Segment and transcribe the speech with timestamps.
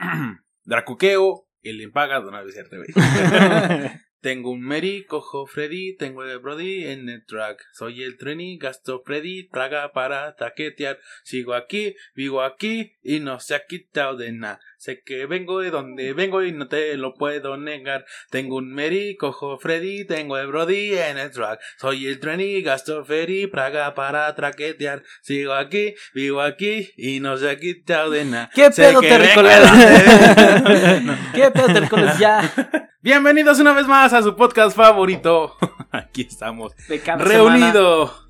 [0.64, 1.80] Dracuqueo, el
[2.48, 2.88] es cierto, güey.
[4.26, 7.64] Tengo un Mary, cojo Freddy, tengo el Brody en el track.
[7.72, 10.98] Soy el Trini, gasto Freddy, traga para taquetear.
[11.22, 14.58] Sigo aquí, vivo aquí y no se ha quitado de nada.
[14.78, 18.04] Sé que vengo de donde vengo y no te lo puedo negar.
[18.28, 21.60] Tengo un Mary, cojo Freddy, tengo el Brody en el track.
[21.78, 25.04] Soy el Trini, gasto Freddy, praga para traquetear.
[25.22, 28.50] Sigo aquí, vivo aquí y no se ha quitado de nada.
[28.52, 29.18] ¿Qué pedo, vengo de-
[31.32, 32.18] ¿Qué pedo?
[32.18, 32.85] Ya.
[33.10, 35.54] Bienvenidos una vez más a su podcast favorito.
[35.92, 37.56] Aquí estamos, De cada semana.
[37.70, 38.26] reunidos.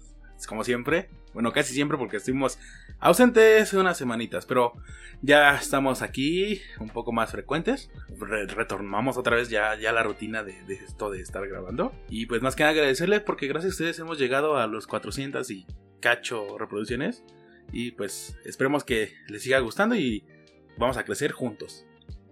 [0.46, 1.08] Como siempre.
[1.32, 2.58] Bueno, casi siempre porque estuvimos
[2.98, 4.44] ausentes unas semanitas.
[4.44, 4.74] Pero
[5.22, 7.90] ya estamos aquí un poco más frecuentes.
[8.18, 11.94] Re- retornamos otra vez ya, ya la rutina de, de esto de estar grabando.
[12.10, 15.50] Y pues más que nada agradecerles porque gracias a ustedes hemos llegado a los 400
[15.52, 15.66] y
[16.02, 17.24] cacho reproducciones.
[17.72, 20.22] Y pues esperemos que les siga gustando y
[20.76, 21.86] vamos a crecer juntos.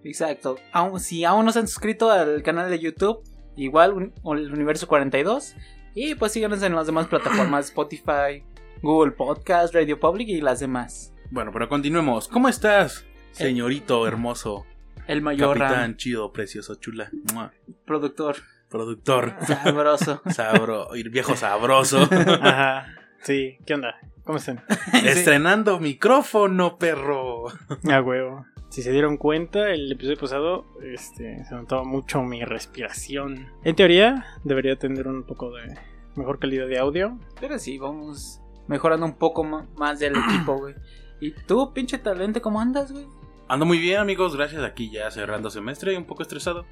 [0.05, 0.57] Exacto.
[0.73, 3.23] Aún, si aún no se han suscrito al canal de YouTube,
[3.57, 5.57] igual un- el Universo 42.
[5.95, 8.43] Y pues síganos en las demás plataformas: Spotify,
[8.83, 11.13] Google Podcast, Radio Public y las demás.
[11.31, 12.29] Bueno, pero continuemos.
[12.29, 14.67] ¿Cómo estás, señorito hermoso?
[15.07, 17.11] El mayor Capitán, Ram, chido, precioso, chula.
[17.33, 17.53] Mua.
[17.85, 18.37] productor
[18.71, 20.23] Productor, sabroso.
[20.31, 22.09] sabro, viejo sabroso.
[22.11, 22.87] Ajá.
[23.23, 23.97] Sí, ¿qué onda?
[24.25, 24.65] ¿Cómo están?
[25.05, 27.49] Estrenando micrófono, perro.
[27.91, 28.47] A huevo.
[28.75, 33.47] Si se dieron cuenta, el episodio pasado este, se notaba mucho mi respiración.
[33.63, 35.79] En teoría, debería tener un poco de
[36.17, 37.17] mejor calidad de audio.
[37.41, 40.75] Pero sí, vamos mejorando un poco más del equipo, güey.
[41.21, 43.07] ¿Y tú, pinche talento, cómo andas, güey?
[43.47, 44.35] Ando muy bien, amigos.
[44.37, 44.65] Gracias.
[44.65, 46.67] Aquí ya cerrando semestre, un poco estresado.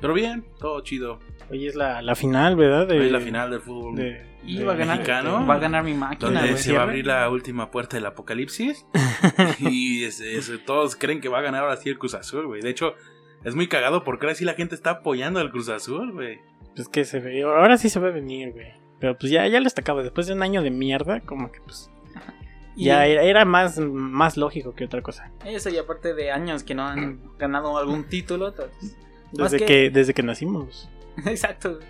[0.00, 1.18] Pero bien, todo chido.
[1.50, 2.86] Hoy es la, la final, ¿verdad?
[2.86, 3.96] De, Hoy es la final del fútbol.
[3.96, 5.46] de- Y va a ganar, mexicano.
[5.46, 6.62] va a ganar mi máquina, donde güey.
[6.62, 8.86] se va a abrir la última puerta del apocalipsis.
[9.58, 12.62] y es- es- todos creen que va a ganar ahora sí el Cruz Azul, güey.
[12.62, 12.94] De hecho,
[13.44, 16.38] es muy cagado porque ahora sí la gente está apoyando al Cruz Azul, güey.
[16.74, 17.42] Pues que se ve.
[17.42, 18.72] Ahora sí se va a venir, güey.
[19.00, 20.02] Pero pues ya, ya lo estacaba.
[20.02, 21.90] Después de un año de mierda, como que pues.
[22.76, 25.32] Ya era, era más, más lógico que otra cosa.
[25.44, 28.48] Eso, y aparte de años que no han ganado algún título.
[28.48, 28.96] entonces-
[29.32, 29.90] Desde que- que...
[29.90, 30.88] desde que nacimos.
[31.26, 31.80] Exacto.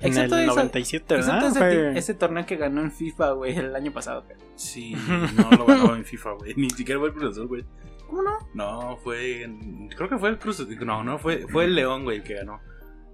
[0.00, 1.56] En Excepto el eso- 97, Excepto ¿verdad?
[1.72, 4.22] ese, ti- ese torneo que ganó en FIFA, güey, el año pasado.
[4.24, 4.36] güey.
[4.54, 4.94] Sí,
[5.36, 6.54] no lo ganó en FIFA, güey.
[6.56, 7.64] Ni siquiera fue el Cruz Azul, güey.
[8.06, 8.38] ¿Cómo no?
[8.54, 9.42] No, fue.
[9.42, 10.76] en- Creo que fue el Cruz Azul.
[10.86, 12.60] No, no, fue, fue el León, güey, el que ganó.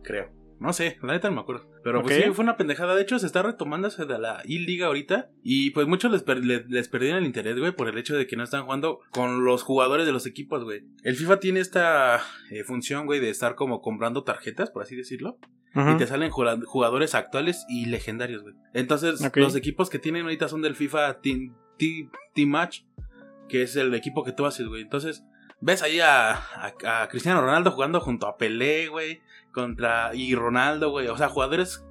[0.02, 0.28] Creo.
[0.64, 1.68] No sé, la neta no me acuerdo.
[1.84, 2.94] Pero pues sí, fue una pendejada.
[2.94, 5.30] De hecho, se está retomando de la I-Liga ahorita.
[5.42, 8.26] Y pues muchos les, per- les, les perdieron el interés, güey, por el hecho de
[8.26, 10.84] que no están jugando con los jugadores de los equipos, güey.
[11.02, 12.20] El FIFA tiene esta
[12.50, 15.38] eh, función, güey, de estar como comprando tarjetas, por así decirlo.
[15.94, 18.54] Y te salen jugadores actuales y legendarios, güey.
[18.74, 22.82] Entonces, los equipos que tienen ahorita son del FIFA Team, Team, Team Match,
[23.48, 24.82] que es el equipo que tú haces, güey.
[24.82, 25.24] Entonces,
[25.60, 29.20] ves ahí a, a- a Cristiano Ronaldo jugando junto a Pelé, güey,
[29.54, 30.14] contra.
[30.14, 31.08] y Ronaldo, güey.
[31.08, 31.84] O sea, jugadores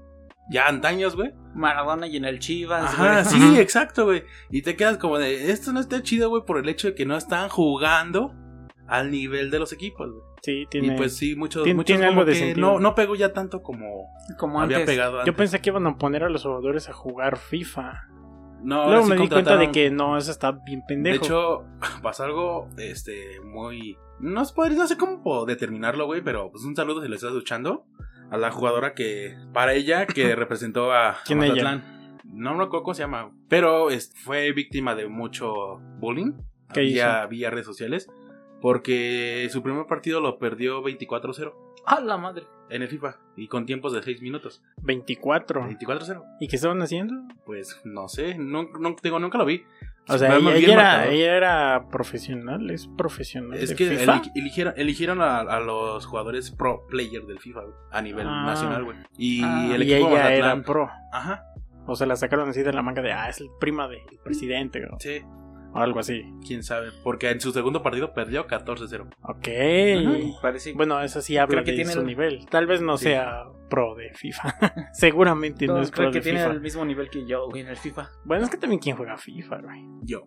[0.52, 1.32] ya antaños, güey.
[1.56, 4.24] Maradona y en el Chivas, Ajá, sí, exacto, güey.
[4.52, 7.06] Y te quedas como de, esto no está chido, güey, por el hecho de que
[7.06, 8.34] no están jugando
[8.88, 10.24] al nivel de los equipos, güey.
[10.42, 10.88] Sí, tiene.
[10.94, 12.74] Y pues sí, muchos, tiene- muchos tiene como algo de que sentido.
[12.74, 14.94] no, no pegó ya tanto como Como había antes.
[14.94, 15.28] pegado antes.
[15.34, 18.08] Yo pensé que iban a poner a los jugadores a jugar FIFA.
[18.62, 21.24] No, Luego sí me di cuenta de que no, eso está bien De pendejo.
[21.26, 21.64] hecho,
[22.02, 27.02] pasó algo este muy no sé, no sé cómo determinarlo, güey, pero pues un saludo
[27.02, 27.86] si le estás escuchando
[28.32, 31.40] a la jugadora que para ella que representó a, a ¿Quién?
[31.40, 32.20] Mazatlán.
[32.26, 36.34] No me acuerdo cómo se llama, pero es- fue víctima de mucho bullying
[36.74, 38.10] ¿Qué vía, vía redes sociales
[38.62, 41.54] porque su primer partido lo perdió 24-0
[41.86, 42.46] ¡A la madre!
[42.70, 44.64] en el FIFA y con tiempos de 6 minutos.
[44.82, 45.68] 24.
[45.70, 46.24] 24-0.
[46.40, 47.14] ¿Y qué estaban haciendo?
[47.46, 49.64] Pues no sé, no, no digo, nunca lo vi.
[50.10, 53.58] O sea, ella, era, ella era profesional, es profesional.
[53.58, 54.22] Es que FIFA.
[54.36, 58.44] eligieron, eligieron a, a los jugadores pro player del FIFA güey, a nivel Ah.
[58.46, 58.98] nacional, güey.
[59.18, 59.72] Y Ah.
[59.74, 60.90] el y equipo ella era pro.
[61.12, 61.46] Ajá,
[61.86, 64.86] O sea, la sacaron así de la manga de, ah, es el prima del presidente
[64.92, 65.22] o sí,
[65.76, 66.24] algo así.
[66.46, 66.90] quién sabe.
[67.04, 69.08] Porque en su segundo partido perdió 14-0.
[69.22, 70.42] Ok.
[70.42, 70.74] Parece.
[70.74, 72.46] Bueno, eso sí habla Creo que de tiene su el- nivel.
[72.50, 73.06] Tal vez no Sí.
[73.06, 74.56] sea pro de FIFA.
[74.94, 76.52] Seguramente no, Todo- es pro creo que de tiene FIFA.
[76.52, 78.10] el mismo nivel que yo, güey, en el FIFA.
[78.26, 79.82] Bueno, es que también quién juega FIFA, güey.
[80.04, 80.24] Yo.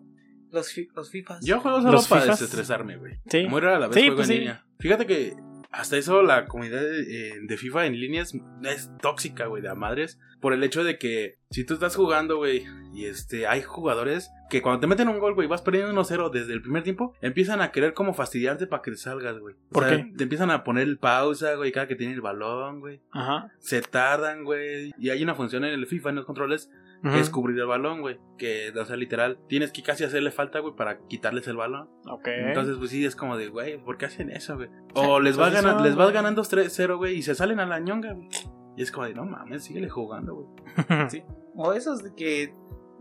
[0.51, 1.45] Los, fi- los FIFAs.
[1.45, 2.39] Yo juego solo ¿Los para Fifas?
[2.39, 3.15] desestresarme, güey.
[3.29, 3.45] Sí.
[3.49, 4.39] Muy rara la vez Sí, juego pues en sí.
[4.39, 4.65] línea.
[4.79, 5.33] Fíjate que
[5.71, 9.69] hasta eso la comunidad de, eh, de FIFA en línea es, es tóxica, güey, de
[9.69, 10.19] a madres.
[10.39, 14.61] Por el hecho de que si tú estás jugando, güey, y este, hay jugadores que
[14.61, 17.71] cuando te meten un gol, güey, vas perdiendo 1-0 desde el primer tiempo, empiezan a
[17.71, 19.55] querer como fastidiarte para que te salgas, güey.
[19.69, 20.13] O ¿Por sea, qué?
[20.15, 23.01] Te empiezan a poner el pausa, güey, cada que tiene el balón, güey.
[23.11, 23.51] Ajá.
[23.59, 24.93] Se tardan, güey.
[24.97, 26.69] Y hay una función en el FIFA, en los controles,
[27.01, 27.17] que Ujú.
[27.17, 28.19] es cubrir el balón, güey.
[28.37, 31.89] Que, o sea, literal, tienes que casi hacerle falta, güey, para quitarles el balón.
[32.09, 32.27] Ok.
[32.27, 34.69] Entonces, pues sí, es como de, güey, ¿por qué hacen eso, güey?
[34.95, 37.65] O les, va pues ganan- eso, les vas ganando 3-0, güey, y se salen a
[37.65, 38.29] la ñonga, güey.
[38.75, 40.47] Y es como de, no mames, síguele jugando, güey.
[41.09, 41.23] Sí.
[41.55, 42.53] O esos de que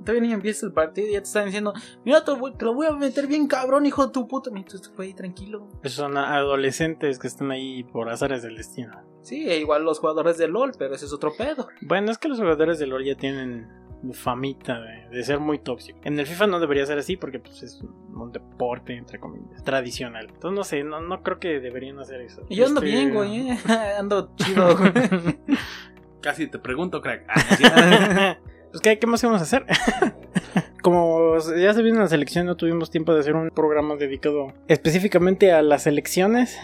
[0.05, 1.73] todavía ni empieza el partido y ya te están diciendo,
[2.05, 4.51] mira, te, voy- te lo voy a meter bien cabrón, hijo de tu puta.
[4.55, 5.69] Entonces, güey, tranquilo.
[5.83, 8.93] Esos son adolescentes que están ahí por azares del destino.
[9.23, 11.69] Sí, e igual los jugadores de LOL, pero ese es otro pedo.
[11.83, 13.69] Bueno, es que los jugadores de LoL ya tienen
[14.13, 16.01] famita de, de ser muy tóxicos.
[16.05, 17.83] En el FIFA no debería ser así porque pues, es
[18.15, 20.27] un, deporte, entre comillas, tradicional.
[20.29, 22.43] Entonces, no sé, no, no creo que deberían hacer eso.
[22.49, 23.59] Y yo ando Este- bien, güey, ¿eh?
[23.99, 24.93] ando chido, güey.
[26.21, 27.25] Casi te pregunto, crack.
[27.29, 28.37] Ah,
[28.71, 29.65] pues, ¿qué, ¿qué más íbamos a hacer?
[30.83, 35.53] Como ya se viene la selección, no tuvimos tiempo de hacer un programa dedicado específicamente
[35.53, 36.59] a las elecciones.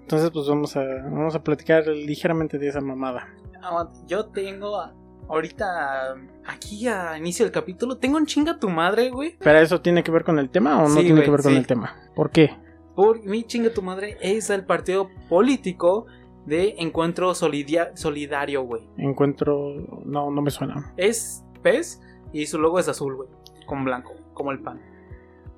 [0.00, 3.28] Entonces, pues vamos a, vamos a platicar ligeramente de esa mamada.
[3.62, 4.94] Aguanta, Yo tengo a-
[5.28, 6.14] ahorita
[6.46, 9.36] aquí a inicio del capítulo, tengo un chinga tu madre, güey.
[9.38, 11.42] ¿Pero eso tiene que ver con el tema o no Sí, tiene güey, que ver
[11.42, 11.58] con sí.
[11.58, 11.96] el tema?
[12.14, 12.56] ¿Por qué?
[12.94, 16.06] Por mi chinga tu madre es el partido político
[16.46, 18.82] de Encuentro Solidia- Solidario, güey.
[18.96, 19.74] Encuentro...
[20.04, 20.92] No, no me suena.
[20.96, 22.00] Es pez
[22.32, 23.28] y su logo es azul, güey,
[23.66, 24.80] con blanco, como el pan.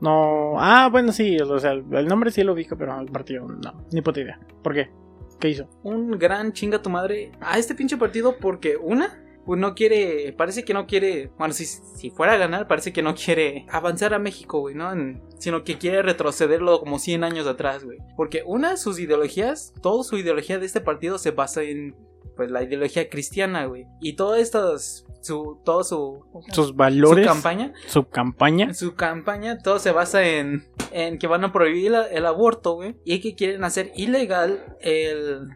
[0.01, 0.55] No...
[0.59, 4.01] Ah, bueno, sí, o sea, el nombre sí lo ubico, pero el partido no, ni
[4.03, 4.41] puta idea.
[4.63, 4.91] ¿Por qué?
[5.39, 5.69] ¿Qué hizo?
[5.83, 10.65] Un gran chinga tu madre a este pinche partido porque una pues no quiere, parece
[10.65, 14.19] que no quiere, bueno, si, si fuera a ganar, parece que no quiere avanzar a
[14.19, 14.93] México, güey, ¿no?
[14.93, 17.99] En- sino que quiere retrocederlo como 100 años atrás, güey.
[18.17, 21.97] Porque una, sus ideologías, toda su ideología de este partido se basa en,
[22.37, 23.87] pues, la ideología cristiana, güey.
[24.01, 26.25] Y todo estas, su, todo su...
[26.53, 28.75] Sus valores, Su campaña, su campaña.
[28.75, 32.97] su campaña, todo se basa en, en que van a prohibir la- el aborto, güey.
[33.05, 35.49] Y que quieren hacer ilegal el,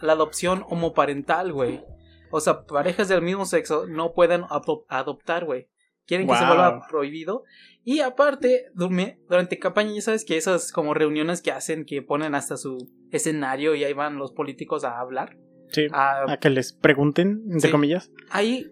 [0.00, 1.84] la adopción homoparental, güey.
[2.32, 5.68] O sea, parejas del mismo sexo no pueden adop- adoptar, güey.
[6.06, 7.44] Quieren que se vuelva prohibido.
[7.84, 12.56] Y aparte, durante campaña, ya sabes que esas como reuniones que hacen, que ponen hasta
[12.56, 15.36] su escenario y ahí van los políticos a hablar.
[15.68, 15.86] Sí.
[15.92, 17.70] A, A que les pregunten, entre Sí.
[17.70, 18.10] comillas.
[18.30, 18.66] ahí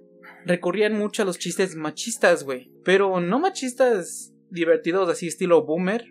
[0.45, 2.73] recurrían mucho a los chistes machistas, güey.
[2.85, 6.05] Pero no machistas divertidos, así estilo boomer,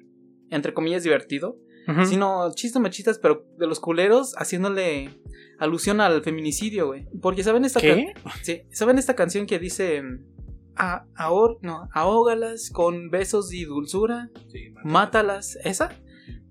[0.50, 1.58] entre comillas divertido,
[2.06, 5.10] Sino chistes machistas, pero de los culeros haciéndole
[5.58, 7.08] alusión al feminicidio, güey.
[7.22, 8.14] Porque saben esta ¿Qué?
[8.44, 10.02] sí, saben esta canción que dice
[10.76, 15.90] a, ahor- no, ahógalas con besos y dulzura, Sí, mátalas, esa.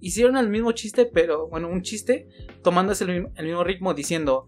[0.00, 2.28] Hicieron el mismo chiste, pero bueno, un chiste
[2.62, 4.46] tomándose el, mismo- el mismo ritmo diciendo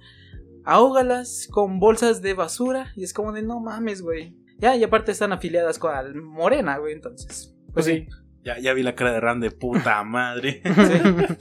[0.65, 4.37] ahógalas con bolsas de basura y es como de no mames, güey.
[4.59, 7.57] Ya, y aparte están afiliadas con al Morena, güey, entonces.
[7.73, 8.07] Pues sí.
[8.45, 10.63] Ya, ya vi la cara de Ram de puta madre.
[10.65, 11.39] es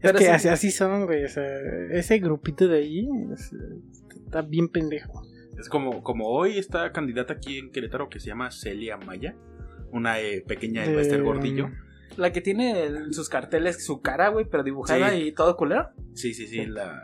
[0.00, 0.30] Pero que sí.
[0.30, 1.24] así, así son, güey.
[1.24, 1.44] o sea,
[1.92, 3.52] ese grupito de ahí es-
[4.24, 5.22] está bien pendejo.
[5.58, 9.34] Es como, como hoy está candidata aquí en Querétaro que se llama Celia Maya.
[9.90, 11.70] Una eh, pequeña de Bester Gordillo.
[12.16, 15.16] La que tiene el- sus carteles, su cara, güey, pero dibujada Sí.
[15.28, 15.88] y todo culero.
[16.14, 17.02] Sí, sí, sí, la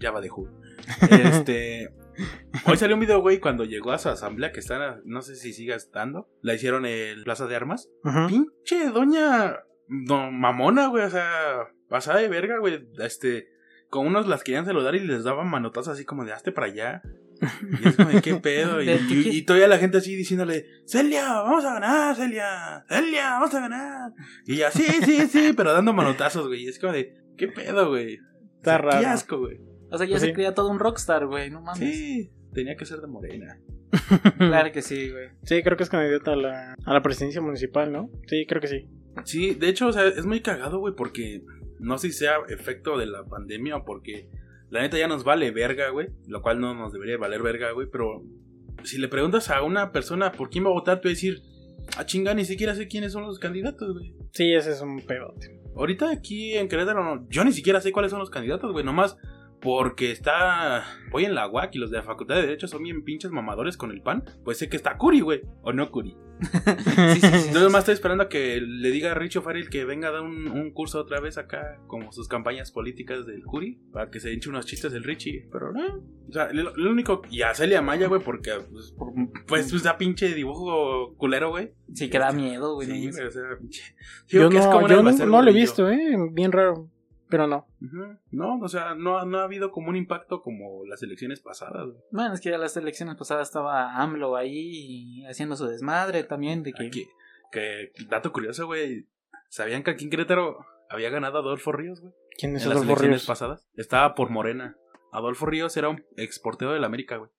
[0.00, 0.48] Java de Who.
[1.10, 1.90] Este.
[2.66, 5.52] Hoy salió un video, güey, cuando llegó a su asamblea, que está, no sé si
[5.52, 6.28] siga estando.
[6.42, 7.88] La hicieron en Plaza de Armas.
[8.28, 9.56] Pinche doña.
[9.88, 12.88] No, mamona, güey, o sea, pasada de verga, güey.
[12.98, 13.48] Este.
[13.88, 17.02] Con unos las querían saludar y les daban manotazos así como de hazte para allá.
[17.80, 18.82] Y es como de qué pedo.
[18.82, 19.28] Y, ¿De y- qué?
[19.30, 24.12] y todavía la gente así diciéndole, Celia, vamos a ganar, Celia, Celia, vamos a ganar.
[24.44, 26.64] Y ella, sí, sí, sí, pero dando manotazos, güey.
[26.64, 28.18] Y es como de, qué pedo, güey.
[28.56, 29.08] Está O sea, Qué raro.
[29.08, 29.60] asco, güey.
[29.90, 30.32] O sea, ya Pues se sí.
[30.34, 31.78] creía todo un rockstar, güey, no mames.
[31.96, 33.58] Sí, tenía que ser de morena.
[34.38, 35.28] Claro que sí, güey.
[35.44, 38.10] Sí, creo que es candidata a la, a la presidencia municipal, ¿no?
[38.26, 38.88] Sí, creo que sí.
[39.24, 41.42] Sí, de hecho, o sea, es muy cagado, güey, porque
[41.78, 44.28] no sé si sea efecto de la pandemia o porque
[44.70, 47.86] la neta ya nos vale verga, güey, lo cual no nos debería valer verga, güey,
[47.90, 48.22] pero
[48.82, 51.40] si le preguntas a una persona por quién va a votar, te va a decir,
[51.96, 54.14] ah, chinga, ni siquiera sé quiénes son los candidatos, güey.
[54.32, 55.60] Sí, ese es un pedote.
[55.76, 59.16] Ahorita aquí en Querétaro, no- yo ni siquiera sé cuáles son los candidatos, güey, nomás
[59.60, 60.84] porque está.
[61.10, 63.76] Voy en la UAC y los de la Facultad de Derecho son bien pinches mamadores
[63.76, 64.24] con el pan.
[64.44, 65.42] Pues sé que está Curi, güey.
[65.62, 66.16] O no Curi.
[66.56, 67.26] Sí, sí, sí.
[67.26, 70.20] Entonces nomás estoy esperando a que le diga a Richo Farrell que venga a dar
[70.22, 74.32] un, un curso otra vez acá, como sus campañas políticas del Curi, para que se
[74.32, 75.48] hinche unos chistes del Richie.
[75.50, 76.02] Pero no.
[76.28, 77.22] O sea, lo, lo único.
[77.30, 79.14] Y a Celia Maya, güey, porque pues, por-
[79.46, 81.72] pues, pues da pinche dibujo culero, güey.
[81.94, 82.86] Sí, que da miedo, güey.
[82.88, 83.82] Sí, güey, o sea, pinche.
[84.28, 86.16] Yo, que es no, como yo no, lo he visto, ¿eh?
[86.32, 86.90] Bien raro.
[87.28, 87.66] Pero no.
[88.30, 91.88] No, o sea, no, no ha habido como un impacto como las elecciones pasadas.
[92.12, 96.72] Bueno, es que ya las elecciones pasadas estaba AMLO ahí haciendo su desmadre también de
[96.72, 96.86] que...
[96.86, 97.08] Aquí,
[97.50, 99.06] que, dato curioso, güey.
[99.48, 102.12] ¿Sabían que aquí en Querétaro había ganado Adolfo Ríos, güey?
[102.38, 103.26] ¿Quién es En las elecciones Ríos?
[103.26, 103.68] pasadas.
[103.74, 104.76] Estaba por Morena.
[105.12, 107.30] Adolfo Ríos era un exportero del América, güey.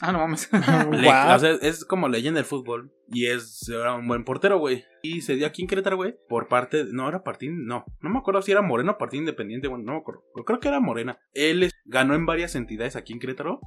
[0.00, 0.50] Ah, no mames.
[0.90, 2.92] Le- o sea, es como leyenda del fútbol.
[3.08, 4.84] Y es era un buen portero, güey.
[5.02, 6.16] Y se dio aquí en Querétaro, güey.
[6.28, 6.84] Por parte.
[6.90, 7.52] No, era partido.
[7.56, 7.84] No.
[8.00, 9.68] No me acuerdo si era Morena o partido independiente.
[9.68, 10.24] Bueno, no me acuerdo.
[10.34, 11.18] Pero creo que era Morena.
[11.34, 13.60] Él es- ganó en varias entidades aquí en Querétaro.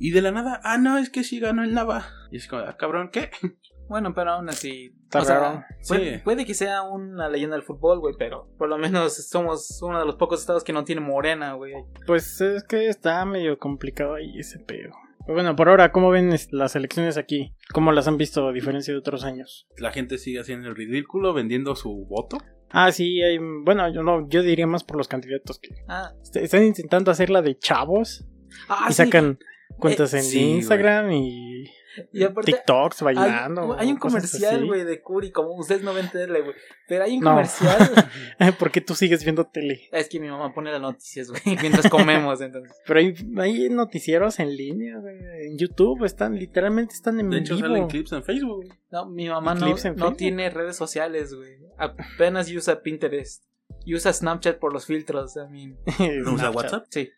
[0.00, 0.60] Y de la nada.
[0.64, 2.04] Ah, no, es que sí ganó el Nava.
[2.32, 3.30] Y es como, ah, cabrón, ¿qué?
[3.88, 4.94] Bueno, pero aún así.
[5.04, 6.20] Está o sea, puede, Sí.
[6.24, 10.06] puede que sea una leyenda del fútbol, güey, pero por lo menos somos uno de
[10.06, 11.74] los pocos estados que no tiene morena, güey.
[12.06, 14.92] Pues es que está medio complicado ahí ese pedo.
[15.24, 17.54] Pero bueno, por ahora, ¿cómo ven las elecciones aquí?
[17.72, 19.66] ¿Cómo las han visto a diferencia de otros años?
[19.78, 22.38] La gente sigue haciendo el ridículo, vendiendo su voto.
[22.70, 26.36] Ah, sí, hay, bueno, yo no, yo diría más por los candidatos que Ah, est-
[26.36, 28.24] están intentando hacerla de chavos
[28.68, 28.96] ah, y sí.
[29.04, 29.38] sacan
[29.78, 30.50] cuentas Eh, en sí, güey.
[30.56, 31.64] Instagram y
[32.12, 33.76] Y aparte, TikToks hay, bailando.
[33.78, 36.54] hay un o cosas comercial, güey, de Curi, como ustedes no ven tele, güey.
[36.88, 37.30] Pero hay un No.
[37.30, 37.78] comercial.
[38.58, 39.88] ¿Por qué tú sigues viendo tele?
[39.92, 42.76] es que mi mamá pone las noticias, güey, mientras comemos, entonces.
[42.86, 47.56] Pero hay, hay noticieros en línea, güey, en YouTube, están, literalmente están en De hecho,
[47.56, 47.68] vivo.
[47.68, 48.66] salen clips en Facebook.
[48.90, 51.58] No, mi mamá no, no tiene redes sociales, güey.
[51.78, 53.44] Apenas usa Pinterest.
[53.84, 55.78] Y usa Snapchat por los filtros, I mean.
[56.24, 56.50] ¿No usa.
[56.50, 56.84] WhatsApp?
[56.90, 57.10] Sí,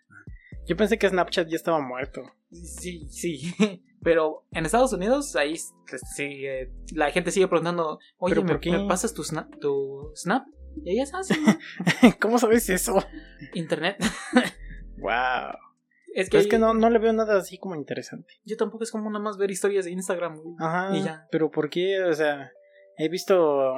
[0.67, 2.23] Yo pensé que Snapchat ya estaba muerto.
[2.51, 3.55] sí, sí.
[4.03, 5.55] Pero en Estados Unidos, ahí
[5.89, 9.49] pues, sí, eh, la gente sigue preguntando, oye, ¿Pero ¿me, me pasas tu snap?
[9.61, 10.47] Tu snap?
[10.85, 11.35] Y ahí es así,
[12.21, 13.03] ¿Cómo sabes eso?
[13.55, 13.97] internet.
[14.97, 15.59] Wow.
[16.15, 18.35] Es que, Pero es que no, no le veo nada así como interesante.
[18.45, 20.41] yo tampoco es como nada más ver historias de Instagram.
[20.61, 20.97] Ajá.
[20.97, 21.27] Y ya.
[21.31, 22.03] Pero ¿por qué?
[22.05, 22.53] O sea,
[22.97, 23.75] he visto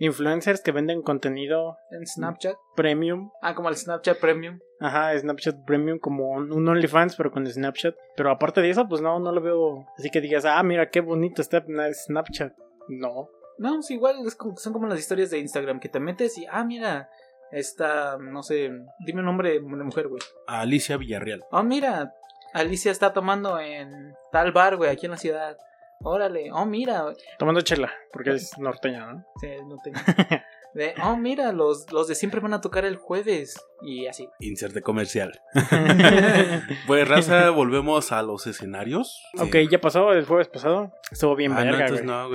[0.00, 2.56] influencers que venden contenido En Snapchat.
[2.74, 3.30] premium.
[3.42, 4.58] Ah, como el Snapchat Premium.
[4.80, 7.94] Ajá, Snapchat Premium como un OnlyFans, pero con Snapchat.
[8.16, 9.86] Pero aparte de eso, pues no, no lo veo.
[9.98, 12.52] Así que digas, ah, mira qué bonito está Snapchat.
[12.88, 13.28] No.
[13.58, 16.46] No, sí, igual es como- son como las historias de Instagram que te metes y,
[16.50, 17.10] ah, mira,
[17.52, 18.70] esta, no sé,
[19.04, 20.22] dime un nombre de mujer, güey.
[20.46, 21.44] Alicia Villarreal.
[21.50, 22.14] Oh, mira,
[22.54, 25.58] Alicia está tomando en tal bar, güey, aquí en la ciudad.
[26.02, 29.24] Órale, oh, mira, Tomando chela, porque es norteña, ¿no?
[29.40, 29.98] sí, no tengo.
[30.72, 33.60] De, oh, mira, los, los de siempre van a tocar el jueves.
[33.82, 34.28] Y así.
[34.38, 35.32] Inserte comercial.
[36.86, 39.20] Pues, raza, volvemos a los escenarios.
[39.36, 40.92] ok, ya pasó el jueves pasado.
[41.10, 42.16] Estuvo bien Ah, no, verga, entonces güey.
[42.16, 42.28] no,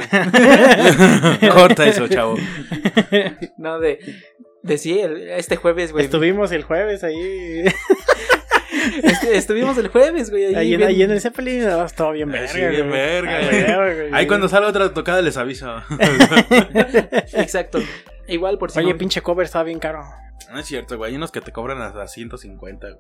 [1.40, 1.50] güey.
[1.54, 2.36] Corta eso, chavo.
[3.58, 4.00] No, de,
[4.64, 6.04] de sí, el- este jueves, güey.
[6.04, 7.64] Estuvimos el jueves ahí.
[9.06, 10.46] Este- estuvimos el jueves, güey.
[10.46, 12.48] Ahí, Ahí, en, bien- ahí en el Zeppelin no, estaba bien Ah, verga.
[12.48, 12.90] sí, bien güey.
[12.92, 13.64] verga, Ah, güey.
[13.76, 14.10] güey, güey.
[14.14, 15.82] Ahí cuando salga otra tocada les aviso.
[17.34, 17.80] Exacto.
[18.28, 20.04] Igual por si Oye, no- pinche cover estaba bien caro.
[20.52, 21.12] No es cierto, güey.
[21.12, 22.88] Hay unos que te cobran hasta 150.
[22.88, 23.00] güey.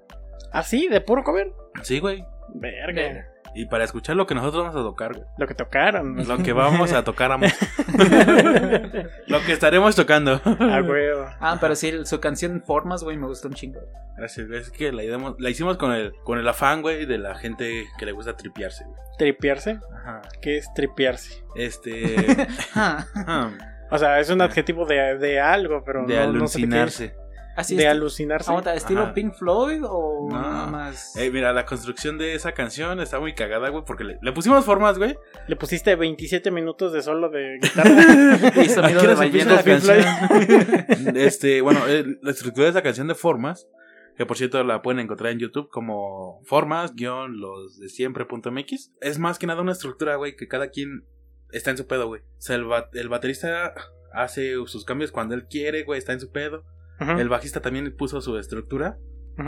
[0.51, 0.87] ¿Ah, sí?
[0.87, 1.51] ¿De puro cover?
[1.83, 2.25] Sí, güey.
[2.53, 3.27] Verga.
[3.57, 5.25] Y para escuchar lo que nosotros vamos a tocar, güey.
[5.37, 6.27] Lo que tocaron.
[6.27, 7.45] Lo que vamos a tocar, amo.
[9.27, 10.41] Lo que estaremos tocando.
[10.43, 11.25] Ah, huevo.
[11.39, 13.79] Ah, pero sí, su canción Formas, güey, me gustó un chingo.
[14.17, 14.59] Gracias, güey.
[14.59, 17.85] Es que la, idemos- la hicimos con el, con el afán, güey, de la gente
[17.97, 18.97] que le gusta tripearse, güey.
[19.17, 19.79] ¿Tripearse?
[19.93, 20.21] Ajá.
[20.41, 21.43] ¿Qué es tripearse?
[21.55, 22.25] Este.
[22.75, 23.51] Ah, ah,
[23.89, 26.61] O sea, es un adjetivo de, de algo, pero de no, no sé
[27.55, 27.61] de alucinarse.
[27.61, 27.89] así De es.
[27.89, 28.49] alucinarse.
[28.49, 29.13] Aguanta, ¿estilo Ajá.
[29.13, 30.41] Pink Floyd o No.
[30.41, 31.15] nada más?
[31.15, 34.63] Eh, mira, la construcción de esa canción está muy cagada, güey, porque le, le pusimos
[34.65, 35.15] formas, güey.
[35.47, 38.63] Le pusiste 27 minutos de solo de guitarra.
[38.63, 39.53] Y sonido ¿A qué de ballena.
[39.55, 41.15] la Pink canción?
[41.15, 43.67] este, bueno, eh, la estructura de esa canción de formas,
[44.17, 48.91] que por cierto la pueden encontrar en YouTube como formas, guion, los de siempre.mx.
[49.01, 51.05] Es más que nada una estructura, güey, que cada quien
[51.51, 52.21] está en su pedo, güey.
[52.21, 53.73] O sea, el, ba- el baterista
[54.13, 56.63] hace sus cambios cuando él quiere, güey, está en su pedo.
[57.19, 58.97] El bajista también puso su estructura,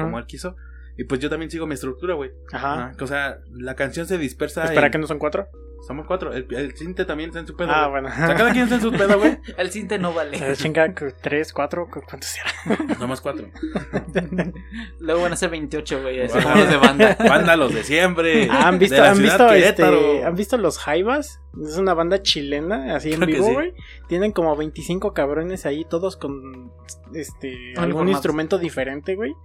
[0.03, 0.55] como él quiso.
[0.97, 2.31] Y pues yo también sigo mi estructura, güey.
[2.51, 2.91] Ajá.
[2.99, 4.65] O sea, la canción se dispersa.
[4.87, 5.47] En- que no son cuatro.
[5.85, 6.33] Somos cuatro.
[6.33, 7.69] El, el cinte también está en su pedo.
[7.71, 8.01] Ah, güey.
[8.01, 8.07] bueno.
[8.09, 9.37] O sea, cada quien está en su pedo, güey.
[9.57, 10.37] El cinte no vale.
[10.37, 12.33] Eh, Chinga, tres, cuatro, cu- ¿cuántos
[12.65, 12.97] eran?
[12.99, 13.47] Nomás cuatro.
[14.99, 16.21] Luego van a ser 28, güey.
[16.21, 17.15] Así de banda.
[17.29, 18.47] Banda los de siempre.
[18.49, 21.41] Ah, ¿Han visto, De la han visto, este, ¿han visto los Jaivas?
[21.63, 23.53] Es una banda chilena, así en Creo vivo, sí.
[23.53, 23.73] güey.
[24.07, 26.71] Tienen como 25 cabrones ahí, todos con
[27.13, 29.35] este algún instrumento diferente, güey.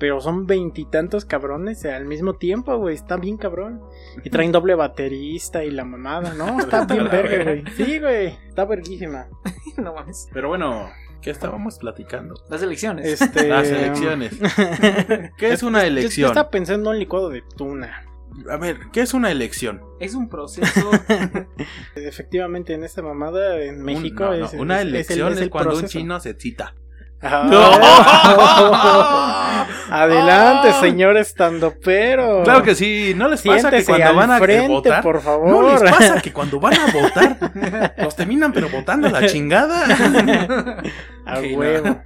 [0.00, 2.94] Pero son veintitantos cabrones al mismo tiempo, güey.
[2.96, 3.80] Está bien cabrón.
[4.24, 6.58] Y traen doble baterista y la mamada, ¿no?
[6.58, 7.64] Está bien verga, güey.
[7.76, 8.26] Sí, güey.
[8.48, 9.28] Está verguísima.
[9.76, 10.26] no mames.
[10.32, 10.88] Pero bueno,
[11.20, 12.34] ¿qué estábamos platicando?
[12.48, 13.20] Las elecciones.
[13.20, 13.46] Este...
[13.48, 14.36] Las elecciones.
[15.36, 16.28] ¿Qué es una Yo, yo elección?
[16.30, 18.06] estaba pensando en un licuado de tuna.
[18.48, 19.82] A ver, ¿qué es una elección?
[19.98, 20.90] Es un proceso.
[21.94, 25.32] Efectivamente, en esta mamada en México Un- no, no, es, Una es- es el- elección
[25.32, 26.74] es el cuando un chino se cita.
[29.62, 29.66] Ah.
[29.90, 32.42] Adelante, señor estando pero.
[32.44, 35.02] Claro que sí, ¿no les pasa que cuando van a frente, votar?
[35.02, 39.26] por ¿No les pasa que cuando van a votar los terminan pero votando a la
[39.26, 39.86] chingada?
[41.26, 42.02] A huevo.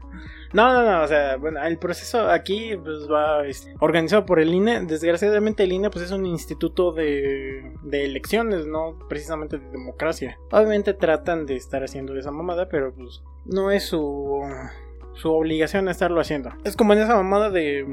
[0.54, 4.54] No, no, no, o sea, bueno, el proceso aquí pues, va es, organizado por el
[4.54, 4.86] INE.
[4.86, 10.38] Desgraciadamente el INE pues es un instituto de, de elecciones, no precisamente de democracia.
[10.52, 14.42] Obviamente tratan de estar haciendo esa mamada, pero pues no es su,
[15.14, 16.50] su obligación estarlo haciendo.
[16.64, 17.86] Es como en esa mamada de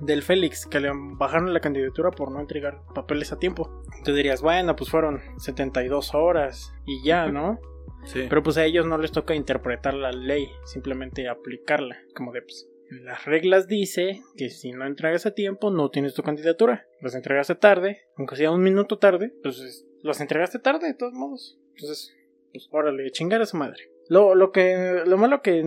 [0.00, 3.82] del Félix, que le bajaron la candidatura por no entregar papeles a tiempo.
[4.04, 7.58] Tú dirías, bueno, pues fueron 72 horas y ya, ¿no?
[8.04, 8.26] Sí.
[8.28, 11.98] Pero pues a ellos no les toca interpretar la ley, simplemente aplicarla.
[12.14, 16.22] Como de, pues, las reglas dice que si no entregas a tiempo, no tienes tu
[16.22, 16.86] candidatura.
[17.00, 21.14] Las entregaste tarde, aunque sea un minuto tarde, pues es- las entregaste tarde de todos
[21.14, 21.58] modos.
[21.74, 22.14] Entonces,
[22.52, 23.90] pues órale, chingar a su madre.
[24.08, 25.64] Lo, lo que, lo malo que,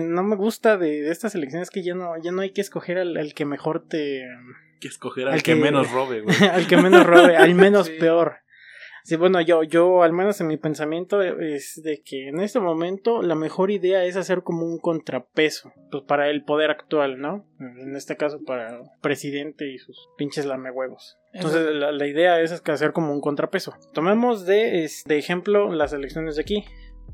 [0.00, 2.60] no me gusta de, de estas elecciones es que ya no, ya no hay que
[2.60, 4.24] escoger al, al que mejor te,
[4.80, 6.36] que escoger al Al que, que- menos robe, güey.
[6.50, 7.92] al que menos robe, al menos Sí.
[8.00, 8.38] peor.
[9.06, 13.20] Sí, bueno, yo, yo, al menos en mi pensamiento, es de que en este momento
[13.20, 17.46] la mejor idea es hacer como un contrapeso, pues para el poder actual, ¿no?
[17.60, 21.18] En este caso para presidente y sus pinches lamehuevos.
[21.34, 23.74] Entonces la, la idea es, que hacer como un contrapeso.
[23.92, 26.64] Tomemos de, es- de ejemplo las elecciones de aquí.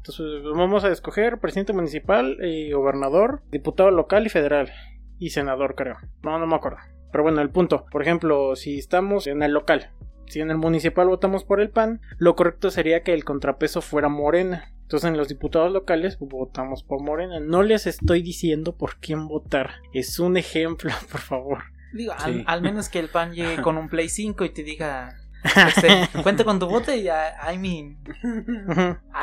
[0.00, 4.70] Entonces vamos a escoger presidente municipal, eh, gobernador, diputado local y federal.
[5.18, 5.96] Y senador, creo.
[6.22, 6.78] No, no me acuerdo.
[7.12, 7.84] Pero bueno, el punto.
[7.90, 9.90] Por ejemplo, si estamos en el local,
[10.26, 14.08] si en el municipal votamos por el PAN, lo correcto sería que el contrapeso fuera
[14.08, 14.72] Morena.
[14.82, 17.38] Entonces en los diputados locales votamos por Morena.
[17.38, 19.70] No les estoy diciendo por quién votar.
[19.92, 21.58] Es un ejemplo, por favor.
[21.92, 22.24] Digo, Sí.
[22.24, 25.16] al, al menos que el pan llegue con un Play 5 y te diga,
[25.68, 27.98] este, cuenta con tu voto y I mean,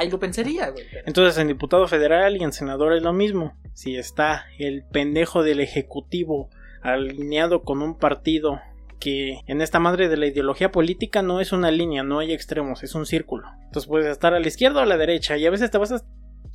[0.09, 0.85] lo pensaría, güey.
[0.91, 3.55] pero- Entonces en diputado federal y en senador es lo mismo.
[3.73, 6.49] Si está el pendejo del ejecutivo
[6.81, 8.59] alineado con un partido
[8.99, 12.81] que en esta madre de la ideología política no es una línea, no hay extremos,
[12.83, 13.47] es un círculo.
[13.65, 16.03] Entonces puedes estar a la izquierda o a la derecha y a veces te vas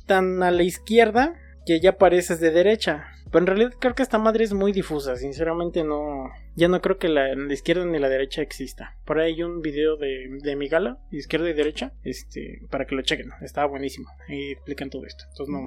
[0.05, 3.05] tan a la izquierda que ya pareces de derecha.
[3.33, 6.29] Pero en realidad creo que esta madre es muy difusa, sinceramente no...
[6.55, 8.95] Ya no creo que la, la izquierda ni la derecha exista.
[9.05, 12.93] Por ahí hay un video de, de mi gala, izquierda y derecha, este, para que
[12.93, 14.07] lo chequen, estaba buenísimo.
[14.29, 15.23] Ahí explican todo esto.
[15.29, 15.65] Entonces no...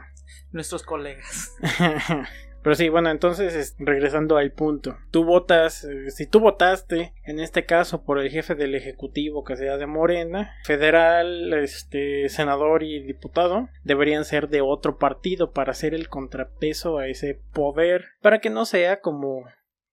[0.52, 1.56] Nuestros colegas.
[2.66, 4.98] Pero sí, bueno, entonces es- regresando al punto.
[5.12, 9.54] Tú votas, eh, si tú votaste, en este caso, por el jefe del Ejecutivo que
[9.54, 15.94] sea de Morena, federal, este, senador y diputado, deberían ser de otro partido para hacer
[15.94, 19.44] el contrapeso a ese poder, para que no sea como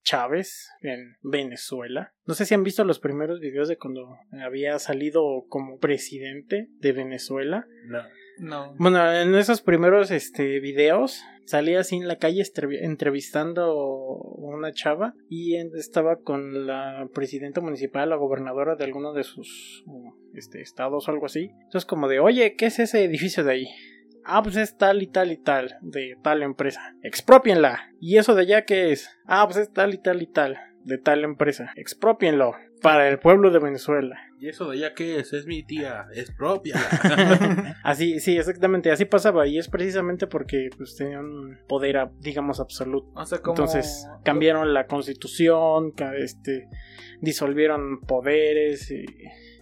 [0.03, 2.11] Chávez en Venezuela.
[2.25, 6.91] No sé si han visto los primeros videos de cuando había salido como presidente de
[6.91, 7.67] Venezuela.
[7.85, 8.01] No.
[8.37, 8.73] No.
[8.77, 12.43] Bueno, en esos primeros este, videos salía así en la calle
[12.81, 19.83] entrevistando una chava y estaba con la presidenta municipal, la gobernadora de alguno de sus
[20.33, 21.51] este, estados o algo así.
[21.63, 23.67] Entonces como de, oye, ¿qué es ese edificio de ahí?
[24.25, 26.95] Ah, pues es tal y tal y tal, de tal empresa.
[27.03, 27.91] Expropienla.
[27.99, 29.09] ¿Y eso de allá qué es?
[29.25, 31.71] Ah, pues es tal y tal y tal, de tal empresa.
[31.75, 32.53] Expropienlo.
[32.81, 34.19] Para el pueblo de Venezuela.
[34.39, 35.31] ¿Y eso de allá qué es?
[35.31, 36.75] Es mi tía, es propia.
[37.83, 43.09] Así, sí, exactamente, así pasaba y es precisamente porque pues, tenían poder, digamos, absoluto.
[43.15, 43.55] O sea, como...
[43.55, 46.67] Entonces cambiaron la constitución, este,
[47.21, 49.05] disolvieron poderes y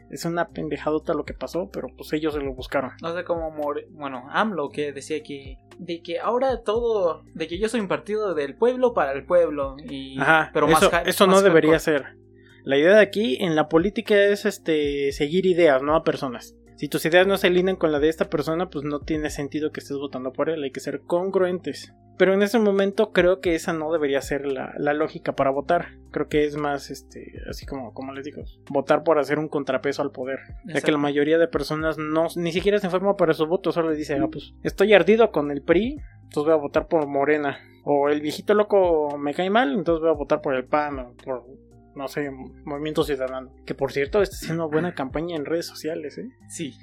[0.09, 2.91] es una pendejadota lo que pasó, pero pues ellos se lo buscaron.
[3.01, 7.57] No sé cómo, More- bueno, AMLO que decía que de que ahora todo, de que
[7.57, 11.27] yo soy un partido del pueblo para el pueblo y Ajá, pero más eso, eso
[11.27, 12.17] no debería ser.
[12.63, 16.55] La idea de aquí en la política es este seguir ideas, no a personas.
[16.81, 19.71] Si tus ideas no se alinean con la de esta persona, pues no tiene sentido
[19.71, 21.93] que estés votando por él, hay que ser congruentes.
[22.17, 25.89] Pero en ese momento creo que esa no debería ser la, la lógica para votar.
[26.09, 28.41] Creo que es más, este, así como, como les digo,
[28.71, 30.39] votar por hacer un contrapeso al poder.
[30.65, 33.91] Ya que la mayoría de personas no, ni siquiera se informa para su voto, solo
[33.91, 37.59] dice, ah, pues estoy ardido con el PRI, entonces voy a votar por Morena.
[37.83, 41.13] O el viejito loco me cae mal, entonces voy a votar por el PAN o
[41.23, 41.45] por,
[41.95, 42.29] no sé,
[42.65, 43.53] Movimiento Ciudadano.
[43.65, 46.29] Que por cierto está haciendo buena campaña en redes sociales, ¿eh?
[46.49, 46.73] Sí.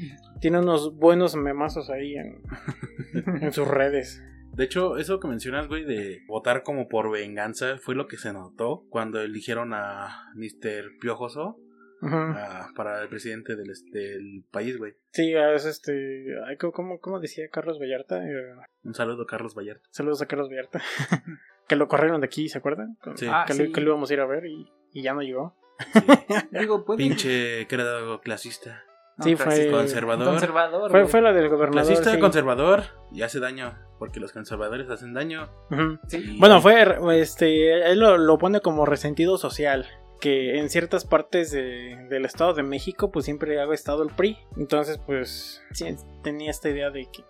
[0.40, 2.42] Tiene unos buenos memazos ahí en,
[3.42, 4.22] en sus redes.
[4.54, 8.32] De hecho, eso que mencionas, güey, de votar como por venganza, fue lo que se
[8.32, 10.98] notó cuando eligieron a Mr.
[11.00, 11.58] Piojoso
[12.02, 14.94] ah, para el presidente del, del país, güey.
[15.12, 15.92] Sí, es este.
[16.48, 18.24] ay, ¿Cómo, cómo- decía Carlos Vallarta?
[18.26, 19.86] Eh, Un saludo, Carlos Vallarta.
[19.90, 20.82] saludos a Carlos Vallarta.
[21.68, 22.96] que lo corrieron de aquí, ¿se acuerdan?
[23.14, 23.26] Sí.
[23.30, 23.72] Ah, que, lo- sí.
[23.72, 25.54] que lo íbamos a ir a ver y, y ya no llegó.
[25.92, 26.00] Sí.
[26.50, 28.84] Digo, puede Pinche credo clasista.
[29.16, 30.26] No, Sí, fue- Conservador.
[30.28, 30.90] conservador.
[30.92, 31.86] Fue, fue la del gobernador.
[31.86, 32.20] Clasista, sí.
[32.20, 33.76] conservador y hace daño.
[33.98, 35.50] Porque los conservadores hacen daño.
[35.72, 35.98] Ujú.
[36.06, 36.18] Sí.
[36.36, 36.86] Y- Bueno, fue,
[37.20, 39.86] este, él lo, lo pone como resentido social,
[40.20, 44.38] que en ciertas partes de- del Estado de México, pues siempre ha estado el PRI,
[44.56, 47.22] entonces, pues, sí, tenía esta idea de que,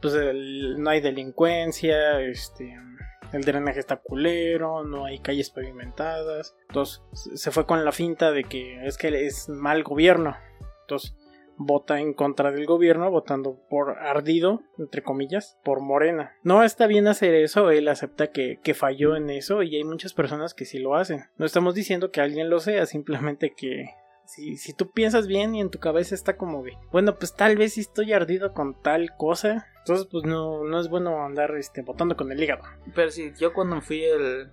[0.00, 2.74] pues pues el- no hay delincuencia, este,
[3.36, 6.56] el drenaje está culero, no hay calles pavimentadas.
[6.68, 7.02] Entonces
[7.34, 10.36] se fue con la finta de que es que es mal gobierno.
[10.82, 11.14] Entonces
[11.58, 16.34] vota en contra del gobierno, votando por ardido, entre comillas, por Morena.
[16.42, 20.12] No está bien hacer eso, él acepta que, que falló en eso y hay muchas
[20.12, 21.24] personas que sí lo hacen.
[21.36, 23.86] No estamos diciendo que alguien lo sea, simplemente que
[24.26, 27.56] si, si tú piensas bien y en tu cabeza está como de, bueno, pues tal
[27.56, 31.82] vez sí estoy ardido con tal cosa, entonces pues no, no es bueno andar este,
[31.82, 32.62] votando con el hígado.
[32.94, 34.50] Pero sí, yo cuando fui el.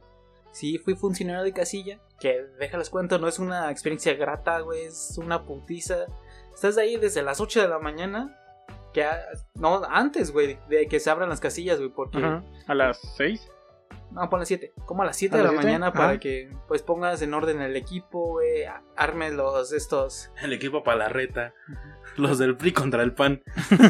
[0.51, 1.99] Sí, fui funcionario de casilla.
[2.19, 4.83] Que déjales cuento, no es una experiencia grata, güey.
[4.85, 6.05] Es una putiza.
[6.53, 8.39] Estás ahí desde las 8 de la mañana.
[8.93, 9.19] Que a-
[9.55, 11.89] no, antes, güey, de que se abran las casillas, güey.
[11.89, 12.19] Porque.
[12.19, 12.43] Ajá.
[12.67, 13.49] A las 6.
[14.13, 14.73] No, pon las 7.
[14.85, 15.65] Como a las 7 ¿A de la siete?
[15.65, 16.19] mañana para Ajá.
[16.19, 18.63] que pues pongas en orden el equipo, güey.
[18.95, 20.29] Armes los estos.
[20.41, 21.53] El equipo para la reta.
[22.17, 23.41] Los del PRI contra el PAN.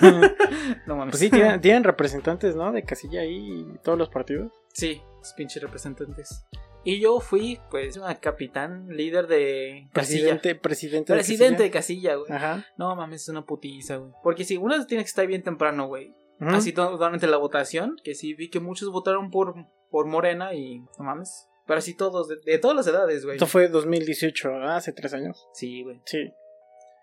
[0.85, 1.11] No mames.
[1.13, 2.71] Pues sí, tienen, tienen representantes, ¿no?
[2.71, 3.35] De casilla ahí
[3.71, 4.51] y todos los partidos.
[4.73, 6.45] Sí, los pinches representantes.
[6.85, 9.93] Y yo fui, pues, una capitán, líder de casilla.
[10.39, 11.13] Presidente, presidente.
[11.13, 12.11] de Presidente de casilla.
[12.11, 12.31] casilla, güey.
[12.31, 12.65] Ajá.
[12.77, 14.11] No mames, es una putiza, güey.
[14.21, 16.13] Porque si uno tiene que estar bien temprano, güey.
[16.39, 19.55] Así to- durante la votación, que sí vi que muchos votaron por,
[19.89, 21.47] por Morena y no mames.
[21.65, 23.37] Pero así todos, de, de todas las edades, güey.
[23.37, 24.75] Esto fue 2018, ¿verdad?
[24.75, 25.47] hace tres años.
[25.53, 26.01] Sí, güey.
[26.05, 26.31] Sí.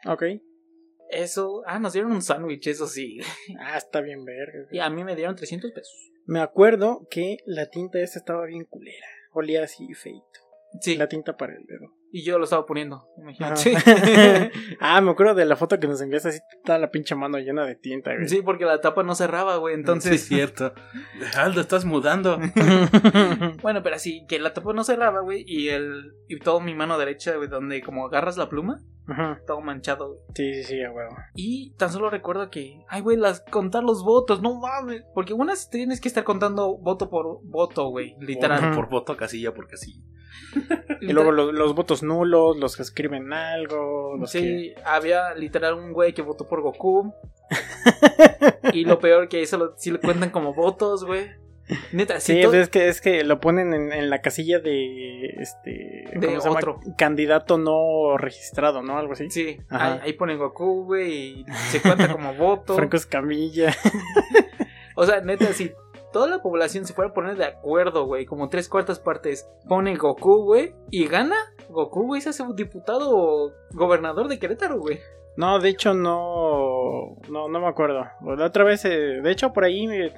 [0.06, 0.22] Ok.
[1.08, 3.18] Eso, ah, nos dieron un sándwich, eso sí.
[3.58, 4.68] Ah, está bien verga.
[4.70, 6.12] Y a mí me dieron 300 pesos.
[6.26, 9.06] Me acuerdo que la tinta esta estaba bien culera.
[9.32, 10.20] Olía así feito.
[10.80, 11.92] Sí, La tinta para el dedo.
[12.12, 13.77] Y yo lo estaba poniendo, imagínate.
[13.77, 14.51] Ajá.
[14.81, 17.64] ah, me acuerdo de la foto que nos enviaste así, toda la pinche mano llena
[17.64, 18.29] de tinta, güey.
[18.29, 19.75] Sí, porque la tapa no cerraba, güey.
[19.75, 20.73] Entonces, sí, es cierto.
[21.37, 22.38] Aldo, estás mudando.
[23.62, 25.44] bueno, pero así, que la tapa no cerraba, güey.
[25.46, 29.40] Y el, y todo mi mano derecha, güey, donde como agarras la pluma, Ajá.
[29.46, 30.20] todo manchado, güey.
[30.35, 31.16] Sí, sí, sí, a huevo.
[31.35, 35.05] Y tan solo recuerdo que, ay, güey, las contar los votos, no mames.
[35.14, 38.75] Porque unas tienes que estar contando voto por voto, güey, literal.
[38.75, 40.03] Por voto, casilla por casilla.
[41.00, 44.38] Y luego los, los votos nulos, los que escriben algo, los que...
[44.40, 47.14] Sí, había literal un güey que votó por Goku.
[48.72, 51.28] y lo peor que eso lo, sí lo cuentan como votos, güey.
[51.92, 55.70] Neta, sí, to- es que, es que lo ponen en, en la casilla de este
[56.18, 56.60] De ¿cómo se llama?
[56.98, 58.98] candidato no registrado, ¿no?
[58.98, 59.30] Algo así.
[59.30, 62.74] sí, ahí ponen Goku, güey, y se cuenta como voto.
[62.74, 63.72] Franco Escamilla.
[64.96, 65.70] O sea, neta, si
[66.12, 69.96] toda la población se fuera a poner de acuerdo, güey, como tres cuartas partes, pone
[69.96, 71.37] Goku, güey, y gana,
[71.68, 74.99] Goku, güey, se hace diputado o gobernador de Querétaro, güey.
[75.37, 78.05] No, de hecho no, no, no me acuerdo.
[78.37, 80.12] La otra vez, eh, de hecho por ahí, eh,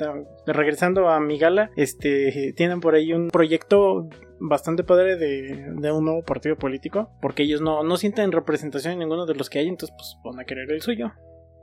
[0.47, 4.09] regresando a mi gala, este, tienen por ahí un proyecto
[4.41, 9.01] bastante padre de, de un nuevo partido político, porque ellos no, no sienten representación en
[9.01, 11.13] ninguno de los que hay, entonces pues van a querer el suyo.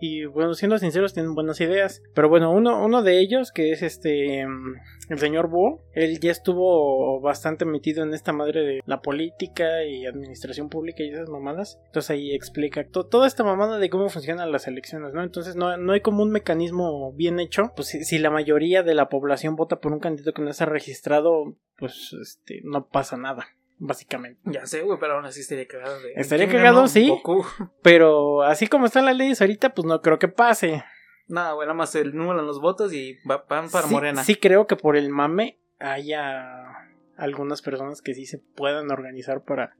[0.02, 2.02] Y bueno, siendo sinceros, tienen buenas ideas.
[2.14, 4.76] Pero bueno, uno, uno de ellos, que es este, mm,
[5.10, 10.06] el señor Búho, él ya estuvo bastante metido en esta madre de la política y
[10.06, 11.80] administración pública y esas mamadas.
[11.88, 15.24] Entonces ahí explica to- toda esta mamada de cómo funcionan las elecciones, ¿no?
[15.24, 17.72] Entonces no, no hay como un mecanismo bien hecho.
[17.76, 20.66] Pues si, si la mayoría de la población vota por un candidato que no está
[20.66, 23.48] registrado, pues este, no pasa nada.
[23.82, 24.40] Básicamente.
[24.44, 26.12] Ya sé, güey, pero aún así estaría cagado de...
[26.16, 27.08] Estaría ¿quién cagado, sí.
[27.08, 27.46] Goku.
[27.82, 30.84] Pero así como están las leyes ahorita, pues no creo que pase.
[31.28, 34.24] Nada, güey, nada más el número en los votos y va- van para sí, Morena.
[34.24, 39.78] Sí creo que por el mame haya algunas personas que sí se puedan organizar para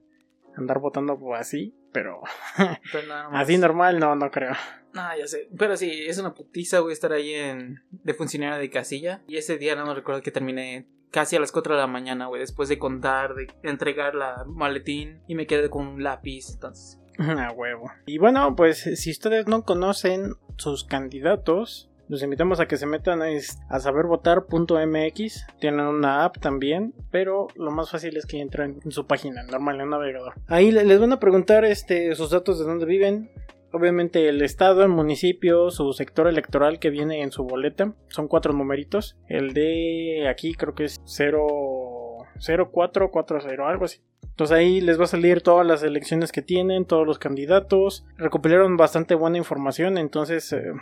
[0.56, 2.22] andar votando así, pero
[2.92, 3.42] Pero nada más.
[3.42, 4.52] así normal no, no creo.
[4.94, 5.48] Ah, ya sé.
[5.58, 7.82] Pero sí, es una putiza, güey, estar ahí en...
[7.90, 9.22] de funcionario de casilla.
[9.28, 12.26] Y ese día no me recuerdo que terminé casi a las 4 de la mañana,
[12.26, 16.50] güey, después de contar, de entregar la maletín y me quedé con un lápiz.
[16.52, 17.90] Entonces, A huevo.
[18.06, 23.20] Y bueno, pues si ustedes no conocen sus candidatos, los invitamos a que se metan
[23.22, 25.46] a sabervotar.mx.
[25.60, 29.76] Tienen una app también, pero lo más fácil es que entren en su página normal
[29.76, 30.34] en el navegador.
[30.48, 33.30] Ahí le- les van a preguntar este, sus datos de dónde viven.
[33.72, 37.94] Obviamente el estado, el municipio, su sector electoral que viene en su boleta.
[38.08, 39.16] Son cuatro numeritos.
[39.28, 44.00] El de aquí creo que es 0, 0440, algo así.
[44.24, 48.06] Entonces ahí les va a salir todas las elecciones que tienen, todos los candidatos.
[48.16, 50.72] Recopilaron bastante buena información, entonces eh,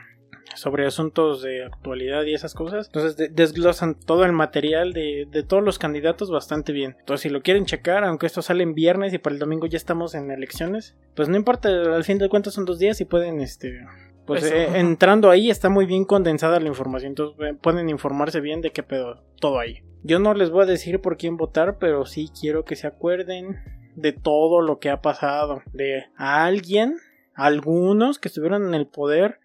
[0.55, 2.87] sobre asuntos de actualidad y esas cosas.
[2.87, 6.97] Entonces de- desglosan todo el material de, de todos los candidatos bastante bien.
[6.99, 9.77] Entonces si lo quieren checar, aunque esto sale en viernes y para el domingo ya
[9.77, 13.41] estamos en elecciones, pues no importa, al fin de cuentas son dos días y pueden
[13.41, 13.81] este...
[14.27, 18.61] Pues eh, entrando ahí está muy bien condensada la información, entonces eh, pueden informarse bien
[18.61, 19.83] de qué pedo, todo ahí.
[20.03, 23.57] Yo no les voy a decir por quién votar, pero sí quiero que se acuerden
[23.97, 25.63] de todo lo que ha pasado.
[25.73, 26.97] De a alguien,
[27.35, 29.41] algunos que estuvieron en el poder,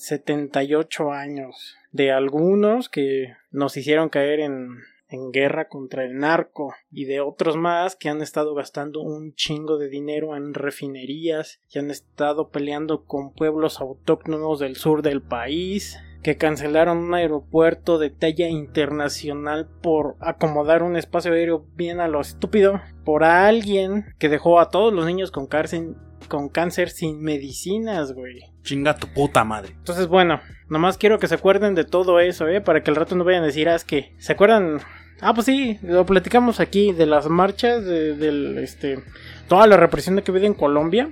[0.00, 1.76] 78 años.
[1.92, 7.56] De algunos que nos hicieron caer en, en guerra contra el narco y de otros
[7.56, 13.04] más que han estado gastando un chingo de dinero en refinerías y han estado peleando
[13.04, 20.16] con pueblos autóctonos del sur del país que cancelaron un aeropuerto de talla internacional por
[20.20, 25.06] acomodar un espacio aéreo bien a lo estúpido, por alguien que dejó a todos los
[25.06, 25.94] niños con cáncer,
[26.30, 28.44] con cáncer sin medicinas, güey.
[28.62, 29.72] Chinga tu puta madre.
[29.76, 30.40] Entonces, bueno,
[30.70, 32.62] nomás quiero que se acuerden de todo eso, ¿eh?
[32.62, 34.80] Para que al rato no vayan a decir, ah, es que, ¿se acuerdan?
[35.20, 39.00] Ah, pues sí, lo platicamos aquí de las marchas, de, del, este,
[39.48, 41.10] toda la represión que vive en Colombia.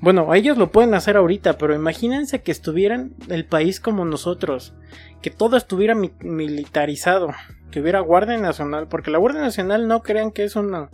[0.00, 4.74] Bueno, ellos lo pueden hacer ahorita, pero imagínense que estuvieran el país como nosotros,
[5.22, 7.32] que todo estuviera mi- militarizado,
[7.70, 10.88] que hubiera Guardia Nacional, porque la Guardia Nacional no crean que es un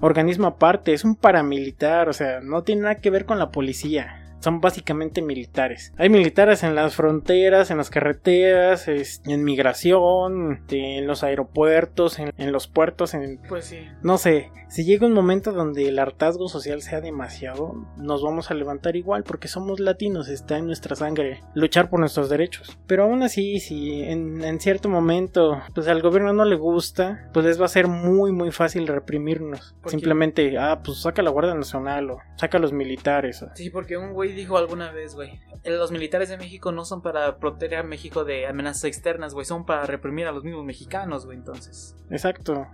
[0.00, 4.25] organismo aparte, es un paramilitar, o sea, no tiene nada que ver con la policía.
[4.40, 5.92] Son básicamente militares.
[5.96, 12.18] Hay militares en las fronteras, en las carreteras, es- en migración, este, en los aeropuertos,
[12.18, 13.78] en, en los puertos, en Pues sí.
[14.02, 18.54] no sé, si llega un momento donde el hartazgo social sea demasiado, nos vamos a
[18.54, 22.76] levantar igual porque somos latinos, está en nuestra sangre luchar por nuestros derechos.
[22.86, 27.46] Pero aún así, si en, en cierto momento pues al gobierno no le gusta, pues
[27.46, 29.74] les va a ser muy muy fácil reprimirnos.
[29.86, 33.42] Simplemente, ah, pues saca la Guardia Nacional o saca a los militares.
[33.42, 37.02] o- Sí, porque un güey dijo alguna vez, güey, los militares de México no son
[37.02, 41.26] para proteger a México de amenazas externas, güey, son para reprimir a los mismos mexicanos,
[41.26, 41.96] güey, entonces.
[42.10, 42.66] Exacto.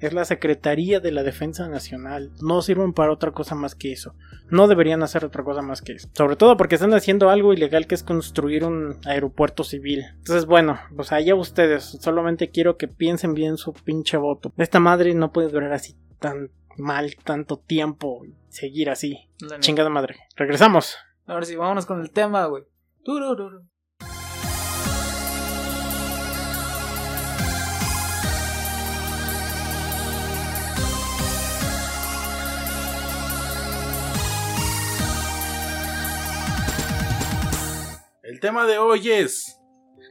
[0.00, 2.30] Es la Secretaría de la Defensa Nacional.
[2.42, 4.14] No sirven para otra cosa más que eso.
[4.50, 6.08] No deberían hacer otra cosa más que eso.
[6.12, 10.04] Sobre todo porque están haciendo algo ilegal que es construir un aeropuerto civil.
[10.18, 11.96] Entonces, bueno, pues allá ustedes.
[12.00, 14.52] Solamente quiero que piensen bien su pinche voto.
[14.58, 19.28] Esta madre no puede durar así tan mal tanto tiempo seguir así.
[19.40, 19.60] la neta.
[19.60, 20.16] Chingada madre.
[20.36, 20.96] Regresamos.
[21.26, 22.64] Ahora sí, vámonos con el tema, güey.
[23.04, 23.66] Turururu.
[38.22, 39.60] El tema de hoy es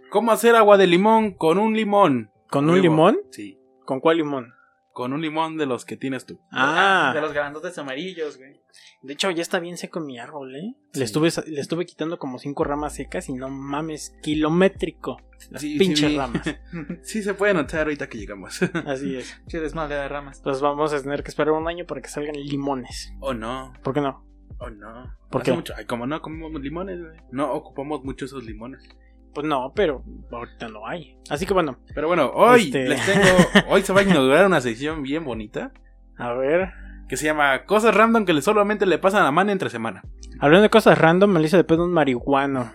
[0.10, 2.32] cómo hacer agua de limón con un limón.
[2.50, 3.18] ¿Con un limón?
[3.32, 4.54] Sí, ¿Con cuál limón?
[4.94, 6.40] Con un limón de los que tienes tú.
[6.52, 7.12] Ah.
[7.14, 8.62] De los grandotes amarillos, güey.
[9.02, 10.76] De hecho, ya está bien seco mi árbol, ¿eh?
[10.94, 11.00] Sí.
[11.00, 15.18] Le, estuve, le estuve quitando como cinco ramas secas y no mames, kilométrico.
[15.50, 16.42] Las Sí, pinches ramas.
[17.02, 18.62] Sí, se puede notar ahorita que llegamos.
[18.88, 19.42] Así es.
[19.48, 20.40] Che desmadre de ramas.
[20.44, 23.14] Pues vamos a tener que esperar un año para que salgan limones.
[23.20, 24.26] oh no, ¿Por qué no?
[24.60, 25.18] oh no.
[25.30, 25.56] ¿Por Hace qué?
[25.58, 27.18] mucho- ay, como no comemos limones, güey.
[27.32, 28.88] No ocupamos mucho esos limones.
[29.34, 31.18] Pues no, pero ahorita no hay.
[31.30, 33.26] Así que bueno, Pero bueno, hoy Este- les tengo.
[33.70, 35.72] Hoy se va a inaugurar una sección bien bonita.
[36.18, 36.72] a ver.
[37.10, 40.04] Que se llama Cosas random que solamente le pasan a man entre semana.
[40.40, 42.72] Hablando de cosas random, me le hice de un marihuano.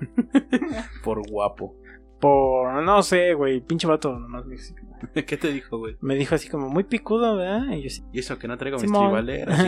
[1.04, 1.74] Por guapo.
[2.20, 4.56] Por, no sé, güey, pinche vato nomás me,
[5.26, 5.96] ¿Qué te dijo, güey?
[6.00, 7.66] me dijo así como muy picudo, ¿verdad?
[7.72, 8.02] Y yo sí.
[8.12, 9.58] Y eso que no traigo mis tribaleras.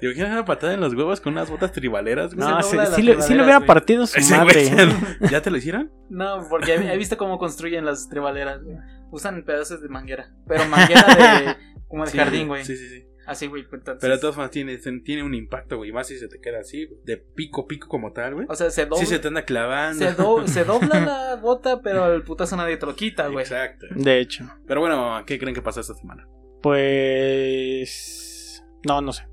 [0.00, 2.48] ¿Te imaginas una patada en los huevos con unas botas tribaleras, güey?
[2.48, 3.66] no, sí, sí le, sí le hubiera güey.
[3.66, 4.68] partido su Ese madre.
[4.70, 4.88] güey,
[5.30, 5.90] ¿Ya te lo hicieron?
[6.08, 8.76] No, porque he visto cómo construyen las tribaleras, güey.
[9.10, 10.32] Usan pedazos de manguera.
[10.48, 11.56] Pero manguera de.
[11.88, 12.64] como de Sí, jardín, güey.
[12.64, 13.04] Sí, sí, sí.
[13.26, 13.62] Así, güey.
[13.68, 15.92] pues, entonces- Pero de todas formas tiene, tiene un impacto, güey.
[15.92, 18.46] Más si se te queda así, de pico, pico como tal, güey.
[18.48, 18.98] O sea, se dobla.
[18.98, 20.04] Sí se te anda clavando.
[20.04, 23.44] se, do- se dobla la bota, pero el putazo nadie te lo quita, güey.
[23.44, 23.86] Exacto.
[23.94, 24.44] De hecho.
[24.66, 26.26] Pero bueno, ¿qué creen que pasó esta semana?
[26.62, 28.64] Pues.
[28.86, 29.24] No, no sé.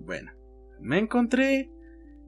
[0.00, 0.32] Bueno,
[0.80, 1.70] me encontré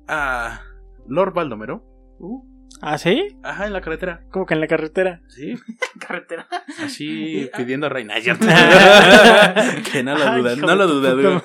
[0.08, 0.62] a
[1.06, 1.84] Lord Baldomero.
[2.18, 2.42] Uh,
[2.82, 3.36] ¿Ah, sí?
[3.42, 4.22] ajá, en la carretera.
[4.30, 5.22] Como que en la carretera.
[5.28, 5.54] Sí,
[6.06, 6.46] Carretera.
[6.82, 7.56] así ah.
[7.56, 8.46] pidiendo reina, ¿es ¿cierto?
[9.92, 11.42] que no lo duda, no lo duda.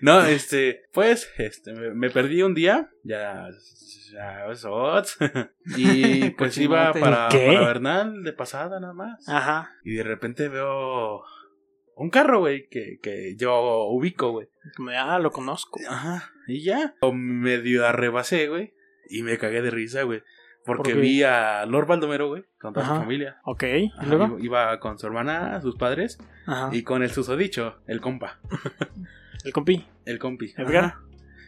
[0.00, 3.48] No, este, pues, este, me, me perdí un día, ya,
[4.12, 5.18] ya, sots.
[5.76, 7.46] y pues iba para, ¿Qué?
[7.46, 9.28] para Bernal de pasada nada más.
[9.28, 9.72] Ajá.
[9.84, 11.22] Y de repente veo
[11.96, 14.48] un carro, güey, que, que yo ubico, güey.
[14.96, 15.80] Ah, lo conozco.
[15.88, 16.94] Ajá, y ya.
[17.00, 18.77] O medio arrebasé, güey.
[19.08, 20.22] Y me cagué de risa, güey.
[20.64, 22.94] Porque vi a Lord Baldomero, güey, con toda Ajá.
[22.96, 23.38] su familia.
[23.44, 23.62] Ok.
[23.64, 24.38] ¿Y Ajá, luego?
[24.38, 26.68] iba, con su hermana, sus padres, Ajá.
[26.72, 28.38] y con el susodicho, el compa.
[29.44, 29.86] El compi.
[30.04, 30.52] El compi.
[30.58, 31.00] Ajá.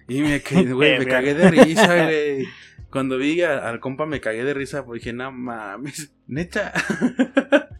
[0.08, 0.38] Y me,
[0.72, 2.46] güey, me cagué de risa, güey.
[2.88, 6.72] Cuando vi a- al compa me cagué de risa porque dije, no mames, neta.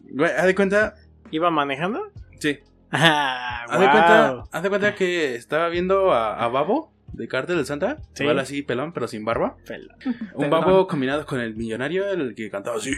[0.09, 0.95] Güey, haz de cuenta,
[1.31, 2.11] ¿Iba manejando?
[2.39, 2.59] sí,
[2.91, 4.43] Ah, haz de cuenta, wow.
[4.51, 7.97] haz de cuenta que estaba viendo a, a Babo de Cártel del Santa.
[8.13, 8.23] Sí.
[8.23, 9.57] Igual así, pelón, pero sin barba.
[9.65, 9.95] Fela.
[10.35, 12.91] Un babo combinado con el millonario, el que cantaba así.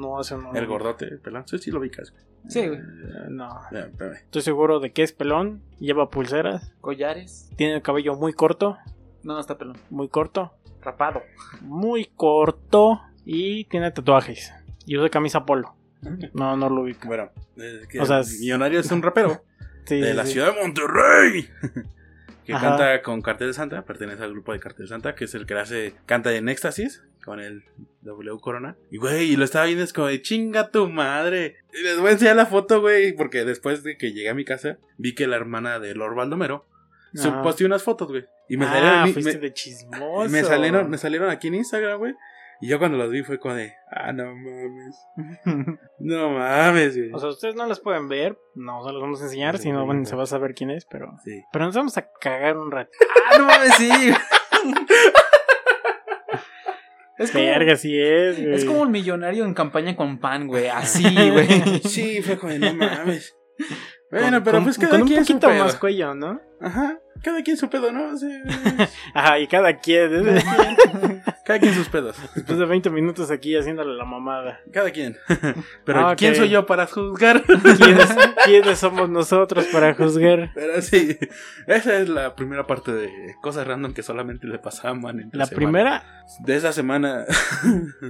[0.00, 0.52] No, eso no.
[0.54, 1.44] El gordote, pelón.
[1.46, 2.12] Sí, sí lo ubicas.
[2.48, 2.78] Sí, güey.
[2.80, 2.82] Eh,
[3.28, 3.60] No.
[4.24, 7.50] Estoy seguro de que es pelón, lleva pulseras, Collares.
[7.56, 8.78] tiene el cabello muy corto,
[9.22, 9.76] No, no está pelón.
[9.90, 11.22] muy corto, Rapado.
[11.60, 14.52] muy corto y tiene tatuajes.
[14.86, 15.74] Y usa camisa polo.
[16.34, 17.06] No, no lo ubico.
[17.06, 19.44] Bueno, es que O sea, es- millonario es un rapero
[19.84, 20.32] Sí, de sí, la sí.
[20.32, 21.48] ciudad de Monterrey.
[22.44, 22.68] que Ajá.
[22.70, 25.46] canta con Cartel de Santa, pertenece al grupo de Cartel de Santa, que es el
[25.46, 27.62] que hace, canta en éxtasis con el
[28.02, 28.76] W Corona.
[28.90, 31.56] Y güey, y lo estaba viendo, es como de chinga tu madre.
[31.72, 34.44] Y les voy a enseñar la foto, güey, porque después de que llegué a mi
[34.44, 36.66] casa, vi que la hermana de Lord Baldomero
[37.42, 38.24] posteó unas fotos, güey.
[38.48, 40.30] Y me ah, salieron, me- fuiste me- de chismoso.
[40.30, 42.14] me salieron, me salieron aquí en Instagram, güey.
[42.62, 44.96] Y yo cuando las vi fue como de, ah, no mames.
[45.98, 47.10] No mames, güey.
[47.12, 49.72] O sea, ustedes no las pueden ver, no se las vamos a enseñar, Sí, si
[49.72, 51.12] no, sí, bueno, se va a saber quién es, pero...
[51.24, 51.42] sí.
[51.52, 52.90] Pero nos vamos a cagar un rato.
[53.34, 53.90] Ah, no mames, sí.
[57.18, 58.54] es como, Verga, sí es, güey.
[58.54, 60.68] es como el millonario en campaña con pan, güey.
[60.68, 61.80] Así, güey.
[61.84, 63.36] Sí, fue como de, no mames.
[64.10, 65.64] Bueno, Con- pero con- pues cada con un quien su pedo.
[65.64, 66.40] más cuello, ¿no?
[66.60, 68.16] Ajá, cada quien su pedo, ¿no?
[68.16, 68.28] Sí,
[69.14, 70.42] Ajá, y cada quien, ¿eh?
[71.44, 72.16] Cada quien sus pedos.
[72.34, 74.60] después de 20 minutos aquí haciéndole la mamada.
[74.72, 75.16] Cada quien.
[75.84, 76.16] Pero Ah.
[76.16, 77.42] ¿quién soy yo para juzgar?
[77.78, 80.50] ¿Quiénes, quiénes somos nosotros para juzgar?
[80.54, 81.18] Pero sí,
[81.66, 83.10] esa es la primera parte de
[83.42, 85.02] cosas random que solamente le pasaban
[85.32, 87.24] La primera, De esa semana.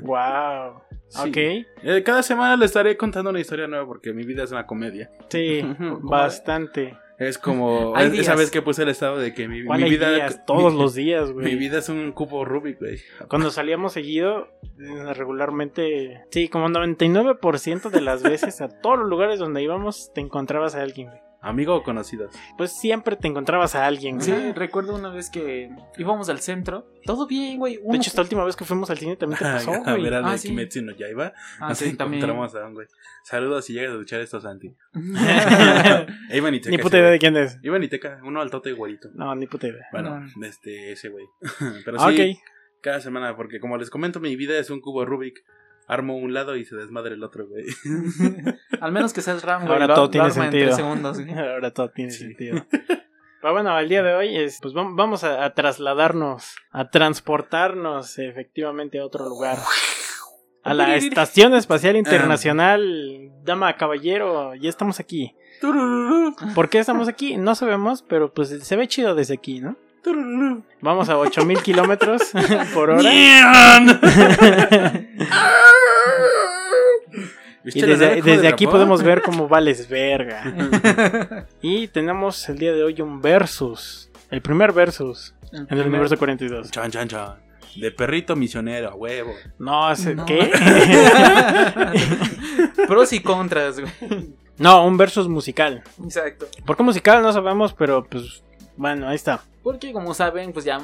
[0.03, 0.83] wow.
[1.09, 1.29] Sí.
[1.29, 1.37] Ok,
[1.83, 5.11] Eh, Cada semana le estaré contando una historia nueva porque mi vida es una comedia.
[5.29, 5.63] sí,
[6.01, 6.97] bastante.
[7.29, 10.13] Es como es- esa vez que puse el estado de que mi, ¿Cuál mi vida
[10.13, 10.45] días?
[10.47, 11.57] Todos mi- los días, Mi güey.
[11.57, 12.99] vida es un cubo Rubik, güey.
[13.29, 14.49] Cuando salíamos seguido,
[14.81, 20.21] eh, regularmente, sí, como 99% de las veces, a todos los lugares donde íbamos, te
[20.21, 21.21] encontrabas a alguien, güey.
[21.45, 22.33] Amigo o conocidos.
[22.57, 24.27] Pues siempre te encontrabas a alguien, güey.
[24.31, 26.87] Sí, recuerdo una vez que íbamos al centro.
[27.05, 27.81] Todo bien, güey.
[27.83, 30.05] De hecho, esta última vez que fuimos al cine también te pasó, a güey.
[30.05, 30.49] ver al Ah, sí.
[30.49, 31.33] Kimetsu no Yaiba.
[31.59, 32.23] Ah, Nos sí, también.
[32.23, 32.87] encontramos a un güey.
[33.25, 34.73] Saludos si llegas a escuchar esto, Santi.
[36.31, 36.77] E Iban y Teca.
[36.77, 37.59] Ni puta idea de quién es.
[37.63, 39.09] Iban y Teca, uno altote y güerito.
[39.15, 39.85] No, ni puta idea.
[39.93, 40.47] Bueno, No.
[40.47, 41.27] este, ese güey.
[41.85, 42.39] Pero Ah, sí, ok.
[42.83, 45.41] cada semana, porque como les comento, mi vida es un cubo Rubik.
[45.89, 47.65] Armo un lado y se desmadre el otro, güey.
[48.81, 49.73] Al menos que seas Ram, güey.
[49.73, 50.65] Ahora lo- todo lo tiene sentido.
[50.67, 51.19] tres segundos.
[51.37, 52.19] Ahora todo tiene Sí.
[52.21, 52.65] sentido.
[53.43, 58.17] Pero bueno, el día de hoy es, pues vam- vamos a, a trasladarnos, a transportarnos
[58.21, 59.59] efectivamente a otro lugar.
[60.63, 65.35] A la Estación Espacial Internacional, dama, caballero, ya estamos aquí.
[66.55, 67.37] ¿Por qué estamos aquí?
[67.37, 69.77] No sabemos, pero pues se ve chido desde aquí, ¿no?
[70.81, 72.23] Vamos a 8000 kilómetros
[72.75, 73.03] por hora.
[77.65, 81.47] Y ¿Viste la desde, aquí podemos ver cómo vales verga.
[81.63, 84.11] Y tenemos el día de hoy un versus.
[84.31, 86.71] El primer versus en el universo 42.
[86.71, 87.37] Chan, chan, chan.
[87.77, 89.33] De perrito misionero, a huevo.
[89.59, 89.93] No.
[90.27, 90.51] ¿qué?
[92.87, 93.93] Pros y contras, güey.
[94.59, 95.83] no, un versus musical.
[96.03, 96.47] Exacto.
[96.67, 97.23] ¿Por qué musical?
[97.23, 98.43] No sabemos, pero pues
[98.77, 99.43] bueno, ahí está.
[99.63, 100.81] Porque como saben, pues ya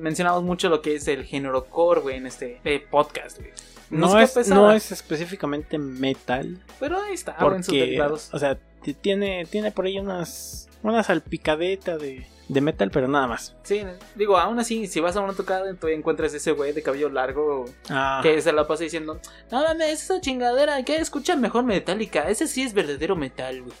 [0.00, 3.50] mencionamos mucho lo que es el género core, güey, en este eh, podcast, güey.
[3.90, 6.58] No es, pesada, no es específicamente metal.
[6.78, 8.30] Pero ahí está, güey, en sus Porque, derivados.
[8.32, 8.58] o sea,
[9.00, 13.56] tiene, tiene por ahí unas, una salpicadeta de, de metal, pero nada más.
[13.64, 13.82] Sí,
[14.14, 17.64] digo, aún así, si vas a una tocada, tú encuentras ese güey de cabello largo
[17.88, 22.46] Ah, que se la pasa diciendo, no mames, esa chingadera, que escucha mejor Metallica, ese
[22.46, 23.74] sí es verdadero metal, güey.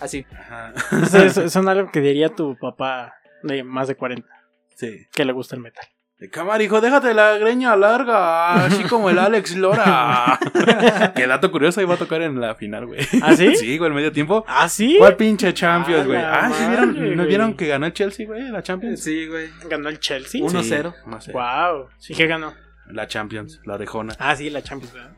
[0.00, 0.24] Así.
[0.32, 0.72] Ajá.
[1.02, 4.26] es- es- son algo que diría tu papá de más de 40,
[4.74, 5.06] Sí.
[5.12, 5.84] que le gusta el metal.
[6.20, 10.38] De cámara, hijo, déjate la greña larga, así como el Alex Lora.
[11.16, 13.00] Qué dato curioso, iba a tocar en la final, güey.
[13.22, 13.56] ¿Ah, sí?
[13.56, 14.44] Sí, güey, el medio tiempo.
[14.46, 14.96] ¿Ah, sí?
[14.98, 16.18] ¿Cuál pinche Champions, güey?
[16.22, 17.16] Ah, ¿sí vieron?
[17.16, 18.50] ¿No vieron que ganó el Chelsea, güey?
[18.50, 19.00] La Champions.
[19.02, 19.48] Sí, güey.
[19.70, 20.42] ¿Ganó el Chelsea?
[20.44, 20.62] Uno.
[20.62, 20.94] Sí, 1-0.
[21.06, 21.32] 1-0.
[21.32, 21.88] Wow.
[22.08, 22.52] ¿Y qué ganó?
[22.90, 24.14] La Champions, la orejona.
[24.18, 25.12] Ah, sí, la Champions, ¿verdad?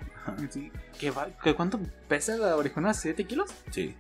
[0.51, 0.71] Sí.
[1.01, 2.91] ¿Qué va- qué- ¿Cuánto pesa la orejona?
[2.93, 3.51] ¿7 kilos?
[3.73, 3.97] Sí.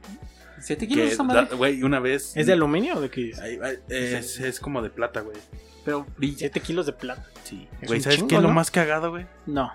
[0.60, 1.48] ¿7 kilos esa madre?
[1.56, 2.36] güey, una vez.
[2.36, 3.40] ¿Es de aluminio o de qué es?
[3.40, 5.36] Ay, ay, es, es como de plata, güey.
[5.84, 6.38] Pero brilla.
[6.38, 7.24] 7 kilos de plata.
[7.44, 7.68] Sí.
[7.86, 9.26] Güey, ¿sabes chingo, qué es lo más cagado, güey?
[9.46, 9.72] No.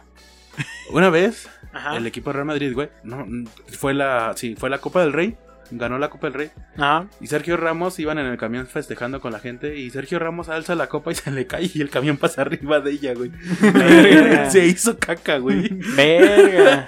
[0.91, 1.98] Una vez, Ajá.
[1.98, 3.26] el equipo de Real Madrid, güey, no,
[3.67, 5.38] fue la, sí, fue la Copa del Rey.
[5.70, 6.52] Ganó la Copa del Rey.
[6.78, 7.08] Ajá.
[7.20, 9.78] Y Sergio Ramos iban en el camión festejando con la gente.
[9.78, 11.70] Y Sergio Ramos alza la copa y se le cae.
[11.74, 13.32] Y el camión pasa arriba de ella, güey.
[14.50, 15.67] Se hizo caca, güey.
[15.96, 16.88] Verga.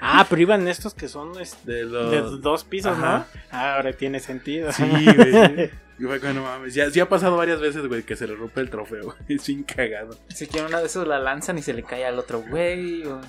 [0.00, 2.10] Ah, pero iban estos que son este, De los...
[2.10, 3.18] de dos pisos, Ajá.
[3.18, 3.40] ¿no?
[3.52, 4.72] Ah, ahora tiene sentido.
[4.72, 5.70] Sí, güey.
[5.98, 6.74] Y fue como, no mames.
[6.74, 9.14] Ya, sí ha pasado varias veces, güey, que se le rompe el trofeo.
[9.28, 10.16] Es bien cagado.
[10.28, 13.04] Si que una de esos la lanzan y se le cae al otro güey.
[13.04, 13.20] O,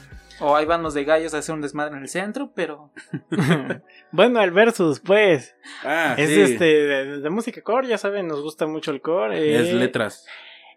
[0.42, 2.92] o ahí van los de gallos a hacer un desmadre en el centro, pero.
[4.12, 5.56] bueno, el versus, pues.
[5.84, 6.42] Ah, es sí.
[6.42, 9.60] este de, de música core, ya saben, nos gusta mucho el core.
[9.60, 10.26] Es eh, letras.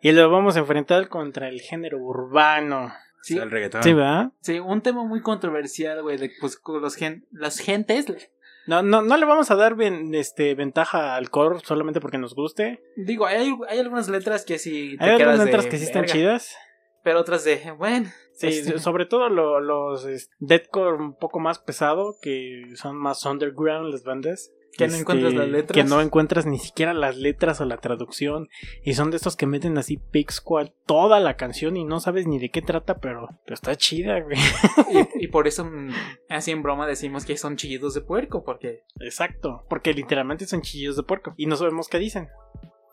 [0.00, 2.92] Y lo vamos a enfrentar contra el género urbano.
[3.22, 3.82] Sí, O sea, el reggaetón.
[3.84, 4.32] ¿Sí, verdad?
[4.40, 8.06] sí, un tema muy controversial, güey, de pues con los gen las gentes.
[8.66, 12.34] No, no, no le vamos a dar bien, este, ventaja al core solamente porque nos
[12.34, 12.82] guste.
[12.96, 15.84] Digo, hay, hay algunas letras que sí te Hay quedas algunas de letras que sí
[15.84, 16.56] están verga, chidas.
[17.02, 18.08] Pero otras de, bueno.
[18.34, 20.06] Sí, este, sobre todo lo- los
[20.38, 24.52] deathcore un poco más pesado, que son más underground las bandas.
[24.76, 25.74] Que no encuentras las letras.
[25.74, 28.48] Que no encuentras ni siquiera las letras o la traducción.
[28.82, 32.26] Y son de estos que meten así Pig Squad toda la canción y no sabes
[32.26, 34.38] ni de qué trata, pero, pero está chida, güey.
[35.18, 35.90] y, y por eso, mm,
[36.30, 38.84] así en broma, decimos que son chillidos de puerco, porque.
[39.00, 42.28] Exacto, porque literalmente son chillos de puerco y no sabemos qué dicen.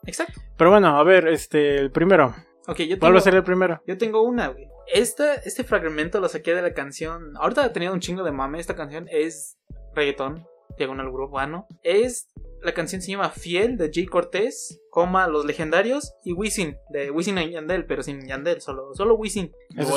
[0.06, 0.42] Exacto.
[0.58, 2.36] Pero bueno, a ver, este, el primero.
[2.68, 3.82] Ok, yo tengo, ¿Cuál va a ser el primero?
[3.88, 4.68] yo tengo una, güey.
[4.92, 7.34] Esta, este fragmento lo saqué de la canción.
[7.38, 8.60] Ahorita ha tenido un chingo de mame.
[8.60, 9.58] Esta canción es
[9.94, 10.48] reggaetón,
[10.78, 11.68] diagonal urbano.
[11.84, 12.28] Es.
[12.62, 17.38] La canción se llama Fiel de Jay Cortés, coma Los Legendarios y Wisin de Wisin
[17.38, 19.54] y Yandel, pero sin Yandel, solo, solo Wisin.
[19.78, 19.88] Es-.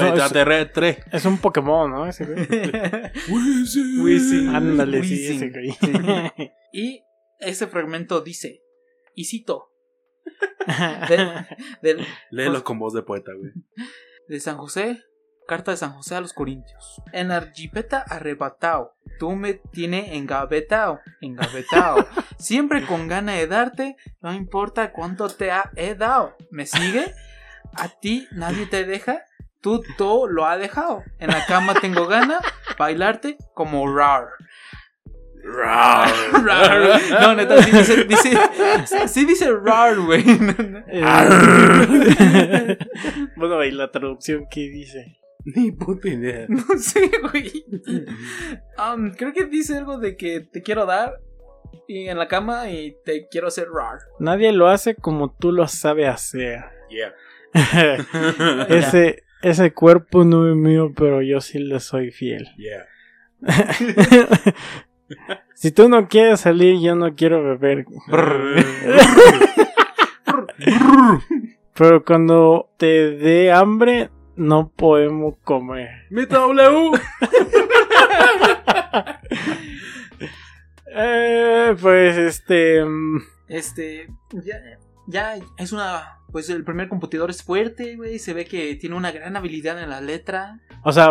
[1.12, 2.06] Es un Pokémon, ¿no?
[2.06, 2.46] Ese güey.
[4.04, 4.48] Wisin.
[4.54, 5.70] Ándale, sí, ese güey.
[5.72, 6.50] Sí.
[6.72, 7.02] Y
[7.40, 8.62] ese fragmento dice,
[9.16, 9.72] y cito,
[11.82, 13.50] del- Léelo con voz de poeta, güey.
[14.28, 15.02] de San José,
[15.46, 17.02] carta de San José a los Corintios.
[17.12, 22.06] En la jipeta arrebatado, tú me tienes engavetado, engavetado.
[22.38, 26.36] Siempre con gana de darte, no importa cuánto te ha, he dado.
[26.50, 27.12] ¿Me sigue?
[27.74, 29.22] A ti nadie te deja,
[29.60, 31.02] tú todo lo ha dejado.
[31.18, 32.40] En la cama tengo gana,
[32.78, 34.28] bailarte como rar.
[35.42, 36.08] Rar.
[37.20, 38.38] No, neta, sí dice, dice,
[39.08, 40.24] sí dice rar, güey.
[43.36, 45.18] Bueno, y la traducción, ¿qué dice?
[45.56, 46.46] Ni puta idea.
[46.48, 47.64] No sé, güey.
[48.78, 51.14] Um, creo que dice algo de que te quiero dar
[51.88, 53.98] y en la cama y te quiero hacer rar.
[54.18, 56.64] Nadie lo hace como tú lo sabes hacer.
[56.92, 57.14] Yeah.
[58.68, 62.48] ese, ese cuerpo no es mío, pero yo sí le soy fiel.
[62.58, 62.86] Yeah.
[65.54, 67.86] si tú no quieres salir, yo no quiero beber.
[71.74, 75.88] Pero cuando te dé hambre, no podemos comer.
[76.10, 76.92] Mi W.
[80.94, 82.84] Eh, pues este.
[82.84, 84.08] mm, Este,
[84.44, 84.56] ya,
[85.06, 86.18] ya es una.
[86.32, 88.18] Pues el primer computador es fuerte, güey.
[88.18, 90.60] Se ve que tiene una gran habilidad en la letra.
[90.82, 91.10] O sea,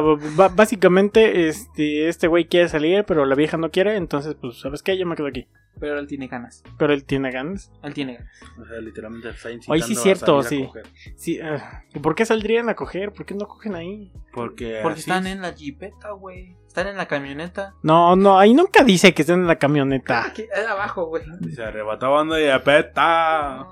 [0.55, 4.97] básicamente, este, este güey quiere salir, pero la vieja no quiere, entonces, pues, ¿sabes qué?
[4.97, 5.47] Yo me quedo aquí.
[5.79, 6.63] Pero él tiene ganas.
[6.77, 7.71] Pero él tiene ganas.
[7.83, 8.31] Él tiene ganas.
[8.59, 10.69] O sea, literalmente está incitando Oye, sí, a cierto, a sí.
[11.15, 13.13] Sí, ah, ¿y por qué saldrían a coger?
[13.13, 14.11] ¿Por qué no cogen ahí?
[14.33, 15.33] Porque, Porque están es.
[15.33, 16.55] en la jipeta, güey.
[16.67, 17.75] Están en la camioneta.
[17.83, 20.25] No, no, ahí nunca dice que están en la camioneta.
[20.25, 21.23] Aquí, ahí abajo, güey.
[21.53, 23.67] Se arrebataban de apeta.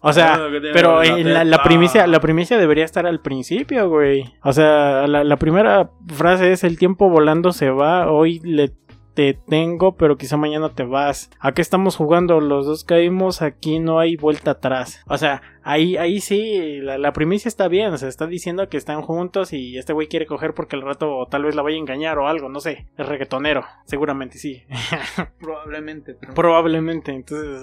[0.00, 0.38] O sea,
[0.72, 4.32] pero la en la, la primicia, la primicia debería estar al principio, güey.
[4.42, 8.72] O sea, la, la primera frase es el tiempo volando se va, hoy le
[9.18, 11.28] te tengo, pero quizá mañana te vas.
[11.40, 15.02] Aquí estamos jugando, los dos caímos, aquí no hay vuelta atrás.
[15.08, 18.76] O sea, ahí, ahí sí, la, la primicia está bien, o sea, está diciendo que
[18.76, 21.80] están juntos y este güey quiere coger porque al rato tal vez la vaya a
[21.80, 22.86] engañar o algo, no sé.
[22.96, 24.62] Es reggaetonero, seguramente sí.
[25.40, 26.14] Probablemente.
[26.14, 27.60] pero- Probablemente, entonces,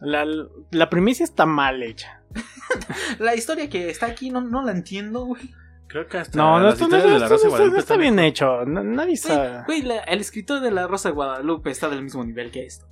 [0.00, 0.26] la,
[0.72, 2.22] la primicia está mal hecha.
[3.20, 5.42] La historia que está aquí no, no la entiendo, güey.
[5.88, 8.00] Creo que hasta No, no, esto, no, de la esto- Rosa esto- Guadalupe está están
[8.00, 8.28] bien mejor.
[8.28, 8.64] hecho.
[8.66, 9.64] na- nadie sabe.
[9.66, 12.86] Güey, la- el escritor de La Rosa de Guadalupe está del mismo nivel que esto.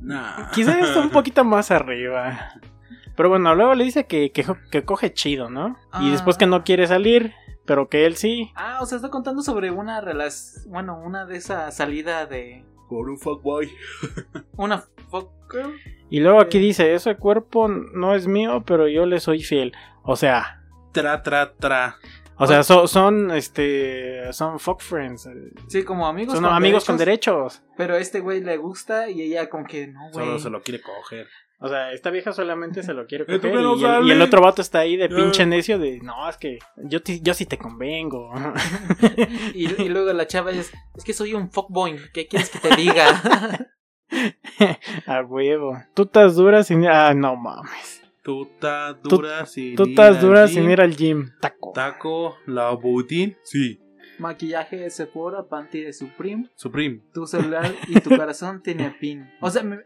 [0.00, 0.50] Nah.
[0.50, 2.52] Quizás está un poquito más arriba.
[3.16, 5.76] Pero bueno, luego le dice que, que, que coge chido, ¿no?
[6.00, 6.12] Y Ah.
[6.12, 7.32] después que no quiere salir,
[7.66, 8.50] pero que él sí.
[8.56, 10.64] Ah, o sea, está contando sobre una relación.
[10.70, 12.64] Bueno, una de esa salida de.
[12.88, 13.70] Por un fuckboy.
[14.56, 15.72] Una fuck girl.
[16.10, 19.72] Y luego aquí dice, ese cuerpo no es mío, pero yo le soy fiel.
[20.02, 20.58] O sea,
[20.92, 21.96] Tra, tra, tra.
[22.38, 25.28] O sea, so- son, este, son fuck friends.
[25.68, 26.34] Sí, como amigos.
[26.34, 27.62] Son amigos con derechos.
[27.76, 30.26] Pero a este güey le gusta y ella, como que no, güey.
[30.26, 31.26] Solo se lo quiere coger.
[31.64, 34.20] O sea, esta vieja solamente se lo quiere ¿Y tú coger no y, el, y
[34.20, 37.46] otro vato está ahí de pinche necio de, no, es que yo, ti- yo sí
[37.46, 38.32] te convengo.
[39.54, 40.72] Y, y luego la chava es.
[40.96, 41.98] Es que soy un fuckboy.
[42.12, 43.68] ¿Qué quieres que te diga?
[45.06, 45.78] A huevo.
[45.94, 46.86] Tú estás dura sin...
[46.86, 48.01] Ah, no mames.
[48.22, 50.54] Tú estás Tú- dura sin Tú ir estás al dura gym.
[50.54, 51.30] sin ir al gym.
[51.40, 51.72] Taco.
[51.74, 53.36] Taco, la boutín.
[53.42, 53.80] Sí.
[54.18, 56.48] Maquillaje de Sephora, panty de Supreme.
[56.54, 57.00] Supreme.
[57.12, 59.28] Tu celular y tu corazón tiene pin.
[59.40, 59.80] O sea, me-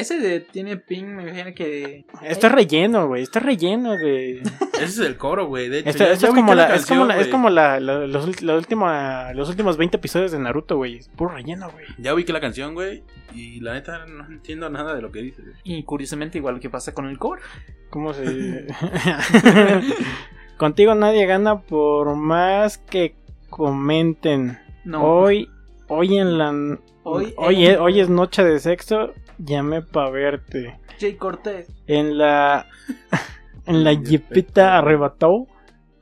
[0.00, 2.04] ese de tiene pin, me imagino que.
[2.22, 3.22] Esto es relleno, güey.
[3.22, 4.38] Esto es relleno, güey.
[4.74, 5.68] Ese es el coro, güey.
[5.68, 7.30] De hecho, Esto, ya- esto ya es, como la, es como la, es güey.
[7.30, 10.96] como la, la- los, la última, los últimos 20 episodios de Naruto, güey.
[10.96, 11.84] Es puro relleno, güey.
[11.98, 13.02] Ya ubiqué la canción, güey.
[13.34, 15.42] Y la neta no entiendo nada de lo que dice.
[15.42, 15.54] güey.
[15.64, 17.42] Y curiosamente, igual que pasa con el core.
[17.90, 18.66] ¿Cómo se.?
[20.56, 23.14] Contigo nadie gana por más que
[23.48, 24.58] comenten.
[24.84, 25.02] No.
[25.04, 25.48] Hoy,
[25.88, 26.78] hoy en la.
[27.02, 29.14] Hoy Hoy, en- es, hoy es noche de sexo.
[29.42, 30.78] Llamé pa' verte.
[30.98, 31.68] Jay Cortés.
[31.86, 32.66] En la.
[33.66, 35.46] En la jipeta arrebató.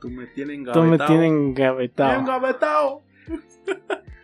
[0.01, 1.07] Tú me tienes Tú me engavetado.
[1.07, 2.19] tienes engavetado.
[2.19, 3.01] Engavetado.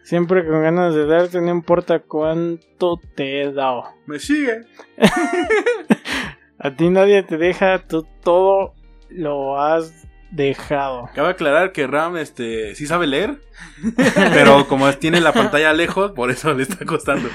[0.03, 3.84] Siempre con ganas de darte, no importa cuánto te he dado.
[4.07, 4.61] Me sigue.
[6.57, 8.74] A ti nadie te deja, tú todo
[9.09, 11.09] lo has dejado.
[11.13, 13.41] Cabe aclarar que Ram este sí sabe leer,
[14.34, 17.30] pero como tiene la pantalla lejos, por eso le está costando.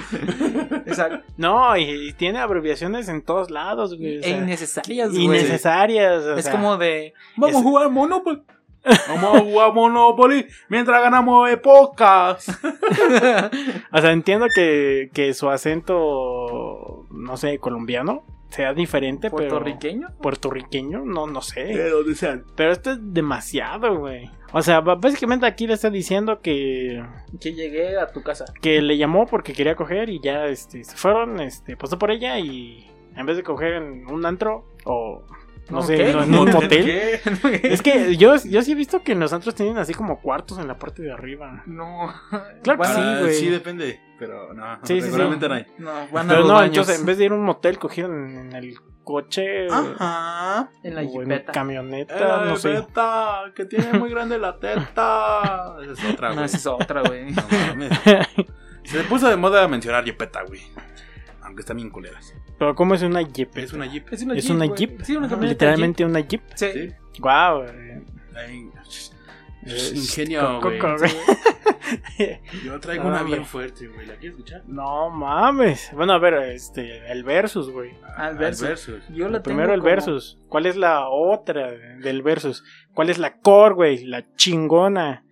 [0.91, 1.25] Exacto.
[1.37, 4.19] No, y, y tiene abreviaciones en todos lados, güey.
[4.19, 5.25] o E innecesarias, güey.
[5.25, 6.25] innecesarias.
[6.25, 7.15] o Es sea, como de.
[7.37, 8.43] Vamos Es- a jugar Monopoly.
[9.09, 12.47] Vamos a jugar Monopoly mientras ganamos épocas.
[13.93, 19.49] O sea, entiendo que, que su acento, no sé, colombiano sea diferente, pero.
[19.49, 20.09] Puertorriqueño.
[20.21, 21.65] Puertorriqueño, no, no sé.
[21.65, 22.45] De donde sean.
[22.57, 24.31] Pero esto es demasiado, güey.
[24.53, 27.05] O sea, básicamente aquí le está diciendo que,
[27.41, 28.47] Que llegué a tu casa.
[28.61, 32.37] que le llamó porque quería coger y ya este, se fueron, este, pasó por ella
[32.41, 35.23] y en vez de coger en un antro o
[35.69, 36.69] no ¿Un sé, en un motel.
[36.85, 37.21] ¿Qué?
[37.65, 40.59] Es que yo, yo sí he visto que en los antros tienen así como cuartos
[40.59, 41.63] en la parte de arriba.
[41.67, 42.13] No.
[42.63, 43.35] Claro que sí, güey.
[43.35, 44.01] sí, depende.
[44.19, 45.17] Pero no, Sí, sí, sí.
[45.17, 45.67] no hay.
[45.79, 46.69] No, van a Pero no, baños.
[46.77, 50.69] entonces en vez de ir a un motel cogieron en el coche Ajá.
[50.83, 52.85] En la o en camioneta, no sé.
[53.55, 55.77] Que tiene muy grande la teta.
[55.83, 56.45] Esa es otra, No, güey.
[56.47, 57.31] esa es otra, güey.
[57.33, 57.89] No.
[58.85, 60.61] Se puso de moda mencionar Jepeta, güey.
[61.51, 62.33] Aunque están bien culeras.
[62.61, 63.59] Pero ¿cómo es una jeep?
[63.59, 64.07] Es una Jeep.
[64.13, 64.55] Es una Es Jeep.
[64.55, 64.79] una güey.
[64.79, 65.03] Jeep.
[65.03, 65.35] Sí, una Ajá.
[65.35, 66.43] camioneta Literalmente una jeep.
[66.55, 66.67] Sí.
[66.73, 66.89] Sí.
[67.19, 67.65] Wow.
[68.37, 68.71] Ay,
[69.67, 70.79] Eh, Ingenio, co- güey.
[72.65, 73.35] Yo traigo No, una hombre.
[73.37, 74.07] bien fuerte, güey.
[74.07, 74.63] ¿La quieres escuchar?
[74.67, 75.91] No mames.
[75.93, 77.91] Bueno, a ver, este, el versus, güey.
[78.17, 78.89] Al versus.
[79.11, 80.39] Yo la Primero tengo el como- versus.
[80.49, 82.63] ¿Cuál es la otra del versus?
[82.95, 84.05] ¿Cuál es la core, güey?
[84.05, 85.25] La chingona.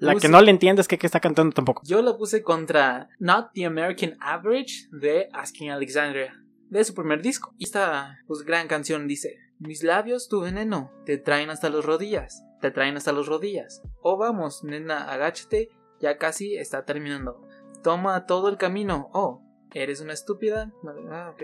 [0.00, 1.82] La Puse- que no le entiendes que, que está cantando tampoco.
[1.84, 6.34] Yo la puse contra Not the American Average de Asking Alexandria,
[6.68, 7.54] de su primer disco.
[7.58, 12.42] Y esta pues, gran canción dice: Mis labios, tu veneno, te traen hasta las rodillas,
[12.60, 13.82] te traen hasta las rodillas.
[14.02, 15.68] Oh, vamos, nena, agáchate,
[16.00, 17.46] ya casi está terminando.
[17.82, 19.10] Toma todo el camino.
[19.12, 19.42] Oh,
[19.72, 20.72] ¿eres una estúpida?
[21.10, 21.34] Ah.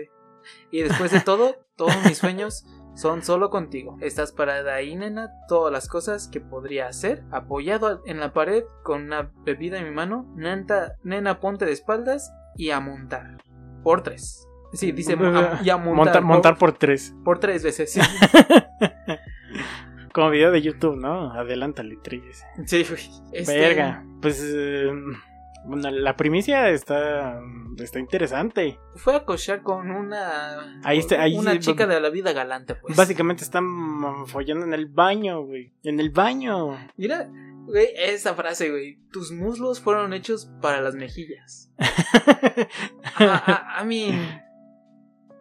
[0.71, 2.65] Y después de todo, todos mis sueños
[2.97, 3.97] son solo contigo.
[4.01, 9.03] Estás parada ahí, nena, todas las cosas que podría hacer, apoyado en la pared con
[9.03, 10.25] una bebida en mi mano.
[10.35, 13.37] Nena, nena ponte de espaldas y a montar.
[13.83, 14.47] Por tres.
[14.73, 15.95] Sí, dice a- y a montar.
[15.95, 17.11] Montar, montar por tres.
[17.17, 17.93] por, por tres veces.
[17.93, 18.01] Sí,
[20.13, 21.31] Como video de YouTube, ¿no?
[21.33, 22.43] Adelántale, tres.
[22.65, 23.01] sí güey.
[23.31, 24.03] Este, Verga.
[24.21, 24.41] Pues.
[24.43, 24.91] eh,
[25.67, 27.39] bueno, la primicia está.
[27.77, 28.79] Está interesante.
[28.95, 30.81] Fue a cochar con una.
[30.83, 32.95] Ahí está- ahí una sí, chica de la vida galante, pues.
[32.97, 35.73] Básicamente están follando en el baño, güey.
[35.83, 36.75] En el baño.
[36.97, 37.29] Mira,
[37.65, 38.97] güey, esa frase, güey.
[39.11, 41.71] Tus muslos fueron hechos para las mejillas.
[43.15, 44.11] A, a, a mí.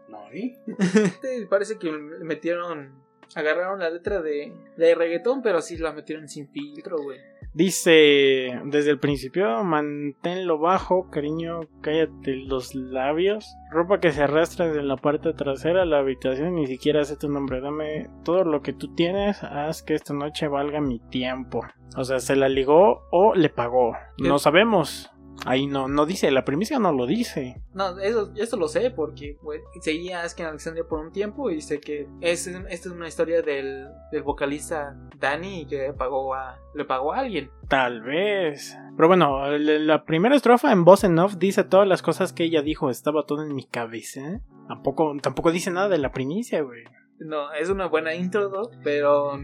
[0.09, 0.57] No, ¿y?
[0.79, 3.05] Este, parece que metieron.
[3.35, 7.19] Agarraron la letra de, de reggaetón, pero sí la metieron sin filtro, güey.
[7.57, 13.57] Dice desde el principio, manténlo bajo, cariño, cállate los labios.
[13.71, 17.31] Ropa que se arrastra desde la parte trasera de la habitación, ni siquiera sé tu
[17.31, 17.63] nombre.
[17.63, 21.63] Dame todo lo que tú tienes, haz que esta noche valga mi tiempo.
[21.97, 23.97] O sea, ¿se la ligó o le pagó?
[24.19, 24.39] No ¿Qué?
[24.41, 25.11] sabemos.
[25.45, 27.61] Ahí no, no dice, la primicia no lo dice.
[27.75, 31.61] No, eso, eso lo sé porque güey, seguía a Askin Alexandria por un tiempo y
[31.61, 36.85] sé que es, esta es una historia del, del vocalista Danny que pagó a, le
[36.85, 37.51] pagó a alguien.
[37.69, 38.77] Tal vez.
[38.97, 42.63] Pero bueno, la primera estrofa en voz en off dice todas las cosas que ella
[42.63, 42.91] dijo.
[42.91, 44.41] Estaba todo en mi cabeza.
[44.69, 46.85] Tampoco, tampoco dice nada de la primicia, güey.
[47.19, 49.39] No, es una buena intro, pero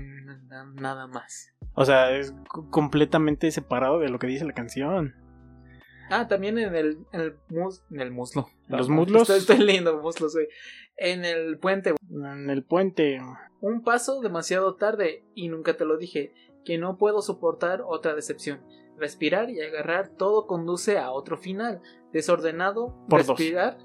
[0.75, 1.55] nada más.
[1.75, 2.35] O sea, es
[2.71, 5.15] completamente separado de lo que dice la canción.
[6.15, 8.47] Ah, también en el, en el, mus- en el muslo.
[8.69, 9.23] ¿Los muslos?
[9.31, 10.47] Estoy, estoy leyendo muslos, güey.
[10.97, 13.19] En el puente, En el puente.
[13.61, 16.35] Un paso demasiado tarde y nunca te lo dije,
[16.65, 18.61] que no puedo soportar otra decepción.
[18.99, 21.81] Respirar y agarrar todo conduce a otro final.
[22.13, 23.39] Desordenado, Por dos.
[23.39, 23.79] respirar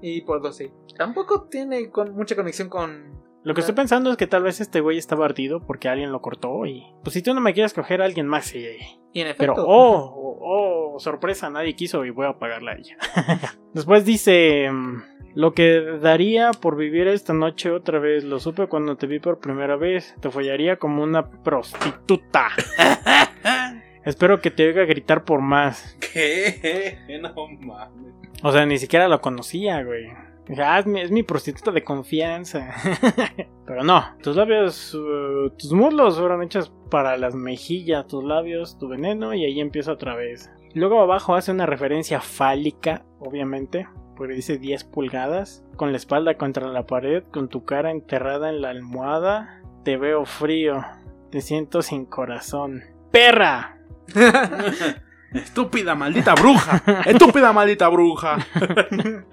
[0.00, 0.70] y por dos, sí.
[0.96, 4.80] Tampoco tiene con mucha conexión con Lo que estoy pensando es que tal vez este
[4.80, 6.84] güey estaba ardido porque alguien lo cortó y...
[7.04, 8.66] Pues si tú no me quieres coger a alguien más, sí.
[9.12, 9.54] Y en efecto.
[9.54, 9.94] Pero, oh,
[10.42, 12.96] oh, oh, sorpresa, nadie quiso y voy a pagarla a ella.
[13.72, 14.68] Después dice...
[14.68, 15.02] mm,
[15.36, 19.38] Lo que daría por vivir esta noche otra vez, lo supe cuando te vi por
[19.38, 20.16] primera vez.
[20.20, 22.48] Te follaría como una prostituta.
[24.04, 25.96] Espero que te oiga gritar por más.
[26.12, 26.98] ¿Qué?
[27.22, 28.12] No mames.
[28.42, 30.08] O sea, ni siquiera lo conocía, güey.
[30.48, 32.74] Dije, ah, es mi, es mi prostituta de confianza.
[33.66, 38.88] Pero no, tus labios, uh, tus muslos fueron hechos para las mejillas, tus labios, tu
[38.88, 40.50] veneno, y ahí empieza otra vez.
[40.74, 46.68] Luego abajo hace una referencia fálica, obviamente, porque dice 10 pulgadas, con la espalda contra
[46.68, 49.62] la pared, con tu cara enterrada en la almohada.
[49.84, 50.84] Te veo frío,
[51.30, 52.82] te siento sin corazón.
[53.10, 53.78] ¡Perra!
[55.32, 56.82] Estúpida maldita bruja.
[57.04, 58.38] Estúpida maldita bruja.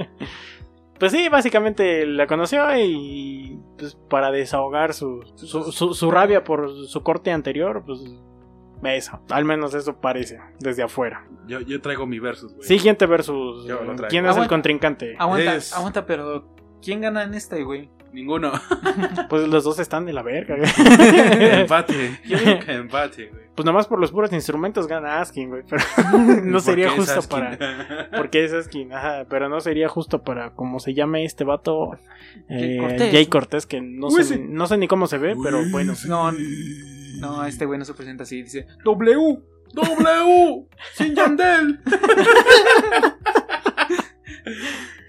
[0.99, 6.69] Pues sí, básicamente la conoció y pues para desahogar su, su, su- su rabia por
[6.87, 7.99] su corte anterior, pues
[8.83, 11.25] eso, al menos eso parece, desde afuera.
[11.47, 12.67] Yo, yo traigo mi versus, güey.
[12.67, 14.07] Siguiente versus Yo lo traigo.
[14.09, 15.15] ¿quién es el contrincante?
[15.17, 16.45] Aguanta, Es- aguanta, pero
[16.81, 17.89] ¿quién gana en este, güey?
[18.13, 18.51] Ninguno.
[19.29, 20.55] Pues los dos están de la verga.
[20.57, 20.69] güey.
[21.61, 22.19] Empate.
[22.25, 23.43] Yo digo que empate, güey.
[23.55, 25.83] Pues nomás por los puros instrumentos gana Askin, güey, pero
[26.43, 27.29] no sería justo Askin.
[27.29, 31.97] para porque es Askin, ajá, pero no sería justo para como se llame este vato
[32.49, 33.11] eh, Cortés.
[33.11, 34.41] Jay Cortés que no Uy, sé, sí.
[34.47, 35.93] no sé ni cómo se ve, pero bueno.
[36.07, 36.31] No,
[37.19, 38.41] no, este güey no se presenta así.
[38.43, 39.39] Dice, W.
[39.73, 40.65] W.
[40.93, 41.79] Sin Yandel.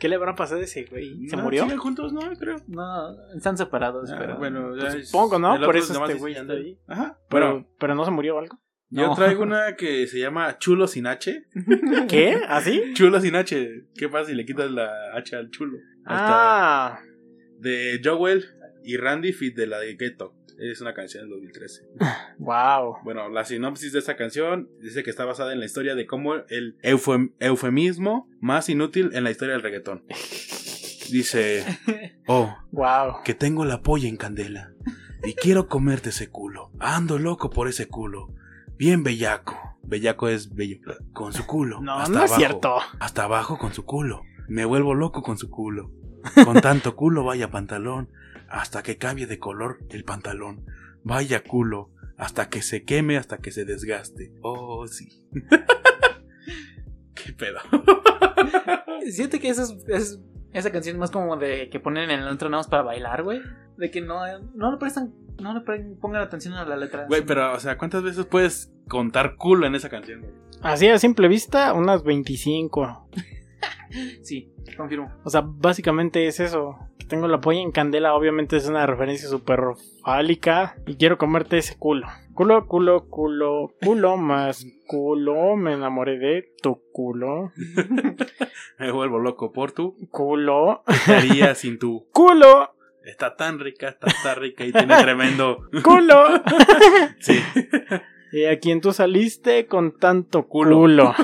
[0.05, 1.27] ¿Qué le habrá pasado a ese güey?
[1.29, 1.63] ¿Se No, murió?
[1.63, 2.13] ¿Siguen juntos?
[2.13, 2.57] No, creo.
[2.67, 5.59] no, están separados, Ah, pero bueno, ya Pues es- supongo, ¿no?
[5.65, 6.59] Por eso este güey Yandel.
[6.59, 6.79] ahí.
[6.87, 7.19] Ajá.
[7.31, 8.61] Pero, Bueno, pero no se murió o algo.
[8.91, 9.15] yo No.
[9.15, 11.47] traigo una que se llama Chulo sin H.
[12.11, 12.39] ¿Qué?
[12.49, 12.93] ¿Así?
[12.93, 13.87] Chulo sin H.
[13.97, 15.79] ¿Qué pasa si le quitas la H al chulo?
[16.05, 17.01] Hasta Ah,
[17.61, 18.45] de Joel
[18.85, 20.35] y Randy Fit de la de Ghetto.
[20.59, 21.89] Es una canción del 2013.
[22.39, 22.97] wow.
[23.05, 26.35] Bueno, la sinopsis de esta canción dice que está basada en la historia de cómo
[26.35, 30.05] el eufem- eufemismo más inútil en la historia del reggaetón.
[31.11, 31.65] Dice,
[32.27, 33.23] oh, Wow.
[33.25, 34.73] que tengo la polla en candela
[35.25, 36.71] y quiero comerte ese culo.
[36.81, 38.33] Ando loco por ese culo.
[38.77, 39.57] Bien bellaco.
[39.83, 40.79] Bellaco es bello.
[41.13, 41.81] Con su culo.
[41.81, 42.77] No, hasta no es cierto.
[43.01, 44.23] Hasta abajo con su culo.
[44.49, 45.91] Me vuelvo loco con su culo.
[46.47, 48.09] Con tanto culo vaya pantalón.
[48.55, 50.65] Hasta que cambie de color el pantalón.
[51.03, 51.91] Vaya culo.
[52.17, 54.33] Hasta que se queme, hasta que se desgaste.
[54.43, 55.09] Oh, sí.
[57.15, 57.59] ¿Qué pedo?
[59.11, 60.21] siento que esa, es, es-
[60.53, 63.41] esa canción es más como de que ponen en el más para bailar, güey.
[63.77, 64.21] De que no,
[64.55, 67.07] no le prestan, no le pre- pongan atención a la letra.
[67.09, 70.21] Güey, pero, o sea, ¿cuántas veces puedes contar culo en esa canción?
[70.21, 70.33] güey?
[70.63, 73.09] Así a simple vista, unas 25.
[74.23, 75.13] Sí, confirmo.
[75.25, 76.77] O sea, básicamente es eso.
[77.05, 79.61] Que tengo la polla en candela, obviamente es una referencia súper
[80.03, 80.77] fálica.
[80.87, 82.07] Y quiero comerte ese culo.
[82.33, 85.55] Culo, culo, culo, culo más culo.
[85.55, 87.53] Me enamoré de tu culo.
[88.79, 89.95] Me vuelvo loco por tu.
[90.11, 90.83] Culo.
[91.05, 92.07] ¿Qué haría sin tu?
[92.11, 92.75] Culo.
[93.05, 95.69] Está tan rica, está tan rica y tiene tremendo.
[95.83, 96.25] Culo.
[97.21, 97.39] Sí.
[98.33, 100.79] y a quien tú saliste con tanto Culo.
[100.79, 101.15] culo.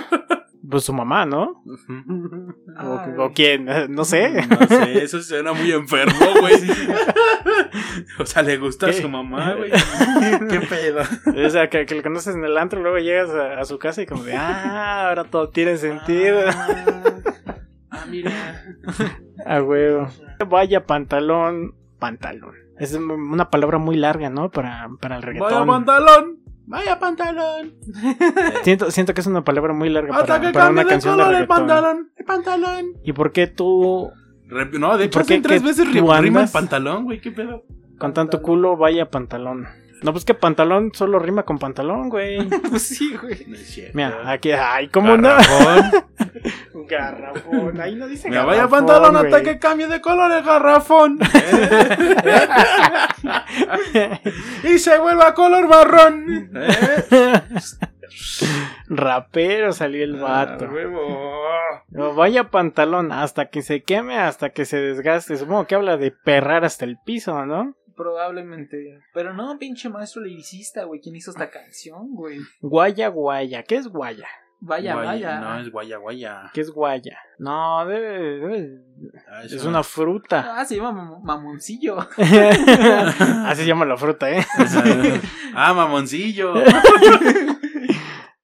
[0.68, 1.62] Pues su mamá, ¿no?
[3.18, 4.46] O, quién, no sé.
[4.46, 6.54] No sé, eso suena muy enfermo, güey.
[8.18, 9.70] O sea, le gusta a su mamá, güey.
[10.50, 11.00] ¿Qué pedo?
[11.46, 14.02] O sea, que, que lo conoces en el antro, luego llegas a, a su casa
[14.02, 16.40] y como de, ah, ahora todo tiene sentido.
[17.90, 18.62] Ah, mira.
[19.46, 20.08] A huevo.
[20.48, 22.54] Vaya pantalón, pantalón.
[22.78, 24.50] Es una palabra muy larga, ¿no?
[24.50, 25.66] Para, para el Vaya reggaetón.
[25.66, 26.38] pantalón.
[26.66, 27.74] Vaya pantalón.
[28.62, 31.16] Siento, siento que es una palabra muy larga Hasta para, que para una de canción
[31.16, 31.66] de color el reggaetón.
[31.66, 32.10] pantalón.
[32.16, 32.86] El pantalón.
[33.04, 34.12] ¿Y por qué tú,
[34.78, 37.20] No, de hecho, ¿Por qué tres veces rima el pantalón, güey.
[37.20, 37.64] ¿Qué pedo?
[37.98, 39.66] con tanto culo, vaya pantalón?
[40.02, 42.48] No, pues que pantalón solo rima con pantalón, güey.
[42.70, 43.44] Pues sí, güey.
[43.46, 43.96] No es cierto.
[43.96, 45.28] Mira, aquí, ay, ¿cómo no?
[45.28, 45.90] Garrafón.
[46.88, 51.18] Garrafón, ahí no dice Mira, vaya garrafón, pantalón hasta que cambie de color el garrafón.
[54.64, 56.50] y se vuelva color marrón.
[56.54, 57.42] ¿Eh?
[58.88, 60.66] Rapero salió el vato.
[60.66, 61.82] Ah.
[61.90, 65.36] No, vaya pantalón, hasta que se queme, hasta que se desgaste.
[65.36, 67.76] Supongo que habla de perrar hasta el piso, ¿no?
[68.00, 68.98] Probablemente.
[69.12, 71.00] Pero no, pinche maestro liricista, güey.
[71.00, 72.38] ¿Quién hizo esta canción, güey?
[72.62, 73.62] Guaya, guaya.
[73.62, 74.26] ¿Qué es guaya?
[74.62, 75.40] Vaya, Guaya, vaya.
[75.40, 76.50] No, es guaya, guaya.
[76.54, 77.18] ¿Qué es guaya?
[77.38, 78.82] No, debe- debe-
[79.28, 80.54] Ah, es una fruta.
[80.58, 81.98] Ah, se llama mam- mamoncillo.
[82.16, 84.44] Así se llama la fruta, ¿eh?
[85.54, 86.54] ah, mamoncillo.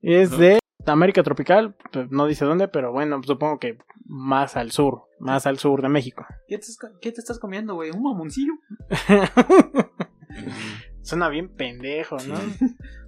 [0.02, 0.58] Es de
[0.92, 5.58] América tropical, pues, no dice dónde, pero bueno, supongo que más al sur, más al
[5.58, 6.24] sur de México.
[6.48, 7.90] ¿Qué te, estás- qué te estás comiendo, güey?
[7.90, 8.52] ¿Un mamoncillo?
[11.02, 12.34] Suena bien pendejo, ¿no?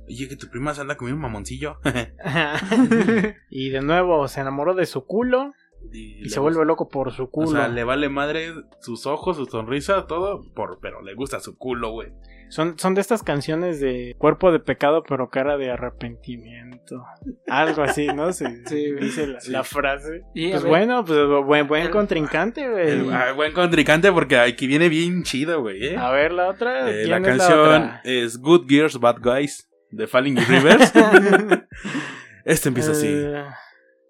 [0.06, 1.78] Oye, que tu prima se anda comiendo un mamoncillo.
[3.50, 5.52] y de nuevo se enamoró de su culo
[5.92, 7.50] y le se vuelve loco por su O culo.
[7.50, 11.90] sea, le vale madre sus ojos, su sonrisa, todo, por, pero le gusta su culo,
[11.90, 12.12] güey.
[12.50, 17.04] Son, son de estas canciones de cuerpo de pecado, pero cara de arrepentimiento.
[17.46, 18.32] Algo así, ¿no?
[18.32, 19.50] Se, Sí, dice la, sí.
[19.50, 20.22] la frase.
[20.34, 23.08] Y, Pues bueno, pues buen, buen El- contrincante, güey.
[23.12, 25.88] ah, buen contrincante porque aquí viene bien chido, güey.
[25.88, 25.96] ¿eh?
[25.96, 26.90] A ver la otra.
[26.90, 28.00] Eh, ¿quién la es canción otra?
[28.04, 30.92] es Good Girls, Bad Guys de Falling in Rivers.
[32.44, 33.08] este empieza así.
[33.08, 33.44] Eh,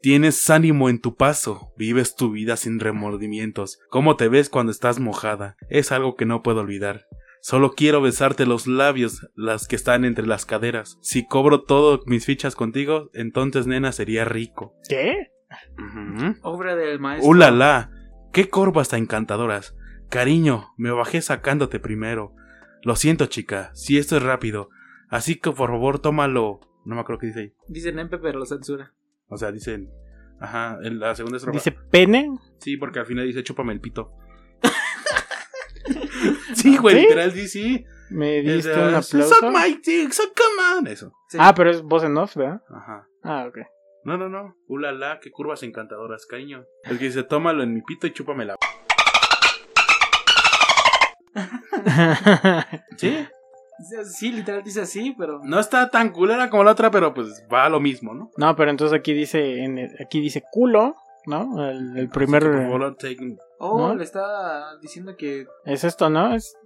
[0.01, 3.81] Tienes ánimo en tu paso, vives tu vida sin remordimientos.
[3.91, 5.57] ¿Cómo te ves cuando estás mojada?
[5.71, 7.07] Es algo que no puedo olvidar.
[7.41, 10.99] Solo quiero besarte los labios, las que están entre las caderas.
[11.01, 14.75] Si cobro todo mis fichas contigo, entonces nena sería rico.
[14.89, 15.31] ¿Qué?
[15.79, 16.37] Ujú.
[16.43, 17.31] Obra del maestro.
[17.31, 17.91] ¡Uh, la, la!
[18.33, 19.75] ¡Qué corvas tan encantadoras!
[20.11, 22.35] Cariño, me bajé sacándote primero.
[22.83, 24.69] Lo siento, chica, si esto es rápido.
[25.09, 26.61] Así que por favor tómalo.
[26.85, 27.53] No me acuerdo qué dice ahí.
[27.69, 28.95] Dice Nempe, pero lo censura.
[29.29, 29.91] O sea, dicen.
[30.41, 31.57] Ajá, en la segunda estrofa.
[31.59, 32.31] Dice pene.
[32.59, 34.13] Sí, porque al final dice chúpame el pito.
[36.55, 37.01] sí, güey, ¿Sí?
[37.03, 37.85] literal, sí, sí.
[38.11, 39.23] Me diste de, un aplauso.
[39.23, 40.13] Suck my dick,
[40.77, 40.87] on.
[40.87, 41.13] Eso.
[41.29, 41.37] Sí.
[41.41, 42.63] Ah, pero es voz en off, ¿verdad?
[42.71, 43.07] Ajá.
[43.23, 43.59] Ah, ok.
[44.05, 44.57] No, no, no.
[44.69, 46.65] Ulala, qué curvas encantadoras, cariño.
[46.85, 48.57] El que dice, tómalo en mi pito y chúpamela.
[52.97, 53.27] ¿Sí?
[53.79, 55.41] Dice- Sí, literal dice así, pero.
[55.45, 58.31] No está tan culera como la otra, pero pues va a lo mismo, ¿no?
[58.37, 60.97] no, pero entonces aquí dice, en el- aquí dice culo,
[61.29, 61.69] ¿no?
[61.69, 63.95] El, el primer por favor, take- Oh, ¿No?
[63.97, 65.47] le está diciendo que.
[65.65, 66.33] es esto, ¿no?
[66.35, 66.57] Es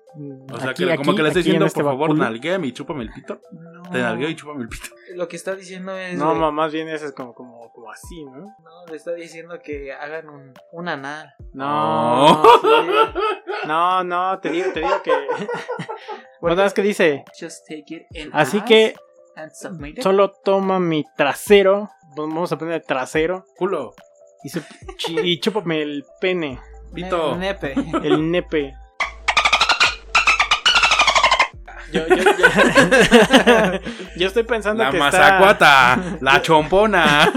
[0.53, 2.25] O sea, aquí, que como aquí, que le en diciendo, este por favor, báculo.
[2.25, 3.41] nalguéame y chúpame el pito.
[3.53, 4.89] No, Te nalgueo y chúpame el pito.
[5.15, 6.19] Lo que está diciendo es.
[6.19, 8.33] No, de- más bien ese es como, como, como así, ¿no?
[8.41, 11.33] No, le está diciendo que hagan un, un anal.
[11.55, 12.43] No, Oh.
[12.61, 12.69] Sí.
[13.67, 15.13] no, no, te digo, te digo que.
[16.43, 17.25] ¿Verdad es que dice?
[17.39, 18.95] Just take it in Así que
[19.37, 19.51] and
[20.03, 21.89] solo toma mi trasero.
[22.17, 23.47] Vamos a poner trasero.
[23.57, 23.95] Culo,
[24.45, 26.59] Y, chúpame el pene,
[26.93, 27.37] pito.
[27.37, 27.75] Ne- nepe.
[28.03, 28.75] el nepe.
[31.93, 32.23] Yo, yo, yo,
[34.17, 37.31] yo estoy pensando La que mazacuata, la chompona.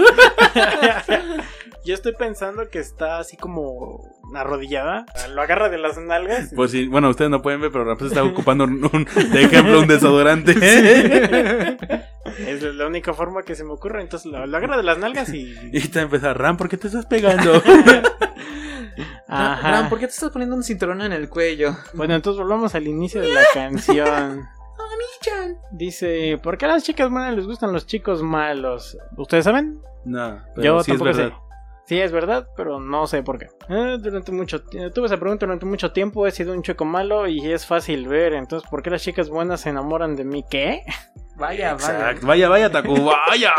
[1.83, 5.05] Yo estoy pensando que está así como arrodillada.
[5.33, 6.51] Lo agarra de las nalgas.
[6.55, 9.79] Pues sí, bueno, ustedes no pueden ver, pero Rafael está ocupando un, un- de ejemplo
[9.79, 10.55] un desodorante.
[12.39, 14.01] Es la única forma que se me ocurre.
[14.01, 15.55] Entonces lo, lo agarra de las nalgas y.
[15.71, 17.61] y te empieza, Ram, ¿por qué te estás pegando?
[19.27, 19.71] Ajá.
[19.71, 21.75] Ram, ¿por qué te estás poniendo un cinturón en el cuello?
[21.93, 24.47] Bueno, entonces volvamos al inicio de la canción.
[25.71, 28.97] Dice, ¿por qué a las chicas buenas les gustan los chicos malos?
[29.17, 29.79] ¿Ustedes saben?
[30.03, 31.33] No, pero Yo sí es tampoco sé.
[31.87, 33.45] Sí, es verdad, pero no sé por qué.
[33.69, 37.27] Eh, durante mucho ti- tuve esa pregunta durante mucho tiempo, he sido un chico malo
[37.27, 40.43] y es fácil ver, entonces ¿por qué las chicas buenas se enamoran de mí?
[40.49, 40.81] ¿Qué?
[41.37, 42.25] Vaya, Exacto.
[42.25, 42.95] Vaya, vaya, Taku,
[43.29, 43.53] vaya.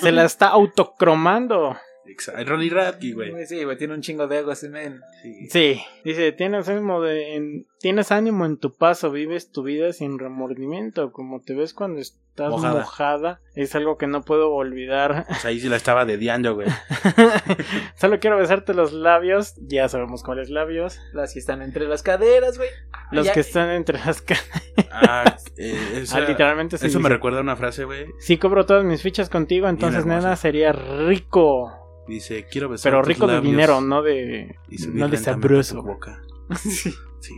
[0.00, 1.74] Se la está autocromando.
[2.06, 2.44] Exacto.
[2.44, 3.30] Ronnie Radke, güey.
[3.32, 3.46] vaya.
[3.46, 5.00] Sí, güey, tiene un chingo de ego ese men.
[5.22, 5.48] Sí.
[5.48, 10.18] Sí, dice, tienes ánimo, de, en- tienes ánimo en tu paso, vives tu vida sin
[10.18, 12.00] remordimiento, como te ves cuando
[12.34, 12.80] estás Mojada.
[12.80, 15.24] mojada, es algo que no puedo olvidar.
[15.44, 16.66] Ahí sí la estaba dediando, güey.
[17.96, 22.58] Solo quiero besarte los labios, ya sabemos cuáles labios, Las que están entre las caderas,
[22.58, 22.70] güey.
[23.12, 24.50] los Ya- que están entre las caras.
[24.90, 28.06] Ah, eh, esa- Ah, literalmente sí Eso me recuerda a una frase, güey.
[28.18, 32.02] Si cobro todas mis fichas contigo, entonces nena sería rico.
[32.08, 35.82] Dice, quiero besar Pero tus rico de dinero, no de, y subir no de sabroso.
[35.84, 36.20] boca.
[36.56, 36.92] sí.
[37.20, 37.34] Sí.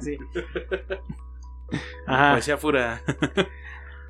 [0.00, 0.18] sí.
[2.06, 2.32] Ajá.
[2.34, 3.02] Poesía pura.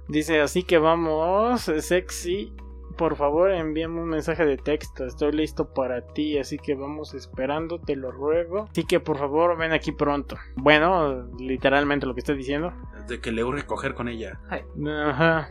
[0.09, 2.53] Dice, así que vamos, sexy.
[2.97, 5.05] Por favor, envíame un mensaje de texto.
[5.05, 8.69] Estoy listo para ti, así que vamos esperando, te lo ruego.
[8.71, 10.37] Así que por favor, ven aquí pronto.
[10.55, 12.73] Bueno, literalmente lo que estoy diciendo.
[13.07, 14.41] De que le urge coger con ella.
[14.49, 15.49] Ajá.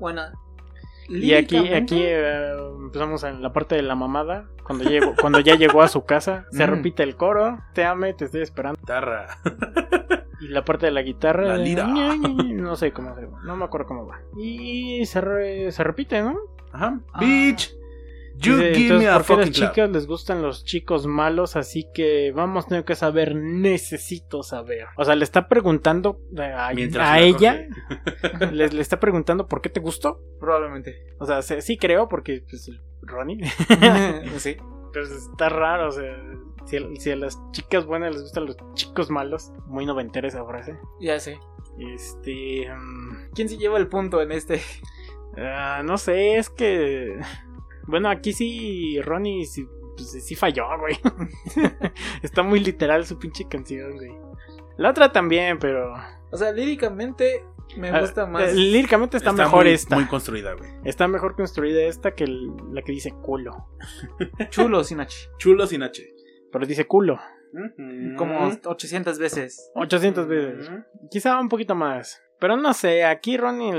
[0.00, 0.22] Bueno.
[1.08, 4.46] Y aquí, aquí eh, empezamos en la parte de la mamada.
[4.64, 6.70] Cuando, llegó, cuando ya llegó a su casa, se Mm.
[6.70, 7.58] repite el coro.
[7.74, 8.78] Te ame, te estoy esperando.
[8.80, 9.26] Guitarra.
[10.40, 11.44] Y la parte de la guitarra.
[11.48, 11.86] La lira.
[11.86, 14.20] No sé cómo se No me acuerdo cómo va.
[14.36, 16.36] Y se, re- se repite, ¿no?
[16.72, 16.98] Ajá.
[17.12, 17.20] Ah.
[17.20, 17.74] Bitch.
[18.38, 21.06] You Dice, give entonces, me a ¿por qué a las chicas les gustan los chicos
[21.06, 21.56] malos?
[21.56, 24.86] Así que vamos, tengo que saber, necesito saber.
[24.96, 27.66] O sea, le está preguntando a, a ella,
[28.52, 30.20] le, le está preguntando por qué te gustó.
[30.38, 30.96] Probablemente.
[31.18, 32.70] O sea, sí, sí creo, porque pues,
[33.02, 33.44] Ronnie.
[34.38, 34.56] sí.
[34.92, 36.16] Pero está raro, o sea,
[36.66, 39.52] si a, si a las chicas buenas les gustan los chicos malos.
[39.66, 40.78] Muy noventera esa frase.
[41.00, 41.38] Ya sé.
[41.78, 42.68] Este.
[42.74, 44.60] mm, ¿Quién se lleva el punto en este?
[45.36, 47.18] ah, no sé, es que.
[47.86, 49.66] Bueno, aquí sí, Ronnie sí,
[49.96, 50.98] pues, sí falló, güey.
[52.22, 54.12] Está muy literal su pinche canción, güey.
[54.76, 55.94] La otra también, pero.
[56.30, 57.44] O sea, líricamente
[57.76, 58.42] me Ah, gusta más.
[58.50, 59.94] eh, líricamente está, mejor muy, esta.
[59.96, 60.70] Muy construida, güey.
[60.84, 63.68] Está mejor construida esta que el- la que dice culo.
[64.50, 65.30] Chulo sin H.
[65.38, 66.02] Chulo sin H.
[66.52, 67.18] Pero dice culo.
[68.18, 69.70] Como 800 veces.
[69.74, 70.70] 800 veces.
[71.10, 72.20] Quizá un poquito más.
[72.38, 73.72] Pero no sé, aquí Ronnie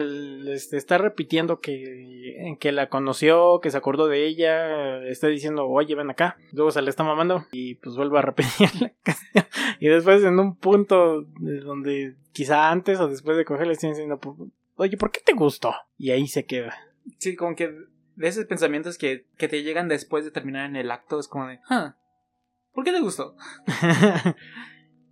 [0.51, 5.93] este, está repitiendo que, que la conoció, que se acordó de ella, está diciendo, oye,
[5.93, 6.38] ven acá.
[6.53, 9.45] Luego se le está mamando y pues vuelve a repetir la canción.
[9.80, 13.91] Y después en un punto de donde quizá antes o después de coger le están
[13.91, 14.20] diciendo,
[14.76, 15.76] oye, ¿por qué te gustó?
[15.97, 16.76] Y ahí se queda.
[17.20, 17.72] Sí, como que
[18.16, 21.47] de esos pensamientos que, que te llegan después de terminar en el acto, es como
[21.47, 21.95] de, ah,
[22.74, 23.36] ¿por qué te gustó?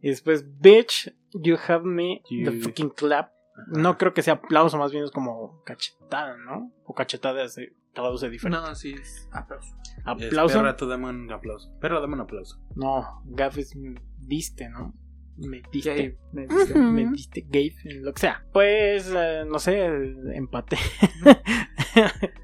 [0.01, 3.34] y después, bitch, you have me the fucking clap.
[3.67, 6.71] No creo que sea aplauso, más bien es como cachetada, ¿no?
[6.85, 8.67] O cachetada se traduce diferente.
[8.67, 9.75] No, sí, es aplauso.
[10.03, 10.75] ¿Aplauso?
[10.75, 11.73] Tú dame un aplauso.
[11.79, 12.59] Perra, dame un aplauso.
[12.75, 13.73] No, Gav es
[14.19, 14.93] diste, ¿no?
[15.37, 15.89] Me diste.
[15.89, 16.73] Gabe, me diste.
[16.73, 16.81] Ujú.
[16.91, 18.45] Me diste, Gabe, lo que sea.
[18.53, 19.85] Pues, eh, no sé,
[20.33, 20.77] empate.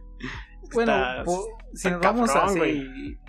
[0.74, 3.20] Bueno, Está- po- si nos vamos cabrón, así güey.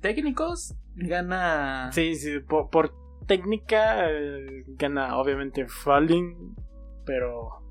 [0.00, 2.94] técnicos, gana Sí, sí, por, por
[3.26, 6.56] técnica eh, gana obviamente Falling,
[7.08, 7.62] pero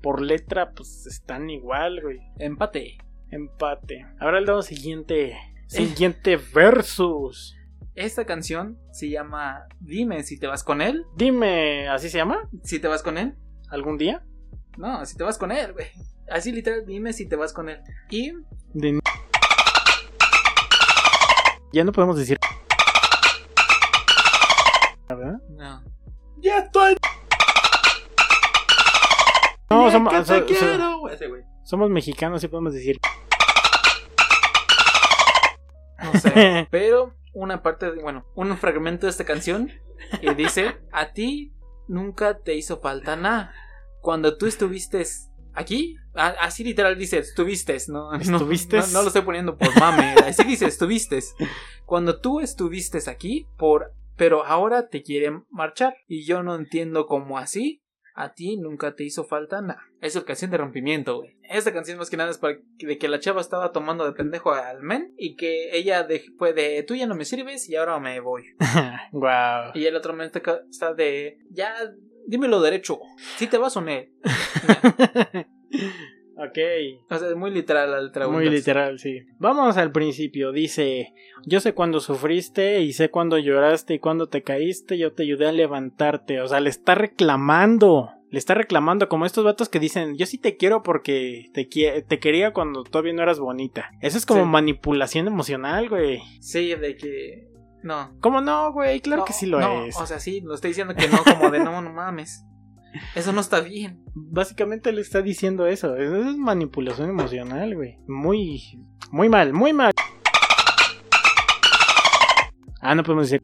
[0.00, 2.20] por letra pues están igual, güey.
[2.38, 2.96] empate.
[3.30, 4.06] Empate.
[4.18, 5.36] Ahora el dado siguiente.
[5.66, 7.54] Siguiente versus.
[7.94, 11.04] Esta canción se llama Dime si te vas con él.
[11.16, 12.48] Dime, ¿así se llama?
[12.62, 13.36] Si te vas con él.
[13.68, 14.24] ¿Algún día?
[14.78, 15.88] No, si te vas con él, güey.
[16.30, 17.80] Así literal, dime si te vas con él.
[18.08, 18.32] Y
[18.72, 19.00] De...
[21.74, 22.38] Ya no podemos decir.
[25.10, 25.42] ¿Verdad?
[25.50, 25.82] no.
[26.40, 26.96] ¡Ya estoy!
[29.86, 31.08] No, somos, que so- te so- quiero.
[31.08, 31.42] Ese, güey.
[31.64, 32.98] somos mexicanos, sí podemos decir.
[36.02, 36.68] No sé.
[36.70, 39.70] Pero una parte, de, bueno, un fragmento de esta canción
[40.20, 41.52] que dice: A ti
[41.88, 43.52] nunca te hizo falta nada.
[44.00, 45.04] Cuando tú estuviste
[45.54, 48.10] aquí, a- así literal dice: Estuviste, ¿no?
[48.12, 48.78] No, ¿Estuviste?
[48.78, 50.14] No, no lo estoy poniendo por mame.
[50.26, 51.18] Así dice: Estuviste.
[51.84, 53.92] Cuando tú estuviste aquí, por.
[54.16, 55.94] Pero ahora te quieren marchar.
[56.08, 57.82] Y yo no entiendo cómo así.
[58.20, 59.80] A ti nunca te hizo falta nada.
[60.00, 61.36] Es la canción de rompimiento, güey.
[61.44, 64.12] Esta canción más que nada es para que, de que la chava estaba tomando de
[64.12, 67.76] pendejo al men y que ella de, fue de tú ya no me sirves y
[67.76, 68.56] ahora me voy.
[69.12, 69.70] Wow.
[69.74, 71.72] Y el otro men está, de ya
[72.26, 72.98] dímelo derecho.
[73.36, 73.92] Si te vas o no.
[76.38, 76.58] ok.
[77.10, 78.30] O sea, es muy literal al.
[78.30, 79.20] Muy literal, sí.
[79.38, 80.52] Vamos al principio.
[80.52, 81.12] Dice:
[81.44, 84.96] Yo sé cuándo sufriste y sé cuándo lloraste y cuándo te caíste.
[84.98, 86.40] Yo te ayudé a levantarte.
[86.40, 88.10] O sea, le está reclamando.
[88.30, 92.18] Le está reclamando como estos vatos que dicen: Yo sí te quiero porque te, te
[92.18, 93.90] quería cuando todavía no eras bonita.
[94.00, 94.48] Eso es como Sí.
[94.48, 96.20] manipulación emocional, güey.
[96.40, 97.48] Sí, de que.
[97.82, 98.12] No.
[98.20, 99.00] ¿Cómo no, güey?
[99.00, 99.96] Claro No, que sí lo no, es.
[99.98, 102.44] O sea, sí, lo estoy diciendo que no, como de no, no mames.
[103.14, 104.02] Eso no está bien.
[104.14, 105.96] Básicamente le está diciendo eso.
[105.96, 107.98] Eso es manipulación emocional, güey.
[108.06, 108.62] Muy,
[109.10, 109.92] muy mal, muy mal.
[112.80, 113.40] Ah, no podemos decir.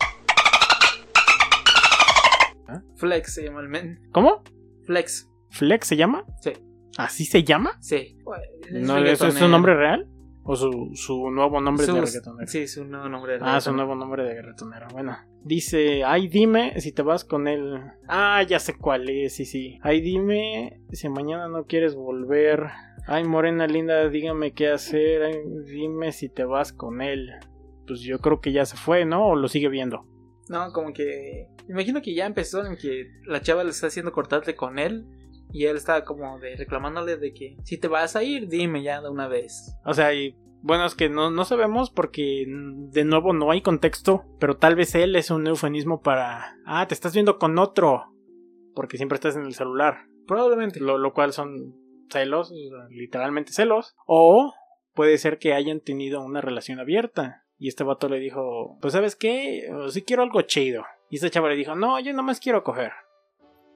[2.96, 4.00] Flex se llama el men.
[4.12, 4.42] ¿Cómo?
[4.86, 5.28] Flex.
[5.50, 6.24] ¿Flex se llama?
[6.40, 6.52] Sí.
[6.96, 7.76] ¿Así se llama?
[7.80, 8.16] Sí.
[8.70, 10.08] No, ¿Eso es su nombre real?
[10.44, 12.46] ¿O su, su nuevo nombre de reggaetonero?
[12.50, 13.38] Sí, su nuevo nombre.
[13.38, 14.86] de Ah, su nuevo nombre de reggaetonero.
[14.92, 17.80] Bueno, dice, ay, dime si te vas con él.
[18.08, 19.78] Ah, ya sé cuál es, sí, sí.
[19.82, 22.68] Ay, dime si mañana no quieres volver.
[23.06, 25.22] Ay, morena linda, dígame qué hacer.
[25.22, 25.36] Ay,
[25.66, 27.30] dime si te vas con él.
[27.86, 29.28] Pues yo creo que ya se fue, ¿no?
[29.28, 30.06] ¿O lo sigue viendo?
[30.48, 31.48] No, como que.
[31.68, 35.06] Imagino que ya empezó en que la chava le está haciendo cortarte con él.
[35.52, 39.00] Y él está como de reclamándole de que si te vas a ir, dime ya
[39.00, 39.76] de una vez.
[39.84, 44.24] O sea, y bueno, es que no, no sabemos porque de nuevo no hay contexto,
[44.40, 48.14] pero tal vez él es un eufemismo para, ah, te estás viendo con otro,
[48.74, 50.80] porque siempre estás en el celular, Probablemente.
[50.80, 51.74] lo, lo cual son
[52.10, 52.50] celos,
[52.88, 54.54] literalmente celos, o
[54.94, 57.44] puede ser que hayan tenido una relación abierta.
[57.58, 60.82] Y este vato le dijo, pues sabes qué, sí quiero algo chido.
[61.10, 62.92] Y esta chava le dijo, no, yo nomás quiero coger.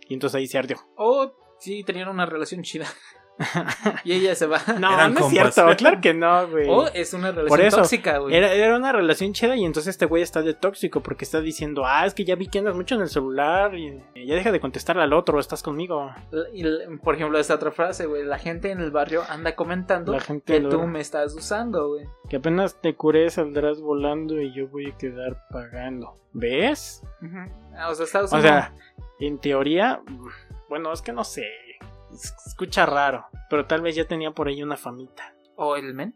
[0.09, 0.79] Y entonces ahí se ardió.
[0.97, 2.87] O sí tenían una relación chida.
[4.05, 4.61] y ella se va.
[4.79, 6.69] No, Eran no es cierto, claro que no, güey.
[6.69, 8.35] O es una relación Por eso, tóxica, güey.
[8.35, 11.85] Era, era una relación chida y entonces este güey está de tóxico porque está diciendo,
[11.87, 14.61] ah, es que ya vi que andas mucho en el celular y ya deja de
[14.61, 16.11] contestarle al otro, estás conmigo.
[16.53, 16.65] Y,
[17.03, 18.25] por ejemplo, esta otra frase, güey.
[18.25, 21.89] La gente en el barrio anda comentando La gente que lo- tú me estás usando,
[21.89, 22.07] güey.
[22.29, 26.15] Que apenas te curé saldrás volando y yo voy a quedar pagando.
[26.33, 27.03] ¿Ves?
[27.77, 28.47] Ah, O sea, está O usando.
[28.47, 28.75] sea,
[29.21, 30.01] en teoría,
[30.69, 31.47] bueno, es que no sé,
[32.47, 35.35] escucha raro, pero tal vez ya tenía por ahí una famita.
[35.57, 36.15] ¿O el men?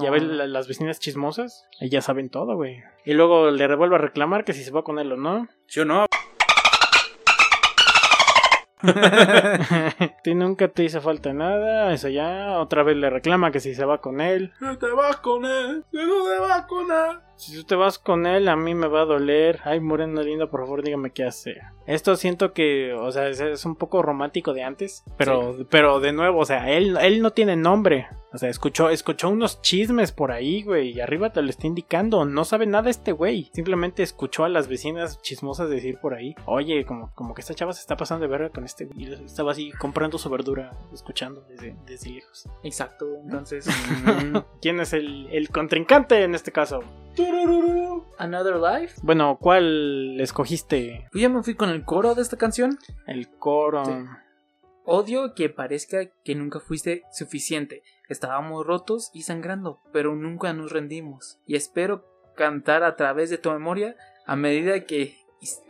[0.00, 0.10] Ya Ah.
[0.12, 2.82] ves la- las vecinas chismosas, ellas saben todo, güey.
[3.04, 5.48] Y luego le revuelve a reclamar que si se va con él o no.
[5.66, 6.06] ¿Sí o no?
[10.24, 12.58] Ti nunca te hizo falta nada, eso ya.
[12.60, 14.52] Otra vez le reclama que si se va con él.
[14.60, 15.84] No te vas con él.
[15.92, 17.18] No te vas con él.
[17.40, 19.60] Si tú te vas con él, a mí me va a doler.
[19.64, 21.62] Ay, morena linda, por favor, dígame qué hacer.
[21.86, 26.12] Esto siento que, o sea, es, es un poco romántico de antes, pero, pero de
[26.12, 28.08] nuevo, o sea, él, él no tiene nombre.
[28.32, 32.24] O sea, escuchó, escuchó unos chismes por ahí, güey, y arriba te lo está indicando.
[32.24, 33.50] No sabe nada este güey.
[33.52, 37.72] Simplemente escuchó a las vecinas chismosas decir por ahí, oye, como, como que esta chava
[37.72, 38.84] se está pasando de verga con este.
[38.84, 39.02] güey".
[39.02, 42.48] Y estaba así comprando su verdura, escuchando desde, desde lejos.
[42.62, 43.66] Exacto, entonces.
[44.62, 46.84] ¿Quién es el, el contrincante en este caso?
[48.18, 49.00] Another Life.
[49.02, 51.08] Bueno, ¿cuál escogiste?
[51.12, 52.78] Yo ya me fui con el coro de esta canción.
[53.06, 53.84] El coro.
[53.84, 53.92] Sí.
[54.84, 57.82] Odio que parezca que nunca fuiste suficiente.
[58.08, 61.38] Estábamos rotos y sangrando, pero nunca nos rendimos.
[61.46, 62.04] Y espero
[62.36, 63.96] cantar a través de tu memoria
[64.26, 65.16] a medida que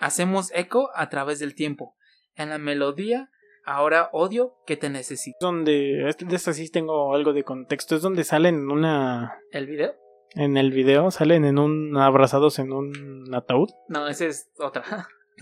[0.01, 1.95] hacemos eco a través del tiempo.
[2.35, 3.31] En la melodía,
[3.65, 5.39] ahora odio que te necesito.
[5.41, 7.95] Donde, de esta sí tengo algo de contexto.
[7.95, 9.39] Es donde salen en una.
[9.53, 9.95] ¿El video?
[10.35, 11.97] En el video salen en un.
[11.97, 13.69] abrazados en un ataúd.
[13.89, 14.83] No, esa es otra.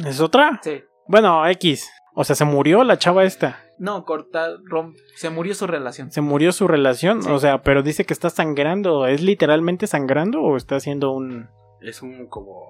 [0.04, 0.60] ¿Es otra?
[0.62, 0.82] sí.
[1.06, 1.90] Bueno, X.
[2.14, 3.60] O sea, se murió la chava esta.
[3.78, 6.10] No, corta, rom- se murió su relación.
[6.10, 7.22] Se murió su relación.
[7.22, 7.30] Sí.
[7.30, 9.06] O sea, pero dice que está sangrando.
[9.06, 11.48] ¿Es literalmente sangrando o está haciendo un.?
[11.80, 12.68] Es un como.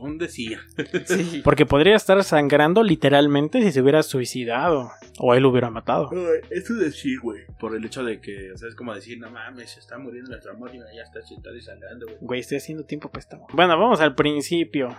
[0.00, 0.58] Un decir.
[1.06, 1.40] Sí.
[1.44, 4.90] Porque podría estar sangrando literalmente si se hubiera suicidado.
[5.18, 6.10] O él hubiera matado.
[6.50, 7.42] Es un decir, güey.
[7.58, 10.34] Por el hecho de que, o sea, es como decir, no mames, se está muriendo
[10.50, 12.18] amor y ya está sentado y sangrando, güey.
[12.20, 13.40] Güey, estoy haciendo tiempo para esta.
[13.52, 14.94] Bueno, vamos al principio.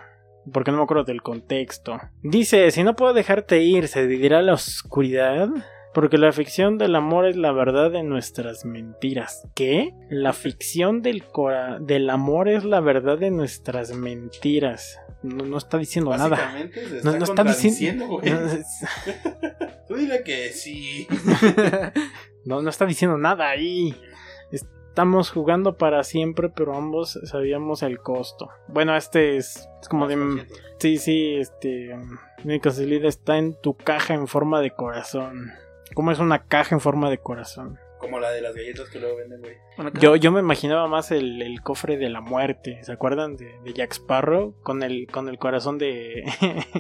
[0.52, 2.00] Porque no me acuerdo del contexto.
[2.22, 5.50] Dice, si no puedo dejarte ir, ¿se dividirá la oscuridad?
[5.96, 9.48] Porque la ficción del amor es la verdad de nuestras mentiras.
[9.56, 9.93] ¿Qué?
[10.10, 15.00] La ficción del, cora- del amor es la verdad de nuestras mentiras.
[15.24, 16.38] No, no está diciendo nada.
[16.72, 18.08] Se No, está no está diciendo.
[18.08, 18.30] contradiciendo, güey.
[18.30, 18.86] No, es-
[19.88, 21.08] Tú dile que sí.
[22.46, 23.96] No, no está diciendo nada ahí.
[24.52, 28.50] Estamos jugando para siempre, pero ambos sabíamos el costo.
[28.68, 30.46] Bueno, este es, es como de...
[30.80, 31.96] Sí, sí, este...
[32.43, 35.52] Mi Casilida está en tu caja en forma de corazón.
[35.94, 37.78] ¿Cómo es una caja en forma de corazón?
[38.00, 39.56] Como la de las galletas que luego venden, güey.
[40.00, 42.80] Yo, yo me imaginaba más el, el cofre de la muerte.
[42.84, 44.54] ¿Se acuerdan de, de Jack Sparrow?
[44.62, 46.24] Con el, con el corazón de,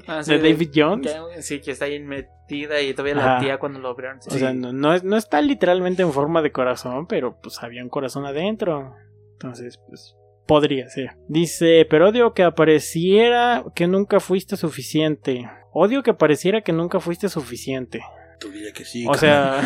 [0.07, 1.11] Ah, sí, de David Jones.
[1.35, 4.19] que- sí, que está ahí metida y todavía la tía cuando lo abrieron.
[4.19, 7.81] O sea, no, no, es- no está literalmente en forma de corazón, pero pues había
[7.81, 8.93] un corazón adentro.
[9.33, 11.11] Entonces, pues podría ser.
[11.27, 15.49] Dice, pero odio que apareciera que nunca fuiste suficiente.
[15.71, 18.01] Odio que pareciera que nunca fuiste suficiente.
[18.45, 19.05] Tú dile que sí.
[19.07, 19.61] O sea,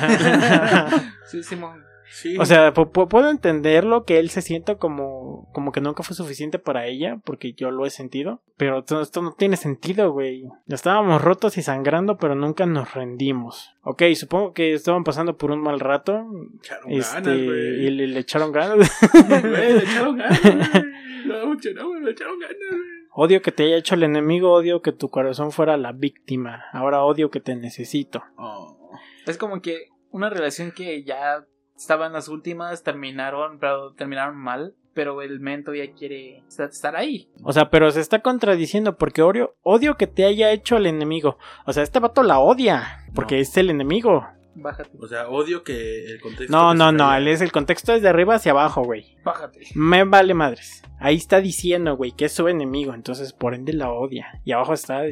[1.25, 1.83] Sí, Simón.
[2.11, 2.37] sí.
[2.39, 6.15] o sea, pu- pu- puedo entenderlo que él se sienta como, como que nunca fue
[6.15, 8.41] suficiente para ella, porque yo lo he sentido.
[8.57, 10.45] Pero esto, esto no tiene sentido, güey.
[10.67, 13.75] Estábamos rotos y sangrando, pero nunca nos rendimos.
[13.83, 16.25] Ok, supongo que estaban pasando por un mal rato.
[16.61, 17.89] echaron Este, ganas, y güey.
[17.91, 18.89] le, le echaron ganas.
[19.13, 20.83] Güey, le echaron ganas, güey.
[21.25, 22.98] No, no, le echaron ganas, güey.
[23.21, 26.63] Odio que te haya hecho el enemigo, odio que tu corazón fuera la víctima.
[26.71, 28.23] Ahora odio que te necesito.
[28.37, 28.91] Oh.
[29.27, 31.45] Es como que una relación que ya
[31.75, 36.95] estaba en las últimas, terminaron, pero terminaron mal, pero el men todavía quiere esta- estar
[36.95, 37.29] ahí.
[37.43, 41.37] O sea, pero se está contradiciendo porque odio, odio que te haya hecho el enemigo.
[41.65, 43.41] O sea, este vato la odia porque No.
[43.41, 44.25] es el enemigo.
[44.55, 46.51] Bájate, O sea, odio que el contexto.
[46.51, 49.17] No, no, no, él es el contexto es de arriba hacia abajo, güey.
[49.23, 49.61] bájate.
[49.75, 50.83] Me vale madres.
[50.99, 54.41] Ahí está diciendo, güey, que es su enemigo, entonces por ende la odia.
[54.43, 55.03] Y abajo está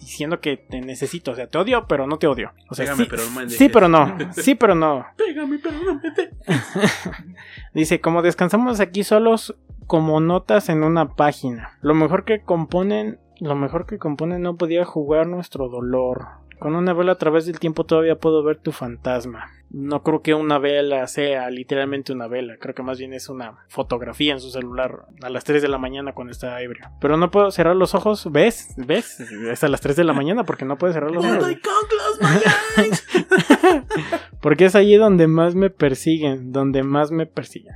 [0.00, 2.52] diciendo que te necesito, o sea, te odio, pero no te odio.
[2.68, 4.18] O sea, Pégame, sí, pero no me sí, pero no.
[4.32, 5.06] Sí, pero no.
[5.16, 6.00] Pégame, pero no me.
[7.74, 9.54] Dice, como descansamos aquí solos
[9.86, 11.78] como notas en una página.
[11.80, 16.26] Lo mejor que componen, lo mejor que componen no podía jugar nuestro dolor.
[16.58, 19.52] Con una vela a través del tiempo todavía puedo ver tu fantasma.
[19.70, 23.58] No creo que una vela sea literalmente una vela, creo que más bien es una
[23.68, 26.88] fotografía en su celular a las 3 de la mañana cuando está ebrio.
[27.00, 28.74] Pero no puedo cerrar los ojos, ¿ves?
[28.76, 29.20] ¿Ves?
[29.20, 31.50] Es a las 3 de la mañana porque no puedes cerrar los ojos.
[31.50, 33.06] I can't close my eyes.
[34.40, 37.74] Porque es allí donde más me persiguen, donde más me persiguen.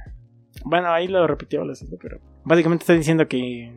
[0.65, 3.75] Bueno, ahí lo repitió la cita, pero básicamente está diciendo que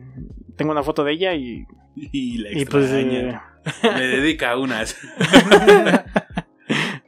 [0.56, 1.66] tengo una foto de ella y,
[2.12, 3.38] Y la y pues eh,
[3.82, 4.96] Le dedica unas.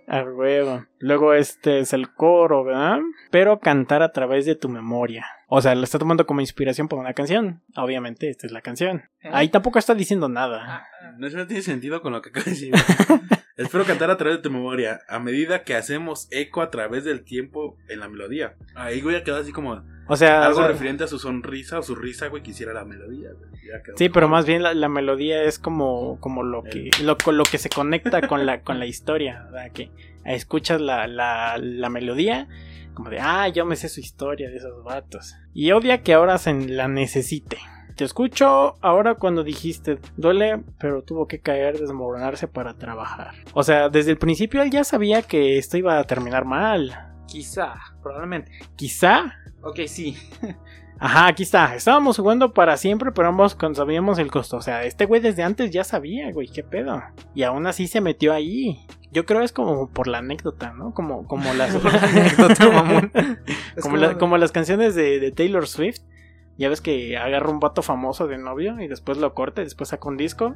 [0.08, 0.86] a huevo.
[0.98, 2.98] Luego este es el coro, ¿verdad?
[3.30, 5.26] Pero cantar a través de tu memoria.
[5.48, 7.62] O sea, lo está tomando como inspiración para una canción.
[7.76, 9.04] Obviamente, esta es la canción.
[9.22, 9.30] ¿Eh?
[9.32, 10.62] Ahí tampoco está diciendo nada.
[10.66, 12.74] Ah, No, eso no tiene sentido con lo que acaba de decir.
[13.58, 17.24] Espero cantar a través de tu memoria, a medida que hacemos eco a través del
[17.24, 18.54] tiempo en la melodía.
[18.76, 21.82] Ahí, güey, quedó así como O sea, algo o sea, referente a su sonrisa o
[21.82, 23.30] su risa, güey, quisiera la melodía.
[23.66, 27.36] Ya sí, pero más bien la, la melodía es como, como lo que lo, con
[27.36, 29.72] lo que se conecta con la, con la historia, ¿verdad?
[29.72, 29.90] Que
[30.24, 32.46] escuchas la, la, la melodía
[32.94, 35.34] como de, ah, yo me sé su historia de esos vatos.
[35.52, 37.58] Y odia que ahora se la necesite.
[37.98, 43.34] Te escucho ahora cuando dijiste, duele, pero tuvo que caer, desmoronarse para trabajar.
[43.54, 46.96] O sea, desde el principio él ya sabía que esto iba a terminar mal.
[47.26, 48.52] Quizá, probablemente.
[48.76, 49.34] Quizá.
[49.62, 50.16] Ok, sí.
[51.00, 51.74] Ajá, aquí está.
[51.74, 54.56] Estábamos jugando para siempre, pero ambos sabíamos el costo.
[54.58, 57.02] O sea, este güey desde antes ya sabía, güey, qué pedo.
[57.34, 58.86] Y aún así se metió ahí.
[59.10, 60.94] Yo creo es como por la anécdota, ¿no?
[60.94, 63.10] Como, como las anécdota, mamón.
[63.82, 66.00] Como, la- como las canciones de, de Taylor Swift.
[66.58, 69.90] Ya ves que agarra un vato famoso de novio y después lo corta y después
[69.90, 70.54] saca un disco.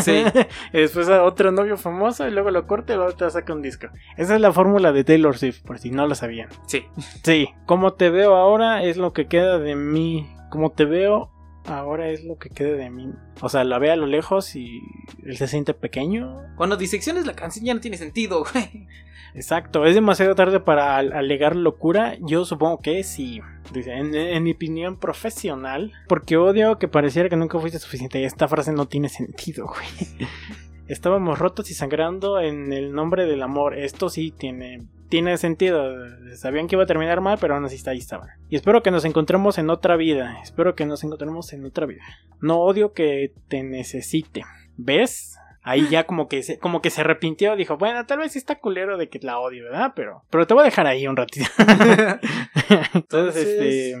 [0.00, 0.24] Sí.
[0.72, 3.60] y después a otro novio famoso y luego lo corta y luego te saca un
[3.60, 3.88] disco.
[4.16, 6.48] Esa es la fórmula de Taylor Swift, por si no lo sabían.
[6.66, 6.84] Sí.
[7.24, 10.30] Sí, como te veo ahora es lo que queda de mí.
[10.50, 11.33] Como te veo
[11.66, 13.10] ahora es lo que queda de mí.
[13.40, 14.80] O sea, la ve a lo lejos y
[15.24, 16.36] él se siente pequeño.
[16.56, 18.86] Cuando disecciones la canción ya no tiene sentido, güey.
[19.34, 22.16] Exacto, es demasiado tarde para al- alegar locura.
[22.20, 23.40] Yo supongo que sí.
[23.72, 28.24] Dice, en, en mi opinión profesional, porque odio que pareciera que nunca fuiste suficiente.
[28.24, 30.28] Esta frase no tiene sentido, güey.
[30.86, 33.76] Estábamos rotos y sangrando en el nombre del amor.
[33.76, 35.94] Esto sí tiene, tiene sentido.
[36.36, 38.28] Sabían que iba a terminar mal, pero aún así está- ahí estaban.
[38.48, 40.38] Y espero que nos encontremos en otra vida.
[40.42, 42.02] Espero que nos encontremos en otra vida.
[42.40, 44.42] No odio que te necesite.
[44.76, 45.36] ¿Ves?
[45.66, 48.98] Ahí ya como que se, como que se arrepintió, dijo, bueno, tal vez está culero
[48.98, 49.92] de que la odio, ¿verdad?
[49.96, 51.46] Pero, pero te voy a dejar ahí un ratito.
[51.58, 52.18] Entonces,
[52.94, 53.96] Entonces- este,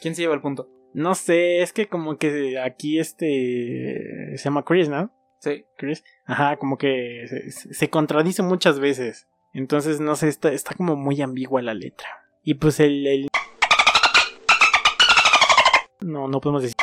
[0.00, 0.68] ¿Quién se lleva el punto?
[0.94, 5.12] no sé, es que como que aquí este se llama Chris, ¿no?
[5.40, 5.64] Sí.
[5.76, 6.02] Chris.
[6.24, 9.28] Ajá, como que se, se contradice muchas veces.
[9.56, 12.06] Entonces, no sé, está, está como muy ambigua la letra.
[12.42, 13.28] Y pues el, el-
[16.02, 16.76] No, no podemos decir.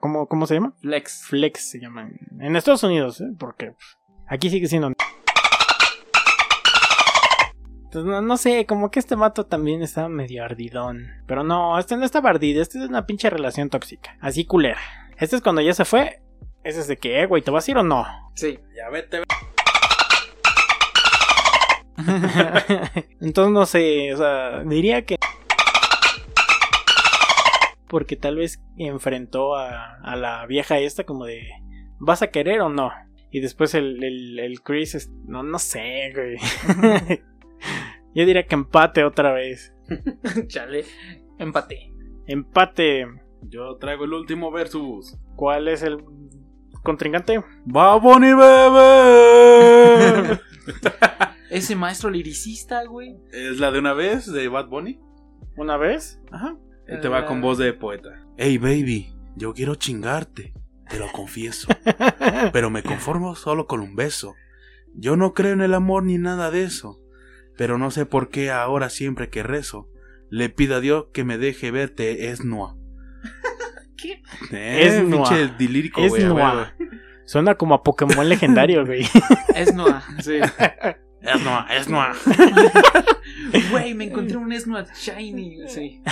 [0.00, 0.72] ¿Cómo, ¿Cómo se llama?
[0.80, 1.26] Flex.
[1.26, 2.08] Flex se llama.
[2.40, 3.26] En Estados Unidos, ¿eh?
[3.38, 3.74] Porque
[4.28, 4.92] aquí sigue siendo.
[7.84, 11.06] Entonces, no, no sé, como que este vato también está medio ardidón.
[11.26, 14.16] Pero no, este no está ardido, este es una pinche relación tóxica.
[14.22, 14.80] Así culera.
[15.18, 16.22] Este es cuando ya se fue.
[16.64, 18.06] Ese es de que, eh, güey, ¿te vas a ir o no?
[18.34, 18.58] Sí.
[18.74, 19.22] Ya vete.
[23.20, 25.16] Entonces no sé, o sea, diría que...
[27.88, 31.42] Porque tal vez enfrentó a, a la vieja esta como de...
[31.98, 32.92] ¿Vas a querer o no?
[33.30, 34.94] Y después el, el, el Chris...
[34.94, 36.36] es- no, no sé, güey.
[38.14, 39.74] Yo diría que empate otra vez.
[40.48, 40.84] Chale.
[41.38, 41.92] Empate.
[42.26, 43.06] Empate.
[43.42, 45.16] Yo traigo el último versus.
[45.36, 46.04] ¿Cuál es el
[46.82, 47.42] contrincante?
[47.64, 50.38] ¡Baboni bebé!
[51.50, 53.16] Ese maestro liricista, güey.
[53.32, 55.00] es la de una vez de Bad Bunny.
[55.56, 56.20] ¿Una vez?
[56.30, 56.56] Ajá.
[56.86, 58.10] Y te va con voz de poeta.
[58.36, 60.54] Hey baby, yo quiero chingarte,
[60.88, 61.68] te lo confieso.
[62.52, 64.34] Pero me conformo solo con un beso.
[64.94, 67.00] Yo no creo en el amor ni nada de eso.
[67.56, 69.88] Pero no sé por qué ahora siempre que rezo,
[70.30, 72.76] le pido a Dios que me deje verte es noa.
[73.96, 74.22] ¿Qué?
[74.52, 75.28] Es Es noa.
[75.28, 76.24] pinche dilírico, Es güey.
[77.26, 79.04] Suena como a Pokémon legendario, güey.
[79.54, 80.02] Es Noah.
[80.22, 80.38] Sí.
[81.22, 82.14] Es noa, es noa.
[83.70, 85.68] Güey, me encontré un Esnoa Shiny.
[85.68, 86.02] Sí.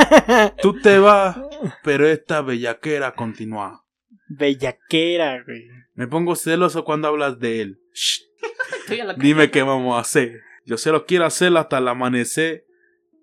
[0.62, 1.38] Tú te vas,
[1.82, 3.84] pero esta bellaquera continúa.
[4.28, 5.68] Bellaquera, güey.
[5.94, 7.80] Me pongo celoso cuando hablas de él.
[7.92, 8.22] Shh.
[8.80, 10.40] Estoy a la Dime qué vamos a hacer.
[10.64, 12.66] Yo se lo quiero hacer hasta el amanecer.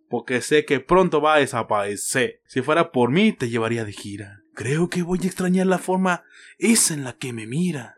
[0.10, 2.42] Porque sé que pronto va a desaparecer.
[2.46, 4.42] Si fuera por mí, te llevaría de gira.
[4.54, 6.26] Creo que voy a extrañar la forma
[6.58, 7.96] esa en la que me mira.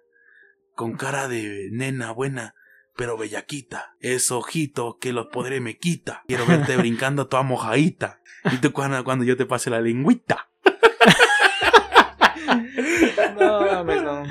[0.75, 2.53] Con cara de nena buena,
[2.95, 3.95] pero bellaquita.
[3.99, 6.23] Esos ojitos que los poderes me quita.
[6.27, 8.19] Quiero verte brincando toda mojadita.
[8.51, 10.49] Y tú cuando, cuando yo te pase la lengüita.
[13.39, 14.23] No, no.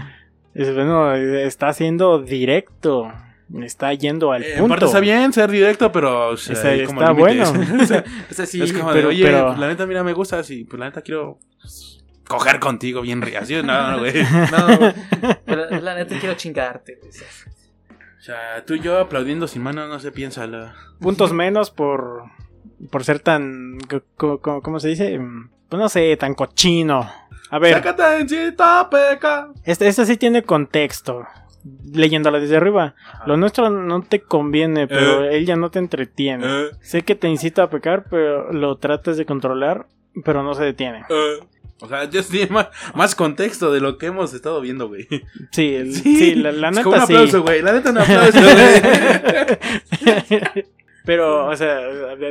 [0.55, 3.13] Es, bueno, está siendo directo.
[3.63, 4.63] Está yendo al Eh, punto.
[4.65, 7.45] en parte está bien ser directo, pero o sea, Está- hay como está bueno.
[7.83, 8.63] O sea, O sea, sí.
[8.63, 11.03] es como de, pero- oye, pero- la neta, mira, me gusta así, pues la neta
[11.03, 14.15] quiero pues, coger contigo bien así, no, no, güey.
[14.51, 16.99] No, pero la neta quiero chingarte.
[17.01, 17.13] güey.
[18.23, 20.77] O sea, tú y yo aplaudiendo sin mano no se piensa la...
[21.01, 22.23] Puntos menos por,
[22.89, 23.79] por ser tan.
[24.17, 25.19] ¿Cómo se dice?
[25.19, 27.11] Mm, Pues no sé, tan cochino.
[27.51, 27.83] A ver,
[28.21, 29.49] encita, peca.
[29.65, 31.27] este, este sí tiene contexto.
[31.93, 32.95] Leyéndola desde arriba.
[33.27, 36.47] Lo nuestro no te conviene, pero él ya no te entretiene.
[36.47, 39.87] Eh, Sé que te incita a pecar, pero lo tratas de controlar,
[40.25, 41.05] pero no se detiene.
[41.11, 41.41] eh.
[41.83, 45.07] O sea, ya tiene más, más contexto de lo que hemos estado viendo, güey.
[45.51, 47.13] Sí, el- sí, la, la Es neta como un sí.
[47.15, 47.61] aplauso, güey.
[47.63, 48.57] La neta un aplauso, güey.
[51.05, 51.81] Pero, o sea,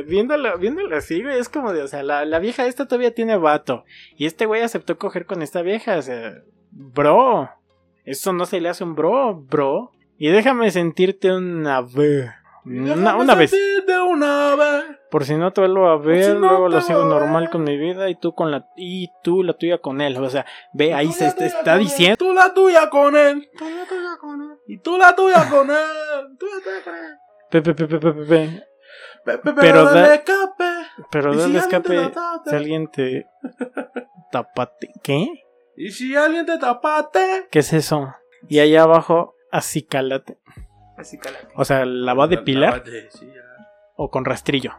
[0.06, 3.36] viéndolo, viéndolo así, güey, es como de, o sea, la, la vieja esta todavía tiene
[3.36, 3.84] vato.
[4.16, 6.38] Y este güey aceptó coger con esta vieja, o sea,
[6.70, 7.50] bro.
[8.06, 9.92] Eso no se le hace un bro, bro.
[10.16, 12.30] Y déjame sentirte una vez.
[12.64, 13.50] Una, una vez.
[13.50, 14.84] De una vez.
[15.10, 17.76] Por si no te vuelvo a ver, si no luego lo sigo normal con mi
[17.76, 20.16] vida y tú con la y tú la tuya con él.
[20.16, 22.16] O sea, ve, ahí se está, diciendo.
[22.16, 23.50] Tú la tuya con él.
[23.58, 24.58] Tú la tuya con él.
[24.66, 26.36] Y tú la tuya con él.
[26.38, 27.16] Tú la tuya con él.
[27.50, 28.62] Pe, pe, pe, pe, pe, pe, pe.
[29.24, 30.64] Pe- pe- Pero Pero da- dale escape.
[31.10, 32.12] Pero dale escape
[32.46, 33.26] si alguien te
[34.30, 34.88] tapate.
[35.02, 35.28] ¿Qué?
[35.76, 37.48] Y si alguien te tapate.
[37.50, 38.14] ¿Qué es eso?
[38.48, 40.38] Y allá abajo, acicalate.
[40.96, 41.48] Así calate.
[41.54, 43.66] O sea, ¿la va a depilar Lávate, sí, ya.
[43.96, 44.72] o con rastrillo?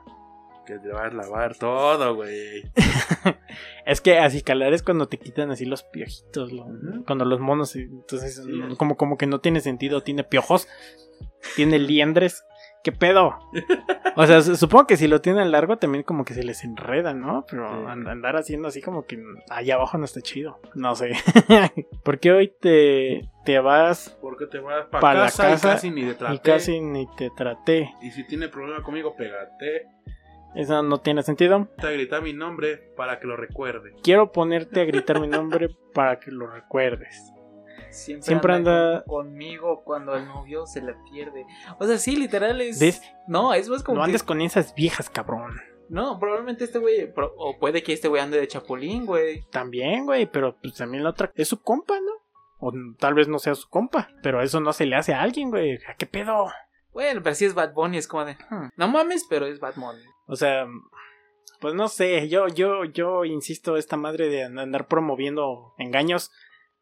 [0.65, 2.63] Que te vas a lavar todo, güey.
[3.85, 6.65] Es que acicalar es cuando te quitan así los piojitos, lo-
[7.05, 8.49] cuando los monos, entonces Sí.
[8.49, 10.67] mm, como, como que no tiene sentido, tiene piojos,
[11.57, 12.45] tiene liendres,
[12.83, 13.39] ¿qué pedo?
[14.15, 17.15] O sea, su- supongo que si lo tienen largo también como que se les enreda,
[17.15, 17.45] ¿no?
[17.49, 17.99] Pero Sí.
[18.09, 19.19] andar haciendo así como que
[19.49, 21.13] allá abajo no está chido, no sé.
[22.03, 25.71] ¿Por qué hoy te, te vas Porque te vas para Pa' la casa, casa y
[25.71, 26.35] casi ni de traté.
[26.35, 27.91] y casi ni te traté?
[28.03, 29.87] Y si tiene problema conmigo, pégate.
[30.53, 31.67] Eso no tiene sentido.
[31.81, 33.95] Te grita mi nombre para que lo recuerde.
[34.03, 37.33] Quiero ponerte a gritar mi nombre para que lo recuerdes.
[37.89, 41.45] Siempre, Siempre anda, anda- con- conmigo cuando el novio se la pierde.
[41.79, 42.79] O sea, sí, literal es.
[42.79, 43.01] ¿Ves?
[43.27, 43.97] No, es más como.
[43.97, 45.59] No que- andes con esas viejas, cabrón.
[45.89, 47.11] No, probablemente este güey.
[47.13, 49.43] pro- O puede que este güey ande de chapulín, güey.
[49.51, 52.11] También, güey, pero pues también la otra es su compa, ¿no?
[52.59, 55.49] O tal vez no sea su compa, pero eso no se le hace a alguien,
[55.49, 55.77] güey.
[55.87, 56.47] ¿A qué pedo?
[56.93, 58.33] Bueno, pero si es Bad Bunny, es como de.
[58.49, 60.01] hmm, no mames, pero es Bad Bunny.
[60.27, 60.65] O sea,
[61.59, 66.31] pues no sé, yo, yo, yo insisto, esta madre de andar promoviendo engaños,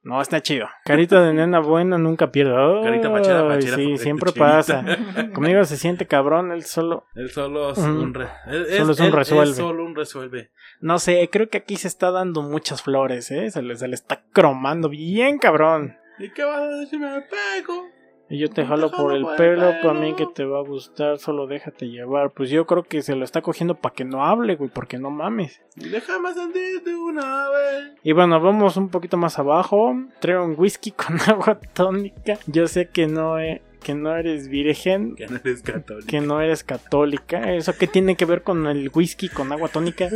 [0.04, 0.68] no está chido.
[0.86, 2.54] Carita de nena buena nunca pierde.
[2.84, 4.52] Carita pachera, Ay, pachera, Sí, siempre chinita.
[4.58, 4.86] pasa.
[5.34, 7.06] Conmigo se siente cabrón, él solo.
[7.16, 9.54] Él solo es un, re- él- Solo es un resuelve.
[9.54, 10.52] solo un resuelve.
[10.80, 13.52] No sé, creo que aquí se está dando muchas flores, ¿eh?
[13.52, 15.96] Se le, se le está cromando bien cabrón.
[16.20, 17.00] ¿Y qué vas a decir?
[17.00, 17.86] Me pego.
[18.32, 19.74] Y yo te Te jalo por el pelo, pelo.
[19.82, 22.32] para mí que te va a gustar, solo déjate llevar.
[22.32, 25.12] Pues yo creo que se lo está cogiendo para que no hable, güey, porque no
[25.12, 25.62] mames.
[25.76, 27.92] Déjame sentirte una vez.
[28.04, 29.94] Y bueno, vamos un poquito más abajo.
[30.20, 32.40] Traigo un whisky con agua tónica.
[32.48, 33.36] Yo sé que no,
[33.84, 36.08] que no eres virgen, Que no eres católico.
[36.08, 37.54] que no eres católica.
[37.54, 40.08] ¿Eso qué tiene que ver con el whisky con agua tónica?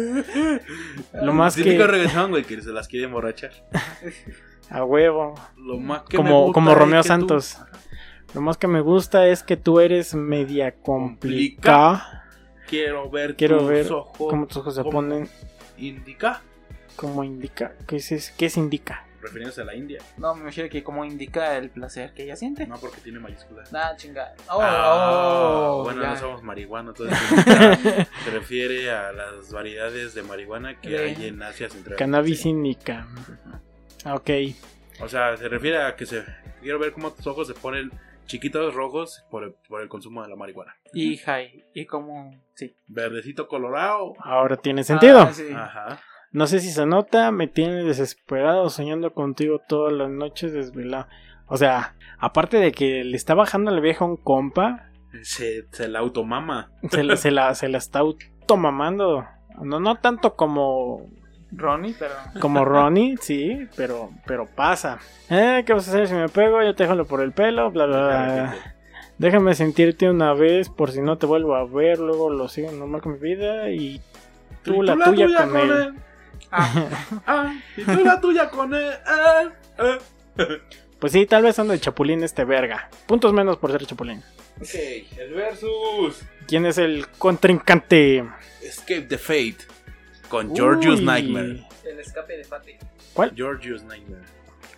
[1.14, 3.52] Lo más Típico que reggaetón, güey, que se las quiere emborrachar.
[4.70, 5.36] a huevo.
[5.58, 7.58] Lo más que me Como, gusta como es Romeo tú- Santos.
[8.34, 12.24] Lo más que me gusta es que tú eres media complicada.
[12.68, 14.18] Quiero ver Quiero tus ver ojos.
[14.18, 14.92] Cómo tus ojos se ¿Cómo?
[14.94, 15.30] ponen.
[15.78, 16.42] Indica.
[16.96, 17.74] Como indica.
[17.88, 19.06] ¿Qué es, qué es indica?
[19.22, 20.00] Refiriéndose a la India.
[20.18, 22.68] No, me imagino que como indica el placer que ella siente.
[22.68, 23.72] No, porque tiene mayúsculas.
[23.72, 24.36] Nah, chingada.
[24.50, 26.10] Oh, Ah, oh, bueno, ya.
[26.12, 26.96] no somos marihuanos.
[27.00, 27.18] Entonces
[28.24, 31.98] se refiere a las variedades de marihuana que hay en Asia Central.
[31.98, 32.50] Cannabis Sí.
[32.50, 33.08] indica.
[34.06, 34.30] Ok.
[35.02, 36.24] O sea, se refiere a que se.
[36.62, 37.92] Quiero ver cómo tus ojos se ponen
[38.26, 40.76] chiquitos rojos por el, por el consumo de la marihuana.
[40.94, 41.64] Y high.
[41.74, 42.32] Y como.
[42.56, 42.76] Sí.
[42.88, 44.14] Verdecito colorado.
[44.20, 45.20] Ahora tiene sentido.
[45.22, 45.48] Ah, sí.
[45.54, 46.00] Ajá.
[46.32, 51.08] No sé si se nota, me tiene desesperado soñando contigo todas las noches desvelado.
[51.48, 54.90] O sea, aparte de que le está bajando la vieja a un compa,
[55.22, 56.72] Se, se la automama.
[56.90, 59.26] se, la- se la, se la está automamando.
[59.62, 61.10] No, no tanto como,
[61.56, 62.14] Ronnie, pero.
[62.40, 65.00] como Ronnie, sí, pero, pero pasa.
[65.30, 66.62] Eh, ¿qué vas a hacer si me pego?
[66.62, 68.56] Yo te jalo por el pelo, bla, bla, bla.
[69.18, 73.02] Déjame sentirte una vez por si no te vuelvo a ver, luego lo sigo normal
[73.02, 74.02] con mi vida y
[74.62, 75.94] tú, Y la, tuya, con, él.
[76.52, 76.86] Ah,
[77.26, 78.92] Ah, y tú la tuya con él.
[81.00, 82.90] Pues sí, tal vez ando de chapulín este verga.
[83.06, 84.22] Puntos menos por ser chapulín.
[84.60, 84.76] Ok,
[85.18, 86.24] el versus.
[86.48, 88.26] ¿Quién es el contrincante?
[88.62, 89.75] Escape the Fate.
[90.30, 91.64] Con Georgius Nightmare.
[91.84, 92.76] el escape de Pati.
[93.36, 94.24] Georgius Nightmare.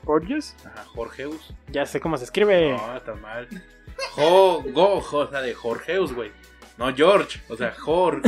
[0.03, 0.55] ¿Gorgeous?
[0.65, 1.53] Ajá, Jorgeus.
[1.69, 2.71] Ya sé cómo se escribe.
[2.71, 3.47] No, está mal.
[4.11, 6.31] Jo, go, jo, o sea, de Jorgeus, güey.
[6.77, 7.41] No, George.
[7.49, 8.21] O sea, Jor.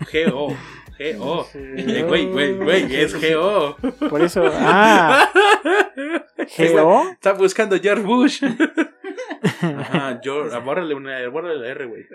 [0.00, 0.56] G-O.
[0.98, 1.46] G-O.
[1.54, 3.76] Eh, Güey, güey, güey, es G-O.
[4.08, 4.48] Por eso.
[4.52, 5.28] Ah,
[6.36, 7.10] ¿G-O?
[7.10, 8.42] Está buscando George Bush.
[9.62, 10.56] Ajá, George.
[10.60, 12.06] Bórrale una, bórrale la R, güey.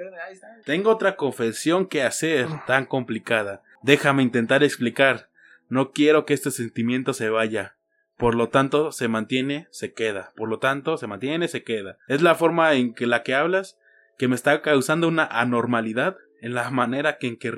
[0.65, 3.61] Tengo otra confesión que hacer tan complicada.
[3.85, 5.29] Déjame intentar explicar.
[5.69, 7.77] No quiero que este sentimiento se vaya.
[8.17, 10.33] Por lo tanto, se mantiene, se queda.
[10.35, 11.99] Por lo tanto, se mantiene, se queda.
[12.07, 13.77] Es la forma en que la que hablas
[14.17, 17.51] que me está causando una anormalidad en la manera que en que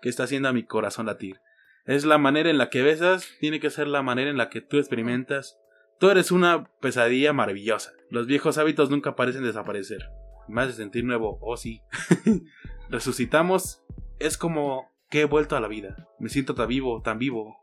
[0.00, 1.40] que está haciendo a mi corazón latir.
[1.86, 4.60] Es la manera en la que besas, tiene que ser la manera en la que
[4.60, 5.58] tú experimentas.
[5.98, 7.94] Tú eres una pesadilla maravillosa.
[8.10, 10.08] Los viejos hábitos nunca parecen desaparecer.
[10.46, 11.82] Me hace sentir nuevo, oh sí.
[12.90, 13.82] Resucitamos.
[14.20, 16.08] Es como que he vuelto a la vida.
[16.18, 17.58] Me siento tan vivo, tan vivo.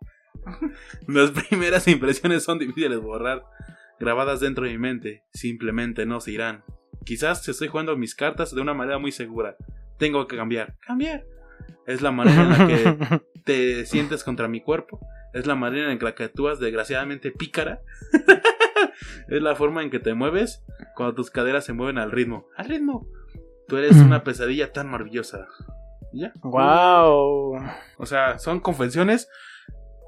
[1.08, 3.44] Las primeras impresiones son difíciles de borrar,
[4.00, 5.24] grabadas dentro de mi mente.
[5.34, 6.64] Simplemente no se irán.
[7.04, 9.56] Quizás estoy jugando mis cartas de una manera muy segura.
[9.98, 10.76] Tengo que cambiar.
[10.86, 11.26] Cambiar.
[11.86, 15.00] Es la manera en la que te sientes contra mi cuerpo.
[15.34, 17.82] Es la manera en la que actúas desgraciadamente pícara.
[19.28, 20.64] es la forma en que te mueves
[20.96, 22.48] cuando tus caderas se mueven al ritmo.
[22.56, 23.08] Al ritmo.
[23.68, 25.48] Tú eres una pesadilla tan maravillosa.
[26.16, 26.32] ¿Ya?
[26.42, 27.58] Wow.
[27.98, 29.28] O sea, son confesiones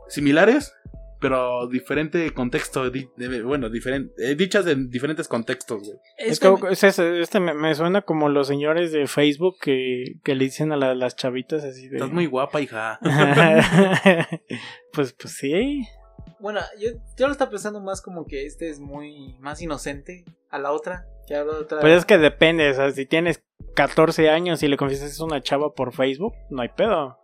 [0.08, 0.74] similares,
[1.20, 2.90] pero diferente contexto.
[2.90, 5.98] di- de- bueno, diferente, eh, dichas en diferentes contextos, güey.
[6.18, 10.46] Es Este- es este me, me suena como los señores de Facebook que, que le
[10.46, 11.98] dicen a la- las chavitas así de...
[11.98, 13.00] Estás muy guapa, hija.
[14.94, 15.86] pues, pues sí.
[16.40, 20.60] Bueno, yo, yo lo estaba pensando más como que este es muy más inocente a
[20.60, 21.06] la otra.
[21.28, 21.80] Que a la otra.
[21.82, 23.44] Pues es que depende, o sea, si tienes
[23.76, 27.18] 14 años y le confiesas a una chava por Facebook, no hay pedo.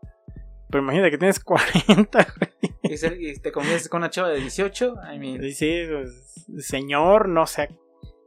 [0.69, 2.73] Pero imagínate que tienes 40, güey.
[2.83, 4.95] y, ser- y te conviertes con una chava de 18.
[5.13, 7.69] I mean, Y sí, pues, señor, no sé.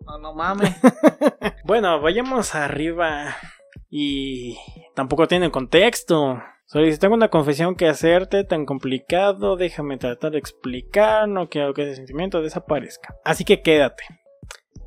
[0.06, 0.74] no, no mames.
[1.64, 3.34] Bueno, vayamos arriba.
[3.90, 4.56] Y
[4.94, 6.40] tampoco tiene contexto.
[6.66, 11.72] Solo dice, tengo una confesión que hacerte tan complicado, déjame tratar de explicar, no quiero
[11.72, 13.14] que ese sentimiento desaparezca.
[13.24, 14.02] Así que quédate.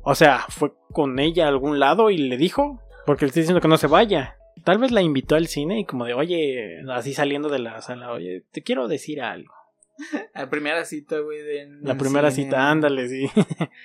[0.02, 3.62] O sea, fue con ella a algún lado y le dijo, porque le estoy diciendo
[3.62, 4.36] que no se vaya.
[4.62, 8.12] Tal vez la invitó al cine y como de, oye, así saliendo de la sala,
[8.12, 9.54] oye, te quiero decir algo.
[10.34, 11.38] La primera cita, güey.
[11.82, 12.46] La primera cine.
[12.46, 13.26] cita, ándale, sí.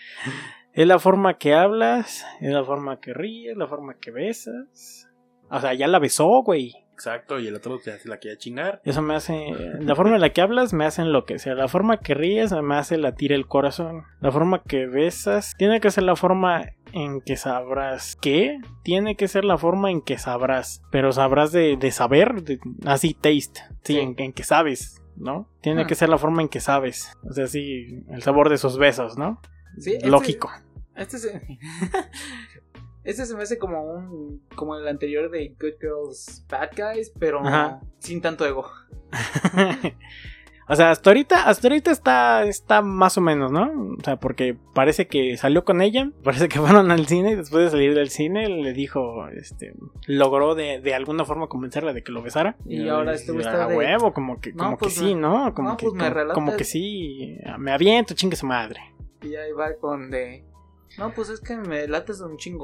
[0.73, 5.09] es la forma que hablas, es la forma que ríes, la forma que besas.
[5.49, 6.85] O sea, ya la besó, güey.
[6.95, 8.81] Exacto, y el otro se la quiere chingar.
[8.85, 9.51] Eso me hace.
[9.81, 11.57] La forma en la que hablas me hace enloquecer.
[11.57, 14.03] La forma que ríes me hace latir el corazón.
[14.22, 16.63] La forma que besas tiene que ser la forma
[16.93, 18.15] en que sabrás.
[18.22, 18.59] ¿Qué?
[18.84, 20.81] Tiene que ser la forma en que sabrás.
[20.89, 22.43] Pero sabrás de, de saber.
[22.43, 23.59] de- así, taste.
[23.84, 23.99] Sí, Sí.
[23.99, 25.49] En, en que sabes, ¿no?
[25.61, 25.88] Tiene Ah.
[25.88, 27.11] que ser la forma en que sabes.
[27.30, 29.41] O sea, sí, el sabor de sus besos, ¿no?
[29.77, 30.49] Sí, este- Lógico.
[30.95, 31.41] Este se...
[33.06, 34.41] este se me hace como un.
[34.56, 37.80] Como el anterior de Good Girls, Bad Guys, pero Ajá.
[37.99, 38.65] sin tanto ego.
[40.68, 43.95] o sea, hasta ahorita, hasta ahorita está, está más o menos, ¿no?
[43.99, 47.65] O sea, porque parece que salió con ella, parece que fueron al cine y después
[47.65, 49.73] de salir del cine le dijo, este,
[50.07, 52.57] logró de, de alguna forma convencerla de que lo besara.
[52.65, 55.14] Y ahora este güey a está de- huevo, como que, No, como pues que sí,
[55.15, 55.53] me- ¿no?
[55.53, 58.82] Como no, que, pues como, como que sí, me aviento, chingue su madre.
[59.22, 60.44] Y ahí va con de.
[60.98, 62.64] No, pues es que me lates un chingo.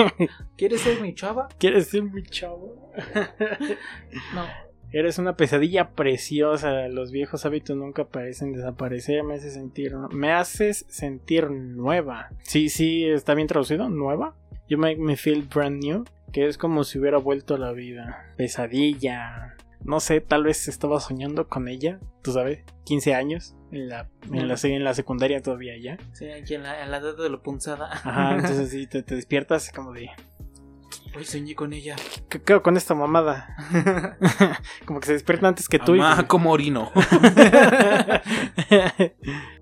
[0.56, 1.48] ¿Quieres ser mi chava?
[1.58, 2.92] ¿Quieres ser mi chavo?
[4.34, 4.44] No.
[4.92, 6.88] Eres una pesadilla preciosa.
[6.88, 9.24] Los viejos hábitos nunca parecen desaparecer.
[9.24, 12.28] Me haces sentir, me haces sentir nueva.
[12.42, 13.88] Sí, sí, está bien traducido.
[13.88, 14.36] Nueva.
[14.68, 16.04] You make me feel brand new.
[16.30, 18.34] Que es como si hubiera vuelto a la vida.
[18.36, 19.56] Pesadilla.
[19.82, 21.98] No sé, tal vez estaba soñando con ella.
[22.22, 23.54] Tú sabes, 15 años.
[23.72, 25.96] En la, en la, en la secundaria todavía ya.
[26.12, 27.90] Sí, aquí en la, en la edad de la punzada.
[27.90, 30.10] Ajá, entonces sí, te, te despiertas como de.
[31.16, 31.96] Hoy soñé con ella.
[32.30, 33.48] ¿Qué quedo con esta mamada?
[34.86, 35.94] como que se despierta antes que tú.
[35.94, 36.90] y- Amá, como orino.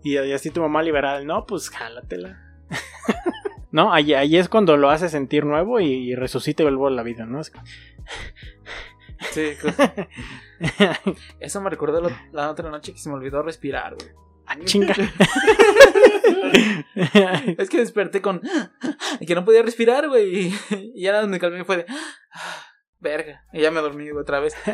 [0.02, 2.38] y, y así tu mamá liberal, no, pues jálatela.
[3.72, 6.90] no, ahí, ahí es cuando lo hace sentir nuevo y, y resucita y vuelve a
[6.90, 7.40] la vida, ¿no?
[7.40, 7.64] Es como-
[9.32, 9.74] Sí, pues,
[11.40, 14.10] eso me recordó la, la otra noche que se me olvidó respirar, güey.
[14.50, 14.94] Ah, chinga.
[17.56, 18.40] Es que desperté con.
[19.24, 20.48] que no podía respirar, güey.
[20.48, 21.86] Y, ya me calmé fue de.
[22.98, 23.44] Verga.
[23.52, 24.56] Y ya me dormí güey, otra vez.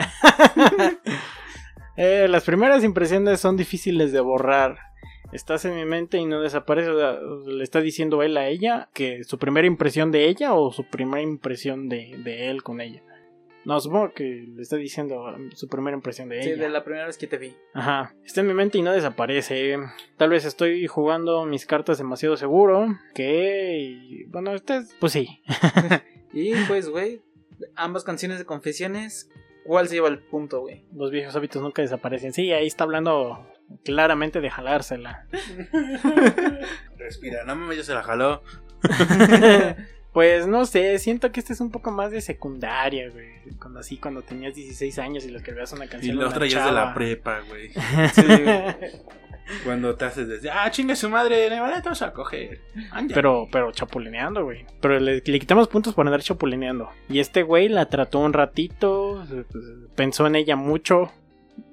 [1.99, 4.77] Eh, las primeras impresiones son difíciles de borrar.
[5.33, 6.91] Estás en mi mente y no desaparece.
[7.47, 11.23] Le está diciendo él a ella que su primera impresión de ella o su primera
[11.23, 13.03] impresión de, de él con ella.
[13.67, 16.63] No, supongo que le está diciendo su primera impresión de Sí, ella.
[16.63, 17.55] de la primera vez que te vi.
[17.75, 18.15] Ajá.
[18.25, 19.77] Está en mi mente y no desaparece.
[20.17, 22.87] Tal vez estoy jugando mis cartas demasiado seguro.
[23.13, 23.79] Que.
[23.81, 25.43] y, Bueno, este es- Pues sí.
[26.33, 27.23] Y pues, güey,
[27.75, 29.31] ambas canciones de confesiones,
[29.65, 30.85] ¿cuál se lleva el punto, güey?
[30.95, 32.33] Los viejos hábitos nunca desaparecen.
[32.33, 33.51] Sí, ahí está hablando
[33.85, 35.27] claramente de jalársela.
[36.99, 38.43] Respira, no mames, ya se la jaló.
[40.17, 43.55] pues no sé, siento que este es un poco más de secundaria, güey.
[43.61, 46.17] Cuando así, cuando tenías 16 años y le escribías una Y canción.
[46.17, 47.69] a la una otra ya es de la prepa, güey.
[48.15, 48.65] Sí, güey.
[49.63, 52.63] Cuando te haces desde, ah, chingue su madre, le vale, te vas a coger.
[52.93, 53.13] Ándale.
[53.15, 54.65] Pero, pero chapulineando, güey.
[54.81, 56.89] Pero le, le quitamos puntos por andar chapulineando.
[57.11, 59.23] Y este güey la trató un ratito,
[59.97, 61.13] pensó en ella mucho.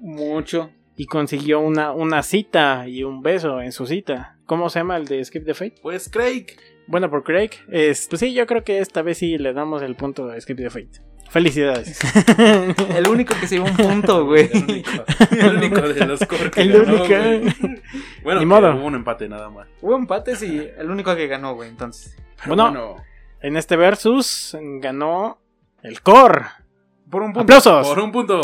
[0.00, 0.70] Mucho.
[0.96, 4.36] y consiguió una, una cita y un beso en su cita.
[4.44, 5.76] ¿Cómo se llama el de Skip the Fate?
[5.80, 6.48] Pues Craig.
[6.86, 9.94] Bueno, por Craig, es, pues sí, yo creo que esta vez sí le damos el
[9.96, 11.00] punto a Skip the Fate.
[11.30, 11.98] Felicidades.
[12.94, 14.48] El único que se llevó un punto, güey.
[14.52, 14.90] El único,
[15.32, 17.06] el único de los core que El ganó, único.
[17.08, 17.40] güey.
[18.22, 18.76] Bueno, Ni que modo.
[18.76, 19.66] hubo un empate nada más.
[19.80, 22.14] Hubo empates y el único que ganó, güey, entonces.
[22.44, 22.96] Pero Bueno.
[23.40, 25.38] En este versus ganó
[25.82, 26.42] el core.
[27.10, 27.40] Por un punto.
[27.40, 27.88] ¡Aplausos!
[27.88, 28.40] por un punto.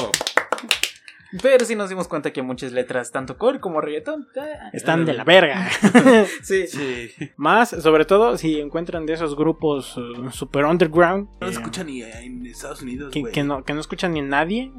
[1.42, 5.14] Pero sí nos dimos cuenta que muchas letras, tanto core como reggaeton, eh, Están de
[5.14, 5.68] la verga.
[6.42, 6.66] sí.
[6.66, 7.10] Sí.
[7.36, 11.28] Más, sobre todo, si encuentran de esos grupos uh, super underground.
[11.40, 14.72] No eh, se escucha ni en Estados Unidos, que, no, que no escuchan ni nadie.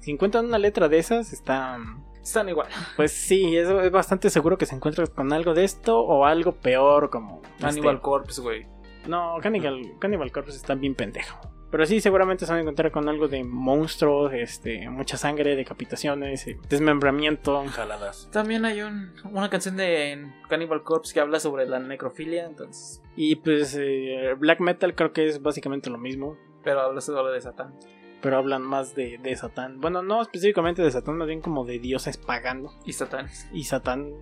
[0.00, 1.78] Si encuentran una letra de esas, está.
[2.22, 2.68] Están igual.
[2.96, 6.52] Pues sí, es, es bastante seguro que se encuentra con algo de esto o algo
[6.52, 7.40] peor, como.
[7.60, 8.66] Hannibal este, Corpse, güey.
[9.08, 11.40] No, Cannibal, Cannibal Corpse está bien pendejo.
[11.70, 16.46] Pero sí, seguramente se van a encontrar con algo de monstruos, este, mucha sangre, decapitaciones,
[16.48, 17.64] eh, desmembramiento.
[17.68, 18.28] Jaladas.
[18.32, 23.00] También hay un, una canción de Cannibal Corpse que habla sobre la necrofilia, entonces.
[23.14, 26.36] Y pues eh, black metal creo que es básicamente lo mismo.
[26.64, 27.74] Pero habla solo de Satán.
[28.20, 29.80] Pero hablan más de, de Satán.
[29.80, 32.74] Bueno, no específicamente de Satán, más bien como de dioses pagando.
[32.84, 33.28] Y Satán.
[33.52, 34.12] Y Satán,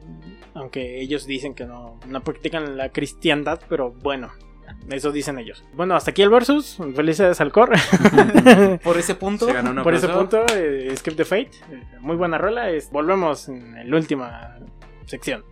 [0.55, 4.31] aunque ellos dicen que no, no practican la cristiandad, pero bueno,
[4.91, 5.65] eso dicen ellos.
[5.75, 6.79] Bueno, hasta aquí el versus.
[6.97, 7.79] Felicidades al core.
[8.85, 9.47] Por ese punto.
[9.47, 11.51] Se ganó un Por ese punto, eh, Skip the Fate.
[11.71, 12.71] eh, muy buena rola.
[12.71, 14.57] es- volvemos en la última
[15.07, 15.45] sección.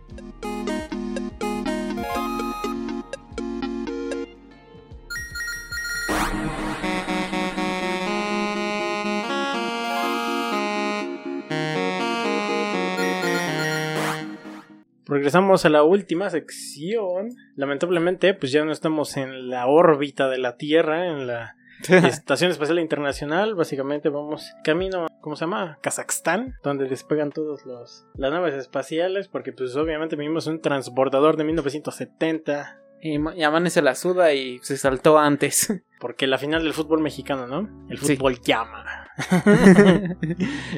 [15.07, 17.29] Regresamos a la última sección.
[17.55, 21.55] Lamentablemente, pues ya no estamos en la órbita de la Tierra, en la
[21.89, 23.55] Estación Espacial Internacional.
[23.55, 25.77] Básicamente vamos camino, ¿cómo se llama?
[25.81, 31.43] Kazajstán, donde despegan todos los las naves espaciales, porque pues obviamente vivimos un transbordador de
[31.45, 32.81] 1970.
[32.99, 35.71] Y, y amanece la suda y se saltó antes.
[35.99, 37.85] Porque la final del fútbol mexicano, ¿no?
[37.89, 38.15] El Sí.
[38.15, 39.07] fútbol llama.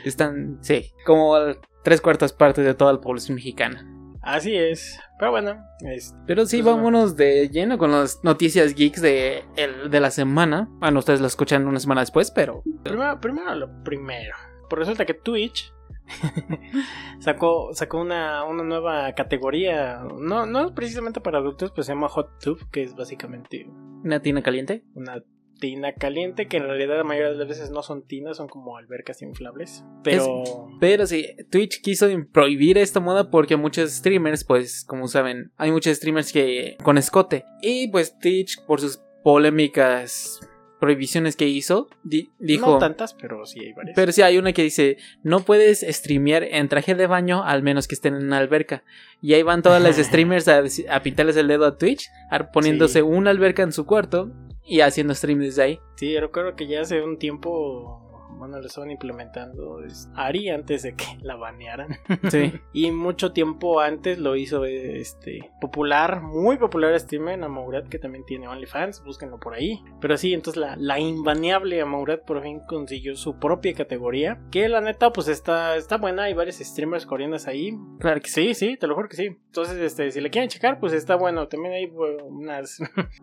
[0.05, 1.35] Están, sí, como
[1.83, 3.85] tres cuartas partes de toda la población mexicana.
[4.21, 4.99] Así es.
[5.17, 9.89] Pero bueno, es- Pero sí, Pues, vámonos de lleno con las noticias geeks de, el-
[9.89, 10.67] de la semana.
[10.79, 14.35] Bueno, ustedes lo escuchan una semana después, pero primero, primero lo primero.
[14.69, 15.73] Pues resulta que Twitch
[17.19, 20.01] sacó, sacó una, una nueva categoría.
[20.19, 23.67] No, no precisamente para adultos, pues se llama Hot Tub, que es básicamente
[24.03, 24.83] una tina caliente.
[24.95, 25.21] una
[25.59, 28.77] tina caliente, que en realidad la mayoría de las veces no son tinas, son como
[28.77, 29.83] albercas inflables.
[30.03, 30.43] Pero
[30.79, 35.97] Pero sí, Twitch quiso prohibir esta moda porque muchos streamers, pues, como saben, hay muchos
[35.97, 37.45] streamers que con escote.
[37.61, 40.39] Y pues Twitch, por sus polémicas
[40.79, 42.67] prohibiciones que hizo, di- dijo...
[42.71, 43.95] no tantas, pero sí hay varias.
[43.97, 47.85] Pero sí hay una que dice, no puedes streamear en traje de baño al menos
[47.87, 48.83] que estén en una alberca.
[49.21, 52.99] Y ahí van todas las streamers a, a pintarles el dedo a Twitch, a- poniéndose
[52.99, 53.01] Sí.
[53.01, 54.31] una alberca en su cuarto
[54.65, 55.79] y haciendo stream desde ahí.
[55.95, 58.08] Sí, yo recuerdo que ya hace un tiempo,
[58.39, 61.97] bueno, lo estaban implementando es Ari antes de que la banearan.
[62.29, 62.53] Sí.
[62.71, 68.47] Y mucho tiempo antes lo hizo este popular, muy popular streamer Amourat, que también tiene
[68.47, 69.83] OnlyFans, búsquenlo por ahí.
[69.99, 74.39] Pero sí, entonces la, la invaneable Amourat por fin consiguió su propia categoría.
[74.51, 77.77] Que la neta, pues está, está buena, hay varios streamers coreanos ahí.
[77.99, 79.25] Claro que Sí, sí, te lo juro que sí.
[79.47, 81.47] Entonces, este, si le quieren checar, pues está bueno.
[81.47, 81.91] También hay
[82.23, 82.79] unas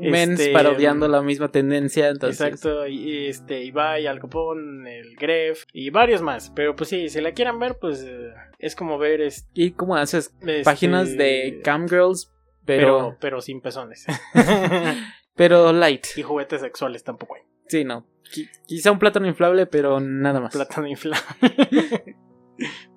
[0.00, 2.40] Mens Este, parodiando la misma tendencia, entonces...
[2.40, 4.55] Exacto, y y, este, Ibai, Al Capone,
[4.86, 6.50] el Gref y varios más.
[6.54, 9.96] Pero pues sí, si la quieren ver, pues eh, es como ver este, ¿Y cómo
[9.96, 10.34] haces?
[10.64, 12.32] Páginas de camgirls,
[12.64, 14.06] pero, pero, pero sin pezones.
[15.34, 16.06] pero light.
[16.16, 17.42] y juguetes sexuales tampoco hay.
[17.68, 18.06] Sí, no.
[18.32, 20.52] Qui- Quizá un plátano inflable, pero nada más.
[20.52, 21.20] Plátano inflable.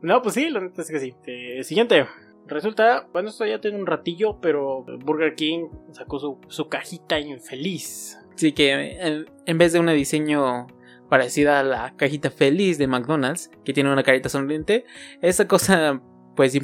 [0.01, 1.15] no, pues sí, la neta es que sí.
[1.25, 2.05] Eh, siguiente.
[2.47, 8.17] Resulta, bueno, esto ya tiene un ratillo, pero Burger King sacó su, su cajita infeliz.
[8.35, 10.65] Sí, que en, en vez de un diseño
[11.09, 14.85] parecida a la cajita feliz de McDonald's, que tiene una carita sonriente,
[15.21, 16.01] esa cosa,
[16.35, 16.57] pues,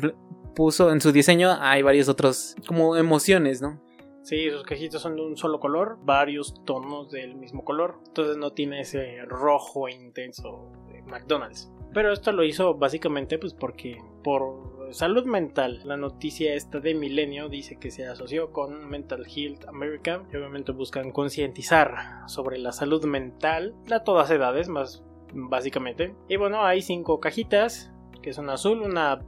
[0.56, 3.82] puso en su diseño, hay varios otros, como emociones, ¿no?
[4.26, 8.00] Sí, sus cajitas son de un solo color, varios tonos del mismo color.
[8.08, 11.72] Entonces no tiene ese rojo intenso de McDonald's.
[11.94, 15.82] Pero esto lo hizo básicamente pues porque por salud mental.
[15.86, 20.24] La noticia esta de Milenio dice que se asoció con Mental Health America.
[20.30, 25.04] Que obviamente buscan concientizar sobre la salud mental a todas edades, más
[25.34, 26.16] básicamente.
[26.30, 27.92] Y bueno, hay cinco cajitas,
[28.22, 29.20] que son azul, una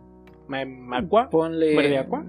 [0.48, 1.76] ma- agua, Ponle...
[1.76, 2.26] ¿Verde aqua?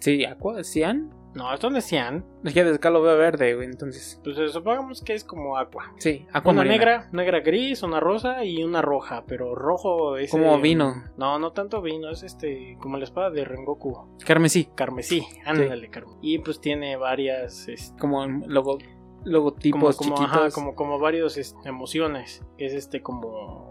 [0.00, 1.10] Sí, aqua, cian.
[1.34, 2.24] No, esto no es cian.
[2.44, 4.20] Es que acá lo veo verde, güey, entonces.
[4.24, 5.92] Pues eh, supongamos que es como agua.
[5.98, 6.74] Sí, Una aquamarina.
[6.74, 10.30] negra, negra gris, una rosa y una roja, pero rojo es...
[10.30, 11.04] Como eh, vino.
[11.16, 14.16] No, no tanto vino, es este, como la espada de Rengoku.
[14.26, 14.68] Carmesí.
[14.74, 16.18] Carmesí, ándale, carmesí.
[16.20, 18.84] Y pues tiene varias, este, Como logo, como,
[19.24, 20.36] logotipos como, chiquitos.
[20.36, 22.42] ajá, como, como varios este, emociones.
[22.58, 23.69] Es este como...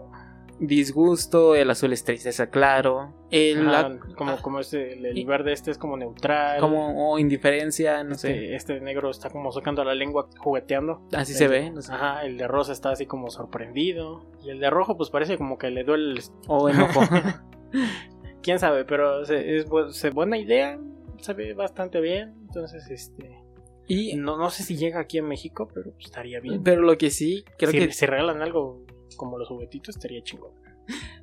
[0.60, 3.14] Disgusto, el azul es tristeza, claro.
[3.30, 6.60] El, la- como, ah, como este, el, verde este es como neutral.
[6.60, 8.32] como o indiferencia, no sé.
[8.32, 11.02] este, este negro está como sacando la lengua jugueteando.
[11.12, 11.92] Así se ve, no sé.
[11.92, 14.22] Ajá, el de rosa está así como sorprendido.
[14.44, 17.00] Y el de rojo pues parece como que le duele el O enojo.
[18.42, 19.66] quién sabe, pero se- es
[20.12, 20.78] buena idea,
[21.20, 23.38] se ve bastante bien, entonces este
[23.86, 26.62] y, no, no sé si llega aquí a México, pero estaría bien.
[26.62, 27.92] pero lo que sí, creo si, que.
[27.92, 28.84] si regalan algo
[29.16, 30.52] como los juguetitos estaría chingón.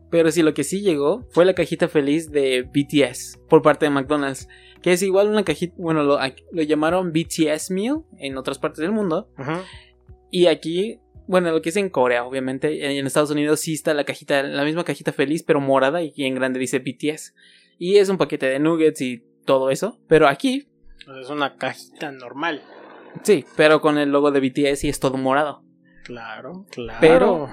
[0.10, 3.90] Pero sí, lo que sí llegó fue la cajita feliz de BTS por parte de
[3.90, 4.48] McDonald's.
[4.82, 5.76] Que es igual una cajita.
[5.78, 6.18] Bueno, lo,
[6.52, 9.30] lo llamaron BTS Meal en otras partes del mundo.
[10.32, 12.98] Y aquí, bueno, lo que es en Corea, obviamente.
[12.98, 16.02] En Estados Unidos sí está la cajita, la misma cajita feliz, pero morada.
[16.02, 17.34] Y en grande dice BTS.
[17.78, 20.00] Y es un paquete de nuggets y todo eso.
[20.08, 20.70] Pero aquí,
[21.22, 22.62] es una cajita normal.
[23.24, 25.64] sí, pero con el logo de BTS y es todo morado.
[26.08, 26.98] Claro, claro.
[27.02, 27.50] Pero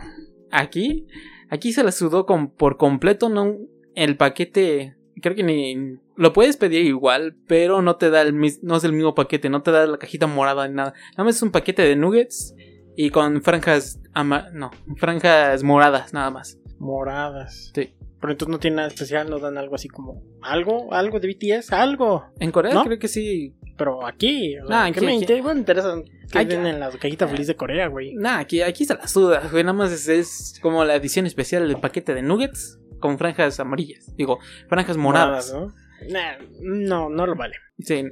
[0.51, 1.07] aquí,
[1.51, 3.57] aquí se la sudó con, por completo, no
[3.95, 4.97] el paquete.
[5.21, 8.93] Creo que ni lo puedes pedir igual, pero no te da el no es el
[8.93, 10.95] mismo paquete, no te da la cajita morada ni nada.
[11.13, 12.55] Nada más es un paquete de nuggets
[12.97, 16.59] y con franjas ama- no, franjas moradas nada más.
[16.79, 17.73] moradas.
[17.75, 17.95] Sí.
[18.21, 21.73] Pero entonces no tiene nada especial, no dan algo así como algo, algo de BTS,
[21.73, 22.25] algo.
[22.41, 22.85] En Corea ¿No?
[22.85, 23.55] creo que sí.
[23.77, 25.95] Pero aquí, o sea, Nah, ¿qué aquí- me aquí- bueno, interesa
[26.31, 28.15] que Aquí- den en la cajita feliz de Corea, güey?
[28.15, 31.67] Nah, aquí, aquí se la suda, güey, nada más es, es como la edición especial
[31.67, 34.15] del paquete de nuggets con franjas amarillas.
[34.17, 34.39] Digo,
[34.69, 35.53] franjas moradas.
[35.53, 35.73] ¿no?
[36.11, 37.57] Nah, no, no lo vale.
[37.81, 38.05] Sí,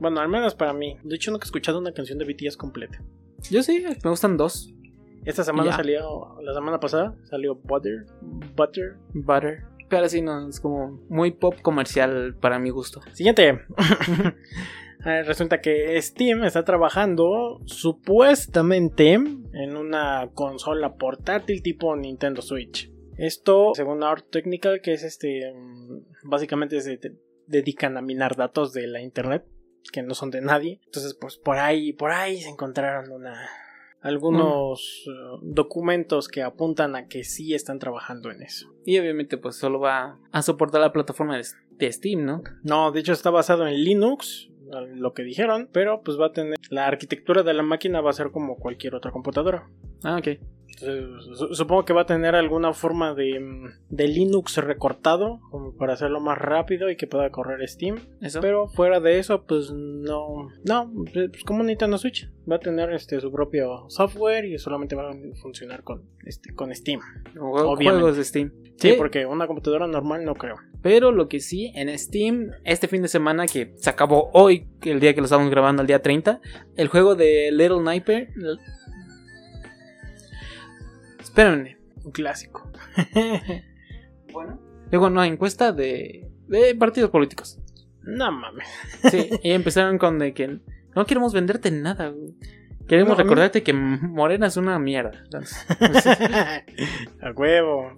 [0.00, 0.98] Bueno, al menos para mí.
[1.04, 3.00] De hecho, nunca he escuchado una canción de BTS completa.
[3.50, 4.72] yo sí, me gustan dos.
[5.24, 8.06] Esta semana salió, la semana pasada salió Butter,
[8.56, 8.96] Butter.
[9.14, 9.62] Butter.
[9.88, 13.00] Pero sí, no, es como muy pop comercial para mi gusto.
[13.12, 13.60] Siguiente.
[15.04, 22.90] Eh, Resulta que Steam está trabajando supuestamente en una consola portátil tipo Nintendo Switch.
[23.16, 27.16] Esto, según Art Technical, que es este, mm, básicamente se de-
[27.46, 29.44] dedican a minar datos de la internet
[29.92, 30.80] que no son de nadie.
[30.86, 33.34] Entonces, pues por ahí, por ahí se encontraron una
[34.00, 38.72] algunos eh, documentos que apuntan a que sí están trabajando en eso.
[38.84, 41.44] Y obviamente pues solo va a soportar la plataforma de,
[41.76, 42.42] de Steam, ¿no?
[42.64, 44.48] No, de hecho está basado en Linux,
[44.80, 48.14] lo que dijeron, pero pues va a tener la arquitectura de la máquina va a
[48.14, 49.68] ser como cualquier otra computadora.
[50.02, 50.38] Ah, ok.
[51.52, 56.20] Supongo que va a tener alguna forma de, mm, de Linux recortado como para hacerlo
[56.20, 58.00] más rápido y que pueda correr Steam.
[58.20, 58.40] Eso.
[58.40, 63.20] Pero fuera de eso, pues no, no, pues como Nintendo Switch va a tener este
[63.20, 67.00] su propio software y solamente va a funcionar con este con Steam.
[67.38, 68.00] Obviamente.
[68.00, 68.52] Juegos de Steam.
[68.76, 70.56] Sí, porque una computadora normal no creo.
[70.82, 74.98] Pero lo que sí, en Steam, este fin de semana que se acabó hoy, el
[74.98, 76.40] día que lo estamos grabando, el día 30,
[76.76, 78.28] el juego de Little Sniper.
[81.32, 81.78] Espérenme.
[82.04, 82.70] Un clásico.
[84.32, 84.58] Bueno.
[84.90, 87.58] Digo, no, encuesta de, de partidos políticos.
[88.02, 88.66] no mames.
[89.10, 90.58] Sí, y empezaron con de que
[90.94, 92.34] no queremos venderte nada, güey.
[92.88, 95.20] Queremos No, a mí- recordarte que Morena es una mierda.
[95.24, 95.66] Entonces,
[97.20, 97.92] a huevo.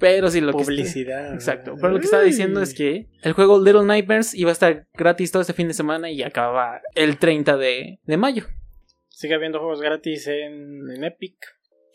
[0.00, 1.32] Pero sí, lo que Publicidad.
[1.32, 1.76] Exacto.
[1.80, 5.30] Pero lo que estaba diciendo es que el juego Little Nightmares iba a estar gratis
[5.30, 8.46] todo este fin de semana y acababa el 30 de, de mayo.
[9.08, 11.36] Sigue habiendo juegos gratis en, en Epic.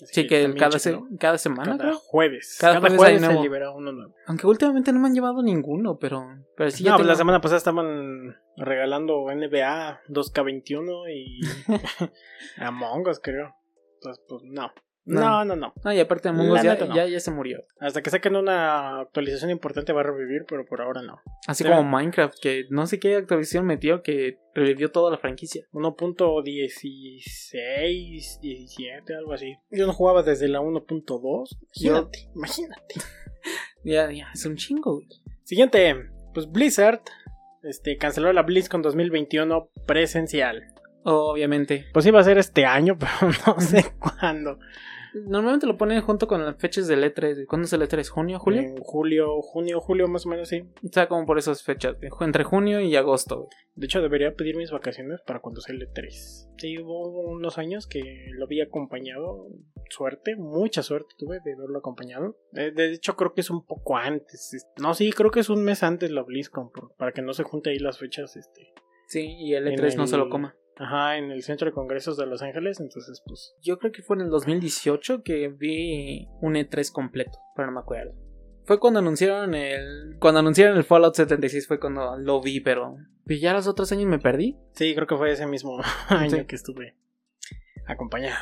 [0.03, 1.97] Así Sí, que cada, se- cada semana, Cada creo.
[1.97, 2.57] jueves.
[2.61, 4.13] Cada Cada, jueves jueves, se libera uno nuevo.
[4.27, 6.23] Aunque últimamente no me han llevado ninguno, pero,
[6.55, 11.39] pero sí ya no, pues tengo- la semana pasada estaban regalando NBA 2K21 y
[12.57, 13.53] Among Us, creo.
[13.95, 14.71] Entonces, pues no.
[15.07, 15.45] No.
[15.45, 15.93] No, no, no.
[15.93, 16.93] Y aparte Among Us ya, no.
[16.93, 17.63] ya, ya se murió.
[17.79, 21.19] Hasta que saquen una actualización importante va a revivir, pero por ahora no.
[21.47, 21.69] Así Sí.
[21.69, 25.63] como Minecraft, que no sé qué actualización metió que revivió toda la franquicia.
[25.71, 29.55] 1.16, 17, algo así.
[29.71, 31.57] Yo no jugaba desde la 1.2.
[31.81, 32.95] Imagínate, imagínate.
[33.83, 35.07] Ya, ya, es un chingo, güey.
[35.43, 35.95] Siguiente,
[36.33, 37.01] pues Blizzard
[37.63, 40.63] este, canceló la BlizzCon 2021 presencial.
[41.03, 41.85] Obviamente.
[41.93, 44.59] Pues iba a ser este año, pero no sé cuándo.
[45.25, 47.45] Normalmente lo ponen junto con las fechas del E3.
[47.47, 48.07] ¿Cuándo es el E3?
[48.09, 48.39] ¿Junio?
[48.39, 48.61] ¿Julio?
[48.61, 50.61] En julio, junio, julio más o menos, sí.
[50.83, 51.95] O sea, como por esas fechas.
[52.21, 53.49] Entre junio y agosto, güey.
[53.75, 56.09] De hecho, debería pedir mis vacaciones para cuando sea el E3.
[56.57, 58.01] Sí, hubo unos años que
[58.33, 59.47] lo había acompañado.
[59.89, 62.37] Suerte, mucha suerte tuve de verlo acompañado.
[62.51, 64.53] De, de hecho, creo que es un poco antes.
[64.53, 67.33] es- No, sí, creo que es un mes antes la BlizzCon, por- para que no
[67.33, 68.73] se junte ahí las fechas este,
[69.07, 70.55] Sí, y el En E3 no se lo coma.
[70.79, 73.55] Ajá, en el Centro de Congresos de Los Ángeles, entonces pues...
[73.63, 77.79] Yo creo que fue en el 2018 que vi un E3 completo, pero no me
[77.79, 78.13] acuerdo.
[78.65, 80.17] Fue cuando anunciaron el.
[80.19, 82.97] Cuando anunciaron el Fallout 76 fue cuando lo vi, pero.
[83.25, 84.57] Y ya los otros años me perdí.
[84.73, 85.79] Sí, creo que fue ese mismo
[86.09, 86.45] año Sí.
[86.45, 86.95] que estuve
[87.87, 88.35] acompañado.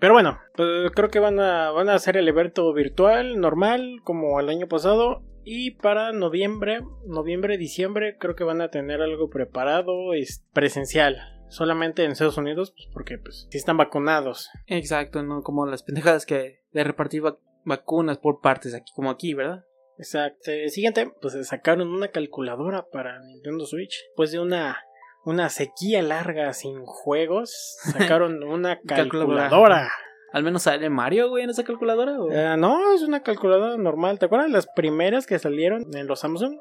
[0.00, 4.40] Pero bueno, pues creo que van a, van a hacer el evento virtual, normal, como
[4.40, 5.22] el año pasado.
[5.44, 11.16] Y para noviembre, noviembre, diciembre, creo que van a tener algo preparado, es presencial.
[11.50, 14.48] Solamente en Estados Unidos, pues porque pues sí están vacunados.
[14.66, 19.34] Exacto, no como las pendejadas que de repartir vac- vacunas por partes aquí, como aquí,
[19.34, 19.64] ¿verdad?
[19.98, 20.50] Exacto.
[20.68, 24.02] Siguiente, pues sacaron una calculadora para Nintendo Switch.
[24.08, 24.78] Después de una,
[25.26, 29.42] una sequía larga sin juegos, sacaron una Calculadora.
[29.42, 29.90] calculadora.
[30.32, 32.18] Al menos sale Mario, güey, en esa calculadora.
[32.20, 32.30] ¿o?
[32.30, 34.18] Eh, no, es una calculadora normal.
[34.20, 36.54] ¿Te acuerdas las primeras que salieron en los Samsung?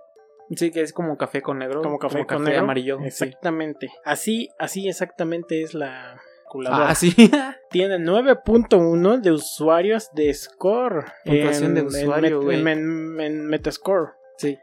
[0.55, 1.81] Sí, que es como café con negro.
[1.81, 2.61] Como café con negro.
[2.61, 2.97] amarillo.
[2.99, 3.05] sí.
[3.07, 3.91] Exactamente.
[4.03, 6.89] Así, así exactamente es la calculadora.
[6.89, 7.13] Ah, sí.
[7.69, 11.05] Tiene 9.1 de usuarios de score.
[11.25, 14.11] Puntuación de en- usuario, en, en- en- en Metascore.
[14.37, 14.57] sí.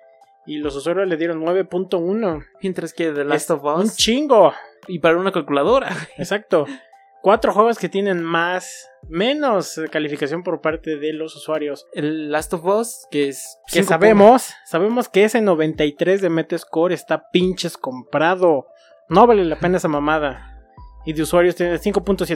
[0.49, 2.45] Y los usuarios le dieron 9.1.
[2.63, 3.97] Mientras que The Last Es of Un Us.
[3.97, 4.53] chingo.
[4.87, 5.89] Y para una calculadora.
[6.19, 6.67] Exacto.
[7.27, 11.89] Cuatro juegos que tienen más, menos calificación por parte de los usuarios.
[11.93, 13.59] El Last of Us, que es.
[13.67, 18.69] Que sabemos, sabemos que ese 93 de Metascore está pinches comprado.
[19.09, 20.57] No vale la pena esa mamada.
[21.05, 22.05] Y de usuarios tiene 5.7.
[22.05, 22.29] puntos.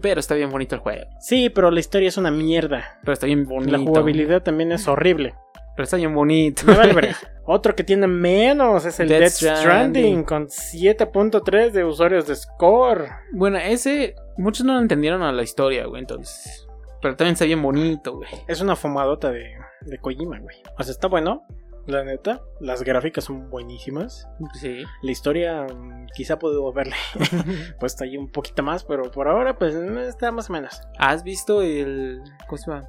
[0.00, 1.04] Pero está bien bonito el juego.
[1.20, 2.98] Sí, pero la historia es una mierda.
[3.02, 3.72] Pero está bien bonito.
[3.72, 5.34] La jugabilidad también es horrible.
[5.76, 6.62] Pero está bien bonito.
[6.64, 7.16] Me vale verga.
[7.44, 9.60] Otro que tiene menos es el Death Death Stranding.
[9.60, 13.10] Stranding con 7.3 de usuarios de score.
[13.34, 14.14] Bueno, ese.
[14.38, 16.66] Muchos no entendieron a la historia, güey, entonces.
[17.02, 18.30] Pero también está bien bonito, güey.
[18.46, 19.52] Es una fumadota de,
[19.82, 20.56] de Kojima, güey.
[20.78, 21.44] O sea, está bueno,
[21.86, 22.42] la neta.
[22.60, 24.28] Las gráficas son buenísimas.
[24.54, 24.84] Sí.
[25.02, 26.94] La historia, mm, quizá puedo verle
[27.80, 30.80] puesto ahí un poquito más, pero por ahora, pues está más o menos.
[30.98, 32.22] ¿Has visto el.
[32.46, 32.88] ¿Cómo se llama?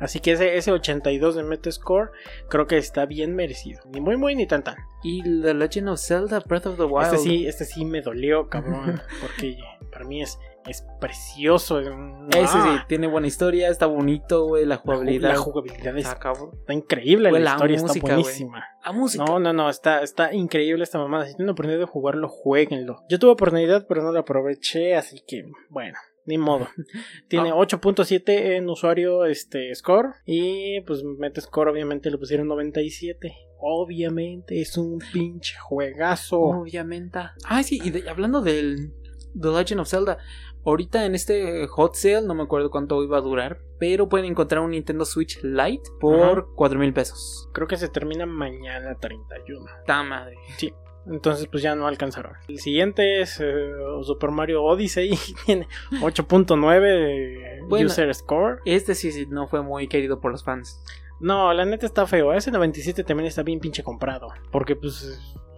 [0.00, 2.10] Así que ese, ese 82 de Metascore
[2.48, 3.82] creo que está bien merecido.
[3.92, 4.76] Ni muy, muy, ni tan, tan.
[5.02, 7.14] Y The Legend of Zelda Breath of the Wild.
[7.14, 9.02] Este sí, este sí me dolió, cabrón.
[9.20, 9.58] porque
[9.90, 11.78] para mí es, es precioso.
[11.80, 11.88] Ese
[12.46, 15.28] sí, ah, tiene buena historia, está bonito, güey, la La, ju- jugabilidad.
[15.30, 18.22] la jugabilidad es- está increíble, Güey, la la historia música, está güey.
[18.22, 18.64] buenísima.
[18.84, 19.24] La música.
[19.24, 21.26] No, no, no, está, está increíble esta mamada.
[21.26, 23.02] Si tienen oportunidad de jugarlo, jueguenlo.
[23.08, 26.68] Yo tuve oportunidad, pero no la aproveché, así que, bueno, ni modo.
[27.28, 27.54] Tiene Ah.
[27.56, 30.10] 8.7 en usuario este score.
[30.26, 33.34] Y pues Metascore, obviamente, le pusieron 97.
[33.60, 36.40] Obviamente, es un pinche juegazo.
[36.40, 37.18] Obviamente.
[37.48, 38.92] Ah, sí, y de- hablando del
[39.40, 40.18] The Legend of Zelda,
[40.68, 44.62] ahorita en este hot sale, no me acuerdo cuánto iba a durar, pero pueden encontrar
[44.62, 47.48] un Nintendo Switch Lite por cuatro mil pesos.
[47.52, 49.66] Creo que se termina mañana 31.
[49.86, 50.36] Ta madre.
[51.06, 52.34] Entonces, pues ya no alcanzaron.
[52.48, 53.72] El siguiente es eh,
[54.02, 55.18] Super Mario Odyssey.
[55.46, 55.66] Tiene
[56.02, 57.86] 8.9 de Bueno.
[57.86, 58.60] user score.
[58.66, 60.82] Este sí, sí, no fue muy querido por los fans.
[61.20, 62.32] No, la neta está feo.
[62.32, 64.28] Ese 97 también está bien pinche comprado.
[64.50, 65.02] Porque pues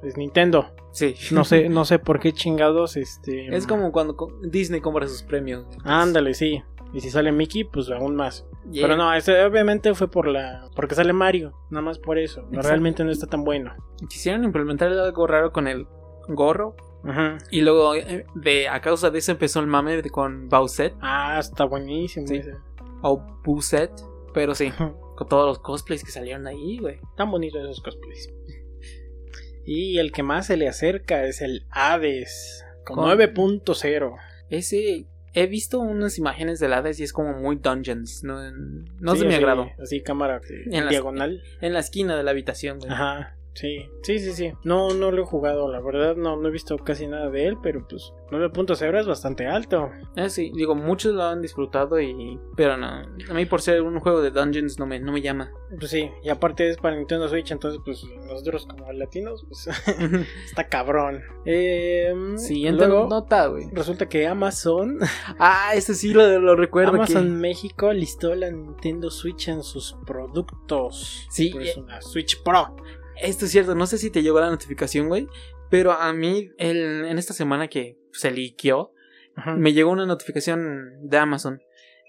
[0.02, 0.66] es- Nintendo.
[0.92, 1.14] Sí.
[1.32, 3.54] No sé, no sé por qué chingados este.
[3.54, 5.66] Es como cuando Disney compra sus premios.
[5.84, 6.62] Ándale, sí.
[6.92, 8.46] Y si sale Mickey, pues aún más.
[8.70, 8.82] Yeah.
[8.82, 10.68] Pero no, ese obviamente fue por la.
[10.74, 11.52] porque sale Mario.
[11.70, 12.40] Nada más por eso.
[12.48, 12.68] Exacto.
[12.68, 13.72] Realmente no está tan bueno.
[14.08, 15.86] Quisieron implementar algo raro con el
[16.28, 16.74] gorro.
[17.04, 17.38] Ajá.
[17.50, 21.64] Y luego, eh, de, a causa de eso, empezó el mame con Bowset Ah, está
[21.64, 22.26] buenísimo.
[22.26, 22.36] Sí.
[22.36, 22.54] ese.
[23.02, 23.92] o Bowset.
[24.34, 24.72] Pero sí.
[25.20, 26.98] con todos los cosplays que salieron ahí, güey.
[27.14, 28.32] Tan bonitos esos cosplays.
[29.66, 32.64] Y el que más se le acerca es el Hades.
[32.84, 34.16] Con Con- 9.0.
[34.48, 35.06] Ese.
[35.32, 38.24] He visto unas imágenes del Hades y es como muy Dungeons.
[38.24, 39.70] No, no es Sí, de mi así- agrado.
[39.80, 41.42] Así, cámara de- En diagonal.
[41.60, 42.90] En la esquina de la habitación, güey.
[42.90, 43.36] Ajá.
[43.52, 44.52] Sí, sí, sí, sí.
[44.64, 47.58] No, no lo he jugado, la verdad, no, no he visto casi nada de él,
[47.62, 49.90] pero pues 9.0 es bastante alto.
[50.16, 52.38] Eh, sí, digo, muchos lo han disfrutado y.
[52.56, 52.86] Pero no.
[52.86, 55.50] A mí por ser un juego de Dungeons no me, no me llama.
[55.78, 59.68] Pues sí, y aparte es para Nintendo Switch, entonces pues nosotros como latinos, pues
[60.46, 61.20] está cabrón.
[61.44, 63.68] Eh, Siguiente luego, nota, güey.
[63.72, 64.98] resulta que Amazon,
[65.38, 66.92] Ah, ese sí lo, lo recuerdo.
[66.94, 71.26] Amazon que- México listó la Nintendo Switch en sus productos.
[71.30, 72.76] Sí, Es eh, una Switch Pro.
[73.22, 75.28] Esto es cierto, no sé si te llegó la notificación, güey.
[75.70, 78.92] Pero a mí, el- en esta semana que se liqueó,
[79.36, 79.54] Ajá.
[79.54, 81.60] me llegó una notificación de Amazon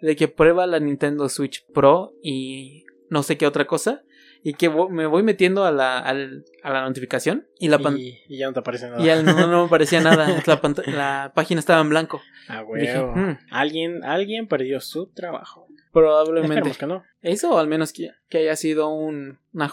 [0.02, 4.04] de que prueba la Nintendo Switch Pro y no sé qué otra cosa.
[4.44, 8.48] Y que me voy metiendo a la, a la notificación y la y, y ya
[8.48, 9.00] no te aparece nada.
[9.00, 10.28] y al- no, no me parecía nada.
[10.48, 12.20] La, la página estaba en blanco.
[12.48, 13.00] Ah, Dije.
[13.00, 15.68] "Hmm, Alguien, alguien perdió su trabajo.
[15.94, 16.72] probablemente.
[16.72, 17.04] Que no.
[17.22, 19.70] Eso, o al menos que, que haya sido un, una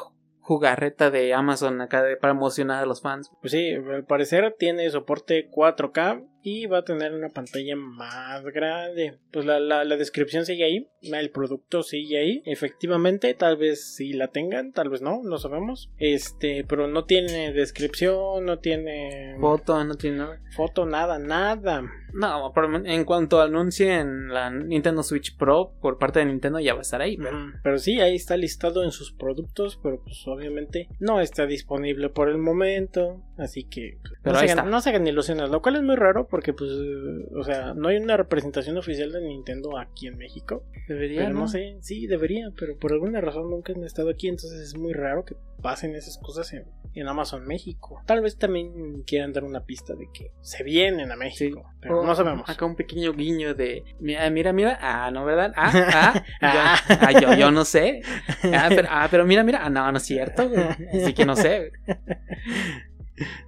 [0.48, 3.30] jugarreta de Amazon acá de- para emocionar a los fans.
[3.42, 9.18] Pues sí, al parecer tiene soporte 4K y va a tener una pantalla más grande.
[9.32, 12.42] Pues la, la, la descripción sigue ahí, el producto sigue ahí.
[12.46, 15.90] Efectivamente, tal vez sí la tengan, tal vez no, no sabemos.
[15.98, 20.40] Este, pero no tiene descripción, no tiene Foto, no tiene nada.
[20.56, 21.82] foto, nada, nada.
[22.14, 26.78] No, por- en cuanto anuncien la Nintendo Switch Pro por parte de Nintendo ya va
[26.80, 27.16] a estar ahí.
[27.18, 27.36] Pero.
[27.62, 32.28] Pero sí, ahí está listado en sus productos, pero pues obviamente no está disponible por
[32.30, 35.82] el momento, así que Pero no, se hagan, no se hagan ilusiones, lo cual es
[35.82, 40.16] muy raro porque pues, o sea, no hay una representación oficial de Nintendo aquí en
[40.16, 41.48] México, debería, pero no, ¿no?
[41.48, 45.24] sé, sí debería, pero por alguna razón nunca han estado aquí, entonces es muy raro
[45.24, 46.64] que pasen esas cosas en,
[46.94, 48.02] en Amazon México.
[48.06, 52.14] Tal vez también quieran dar una pista de que se vienen a México, pero no
[52.14, 52.48] sabemos.
[52.48, 53.84] Acá un pequeño guiño de.
[54.00, 54.78] Mira, mira, mira.
[54.80, 55.52] Ah, no, ¿verdad?
[55.56, 56.24] Ah, ah.
[56.40, 57.12] Ah.
[57.12, 58.02] yo, ah, yo, yo no sé.
[58.52, 59.64] Ah pero, ah, pero mira, mira.
[59.64, 60.50] Ah, no, no es cierto.
[60.92, 61.72] Así que no sé.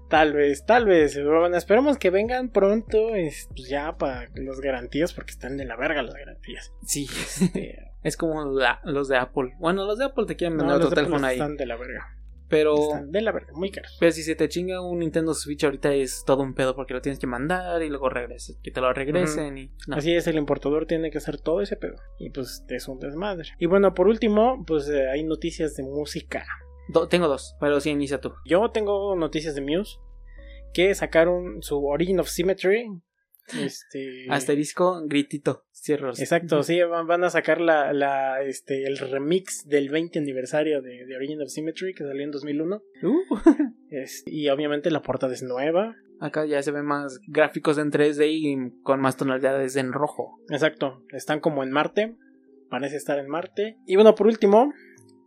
[0.08, 1.16] Tal vez, tal vez.
[1.22, 3.14] Bueno, esperemos que vengan pronto.
[3.14, 6.72] es, pues ya para las garantías, porque están de la verga las garantías.
[6.84, 7.06] Sí.
[7.10, 9.52] Este, Es como la- los de Apple.
[9.58, 11.34] Bueno, los de Apple te quieren no, vender los otro teléfono ahí.
[11.36, 12.16] están de la verga.
[12.48, 12.74] Pero.
[12.74, 13.96] Están de la verga, muy caros.
[14.00, 17.02] Pero si se te chinga un Nintendo Switch ahorita es todo un pedo porque lo
[17.02, 18.56] tienes que mandar y luego regresas.
[18.62, 19.70] Que te lo regresen y.
[19.86, 19.96] No.
[19.96, 21.96] Así es, el importador tiene que hacer todo ese pedo.
[22.18, 23.50] Y pues es un desmadre.
[23.58, 26.44] Y bueno, por último, pues eh, hay noticias de música.
[26.92, 28.32] Do- tengo dos, pero sí, inicia tú.
[28.46, 29.96] Yo tengo noticias de Muse.
[30.72, 32.86] Que sacaron su Origin of Symmetry.
[33.58, 34.26] Este.
[34.28, 35.64] Asterisco, gritito.
[35.72, 36.10] Cierro.
[36.10, 41.06] Exacto, sí, van van a sacar la, la, este, el remix del 20 aniversario de,
[41.06, 42.82] de Origin of Symmetry que salió en 2001.
[43.02, 43.36] Uh,
[43.90, 45.96] Es- y obviamente la portada es nueva.
[46.20, 50.38] acá ya se ven más gráficos en 3D y con más tonalidades en rojo.
[50.50, 52.16] Exacto, están como en Marte.
[52.68, 53.78] Parece estar en Marte.
[53.86, 54.72] Y bueno, por último,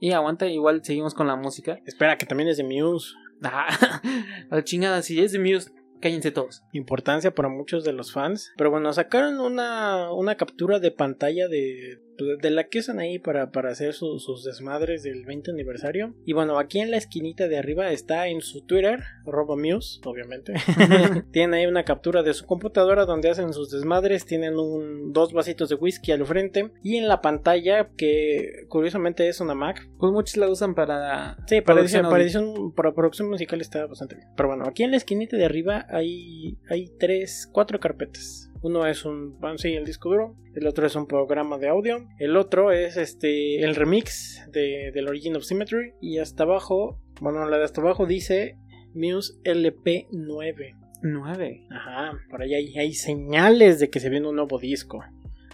[0.04, 1.80] Y aguanta, igual seguimos con la música.
[1.86, 3.14] espera que también es de Muse.
[3.42, 4.02] Ah,
[4.52, 5.72] la chingada, si es de Muse,
[6.02, 6.62] cállense todos.
[6.74, 8.52] Importancia para muchos de los fans.
[8.58, 13.52] Pero bueno, sacaron una, una captura de pantalla de, de la que usan ahí para,
[13.52, 16.14] para hacer su- sus desmadres del 20 aniversario.
[16.26, 20.54] Y bueno, aquí en la esquinita de arriba está en su Twitter, RoboMuse, obviamente.
[21.32, 24.26] Tienen ahí una captura de su computadora donde hacen sus desmadres.
[24.26, 26.72] Tienen un, dos vasitos de whisky al frente.
[26.84, 31.38] Y en la pantalla, que curiosamente es una Mac, Pues muchos la usan para.
[31.48, 34.28] Sí, para edición, para, edición- para producción musical está bastante bien.
[34.36, 38.50] Pero bueno, aquí en la esquinita de arriba hay, hay tres, cuatro carpetas.
[38.64, 40.36] Uno es un, bueno, sí, el disco duro.
[40.56, 42.08] El otro es un programa de audio.
[42.18, 45.94] El otro es este, el remix de, del Origin of Symmetry.
[46.02, 48.58] Y hasta abajo, bueno, la de hasta abajo dice
[48.96, 50.76] Muse LP9.
[51.02, 51.68] 9.
[51.70, 55.04] Ajá, por ahí hay, hay señales de que se viene un nuevo disco.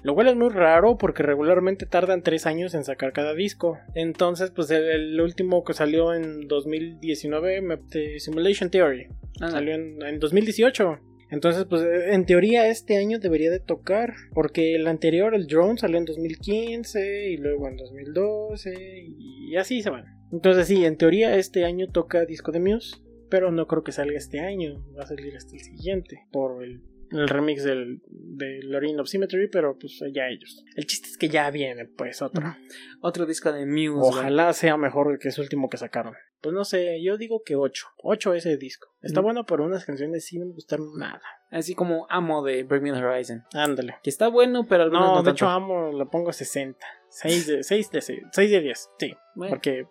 [0.04, 3.78] Lo cual es muy raro porque regularmente tardan tres años en sacar cada disco.
[3.96, 9.08] Entonces, pues el, el último que salió en 2019, me- de Simulation Theory,
[9.52, 11.00] salió en, en 2018.
[11.32, 14.14] Entonces, pues en teoría este año debería de tocar.
[14.34, 18.74] Porque el anterior, el Drone, salió en 2015 y luego en 2012
[19.08, 20.06] y así se van.
[20.32, 22.98] Entonces sí, en teoría este año toca disco de Muse.
[23.30, 24.84] Pero no creo que salga este año.
[24.98, 26.26] Va a salir hasta el siguiente.
[26.32, 26.82] Por el,
[27.12, 29.50] el remix del, del Origin of Symmetry.
[29.50, 30.66] Pero pues ya ellos.
[30.76, 32.56] El chiste es que ya viene pues otro.
[33.02, 34.00] Otro disco de Muse.
[34.00, 36.16] Ojalá sea mejor que ese último que sacaron.
[36.42, 37.88] Pues no sé, yo digo que 8.
[38.04, 38.88] 8 ese disco.
[39.02, 39.24] Está Mm.
[39.24, 41.22] bueno, pero unas canciones sí no me gustaron nada.
[41.52, 43.44] Así como Amo de Bring Me the Horizon.
[43.54, 43.98] Ándale.
[44.04, 45.30] Que está bueno, pero No, no, de tanto.
[45.32, 46.80] hecho amo, le pongo 60.
[47.10, 48.02] 6 de, 6 de,
[48.32, 48.90] 6 de 10.
[49.00, 49.52] Sí, Bueno.
[49.56, 49.86] porque...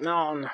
[0.00, 0.48] No, no.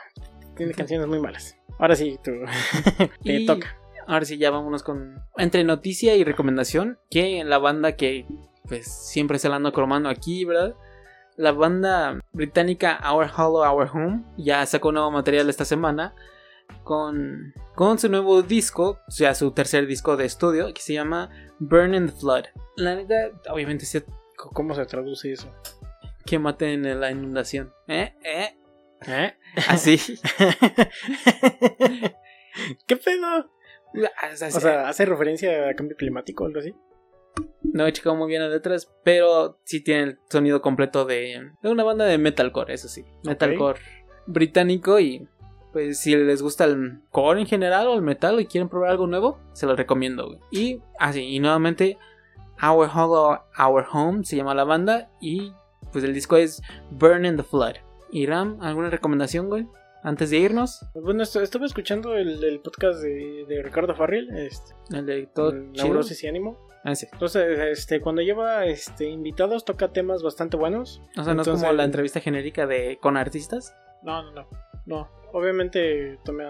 [0.57, 1.57] Tiene canciones muy malas.
[1.78, 2.32] Ahora sí, tú.
[3.24, 3.77] Te Y toca.
[4.07, 5.23] Ahora sí, ya vámonos con.
[5.36, 6.98] Entre noticia y recomendación.
[7.11, 8.27] Que la banda que.
[8.69, 10.74] Pues siempre se la ando cromando aquí, ¿verdad?
[11.41, 14.25] La banda británica Our Hollow, Our Home.
[14.37, 16.15] Ya sacó nuevo material esta semana.
[16.85, 17.55] Con.
[17.75, 18.99] Con su nuevo disco.
[19.09, 20.75] O sea, su tercer disco de estudio.
[20.75, 22.45] Que se llama Burn in the Flood.
[22.77, 23.87] La neta, obviamente,
[24.37, 25.51] ¿Cómo se traduce eso?
[26.27, 27.73] que maten en la inundación.
[27.89, 28.12] ¿Eh?
[28.23, 28.55] ¿Eh?
[29.07, 29.35] ¿Eh?
[29.67, 29.97] Así.
[32.87, 33.51] ¿Qué pedo?
[34.21, 34.45] Así.
[34.45, 36.75] O sea, ¿hace referencia a cambio climático o algo así?
[37.73, 41.69] No he checado muy bien las letras, pero sí tiene el sonido completo de, de
[41.71, 43.05] una banda de metalcore, eso sí.
[43.25, 43.81] Metalcore
[44.27, 45.27] británico y
[45.73, 49.07] pues si les gusta el core en general o el metal y quieren probar algo
[49.07, 50.27] nuevo, se los recomiendo.
[50.27, 50.39] güey.
[50.51, 51.97] Y así, y nuevamente
[52.63, 55.53] Our Hollow, Our Home se llama la banda y
[55.93, 56.61] pues el disco es
[56.91, 57.77] Burn in the Flood.
[58.13, 59.67] Y Ram, ¿alguna recomendación, güey?
[60.03, 64.75] Antes de irnos, Bueno, estu- estuve escuchando el, el podcast de, de Ricardo Farril, este,
[64.97, 65.85] el de todo chido.
[65.85, 66.59] Neurosis y Ánimo.
[66.85, 67.07] Ah, sí.
[67.12, 71.02] Entonces, este, cuando lleva este, invitados, toca temas bastante buenos.
[71.16, 73.74] O sea, no es como la entrevista genérica de con artistas.
[74.02, 74.47] No, no, no.
[74.86, 75.09] no.
[75.32, 76.44] Obviamente tomé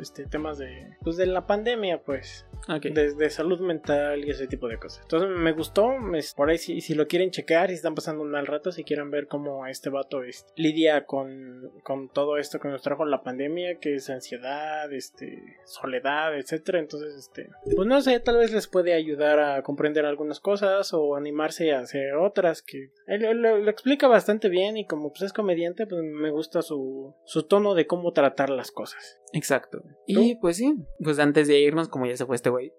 [0.00, 2.46] este, temas de, pues, de la pandemia, pues.
[2.68, 2.82] Ok.
[2.84, 5.00] de, de salud mental y ese tipo de cosas.
[5.02, 8.30] Entonces me gustó, es- por ahí si, si lo quieren checar, si están pasando un
[8.30, 12.68] mal rato, si quieren ver cómo este vato es- lidia con, con todo esto que
[12.68, 16.78] nos trajo la pandemia, que es ansiedad, este, soledad, etcétera.
[16.78, 21.16] Entonces, este, pues no sé, tal vez les puede ayudar a comprender algunas cosas o
[21.16, 25.22] animarse a hacer otras que él, él lo, lo explica bastante bien y como pues
[25.22, 29.20] es comediante, pues me gusta su, su tono de cómo tratar las cosas.
[29.32, 29.82] Exacto.
[30.06, 32.72] Y pues sí, pues antes de irnos, como ya se fue este güey.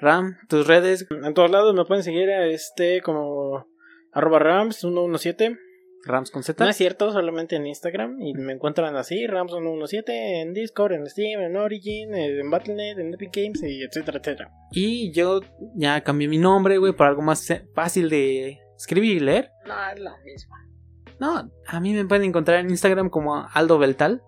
[0.00, 3.66] Ram, tus redes, En todos lados me pueden seguir a este como
[4.12, 5.58] arroba rams117.
[6.04, 6.64] Rams con Z.
[6.64, 8.20] No es cierto, solamente en Instagram.
[8.20, 10.02] Y me encuentran así, rams117,
[10.42, 14.50] en Discord, en Steam, en Origin, en Battle.net, en Epic Games, y etcétera, etcétera.
[14.72, 15.40] Y yo
[15.76, 19.50] ya cambié mi nombre, güey, por algo más fácil de escribir y leer.
[19.64, 20.56] No, es lo mismo.
[21.20, 24.22] No, a mí me pueden encontrar en Instagram como Aldo Beltal.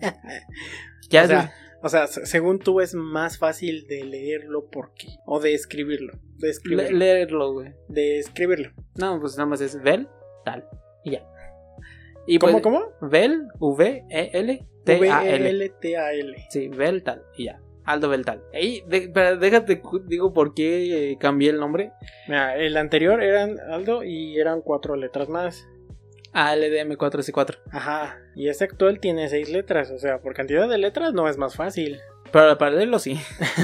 [1.10, 5.40] ya o, sea, o sea, se- según tú es más fácil de leerlo porque o
[5.40, 7.72] de escribirlo, de le- escribirlo, leerlo, güey.
[7.88, 8.70] de escribirlo.
[8.96, 10.08] No, pues nada más es Vel,
[10.44, 10.66] tal.
[11.04, 11.26] Y ya.
[12.26, 13.10] Y pues, ¿Cómo, cómo?
[13.10, 15.42] Vel, V-E-L, T-A-L.
[15.44, 16.36] V-L-T-A-L.
[16.50, 17.22] Sí, Beltal.
[17.36, 17.60] Y ya.
[17.84, 18.42] Aldo Beltal.
[18.52, 21.92] Ey, de- pero déjate, digo por qué eh, cambié el nombre.
[22.28, 25.66] Mira, el anterior eran Aldo y eran cuatro letras más.
[26.32, 27.58] A LDM4C4.
[27.72, 31.36] Ajá, y ese actual tiene seis letras, o sea, por cantidad de letras no es
[31.36, 32.00] más fácil.
[32.32, 33.18] Pero para leerlo sí.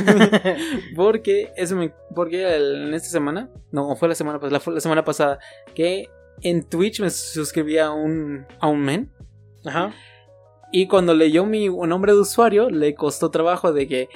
[0.97, 1.93] porque eso me.
[2.15, 3.51] Porque el- en esta semana.
[3.71, 4.75] No, fue la semana pasada.
[4.75, 5.39] La semana pasada.
[5.75, 6.09] Que
[6.43, 8.47] en Twitch me suscribí a un.
[8.59, 9.13] a un men.
[9.65, 9.93] Ajá.
[10.73, 14.09] Y cuando leyó mi nombre de usuario, le costó trabajo de que.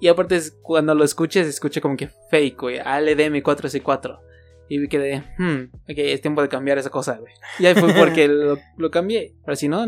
[0.00, 2.78] Y aparte, cuando lo escuches, escucha como que fake, güey.
[2.78, 4.20] ALDM4C4.
[4.68, 5.22] Y vi que de.
[5.38, 7.32] Hmm, ok, es tiempo de cambiar esa cosa, güey.
[7.58, 9.34] Y ahí fue porque lo, lo cambié.
[9.44, 9.86] Pero si no,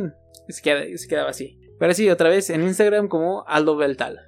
[0.48, 1.58] se, queda- se quedaba así.
[1.78, 4.18] Pero sí, otra vez en Instagram como Aldo Beltal.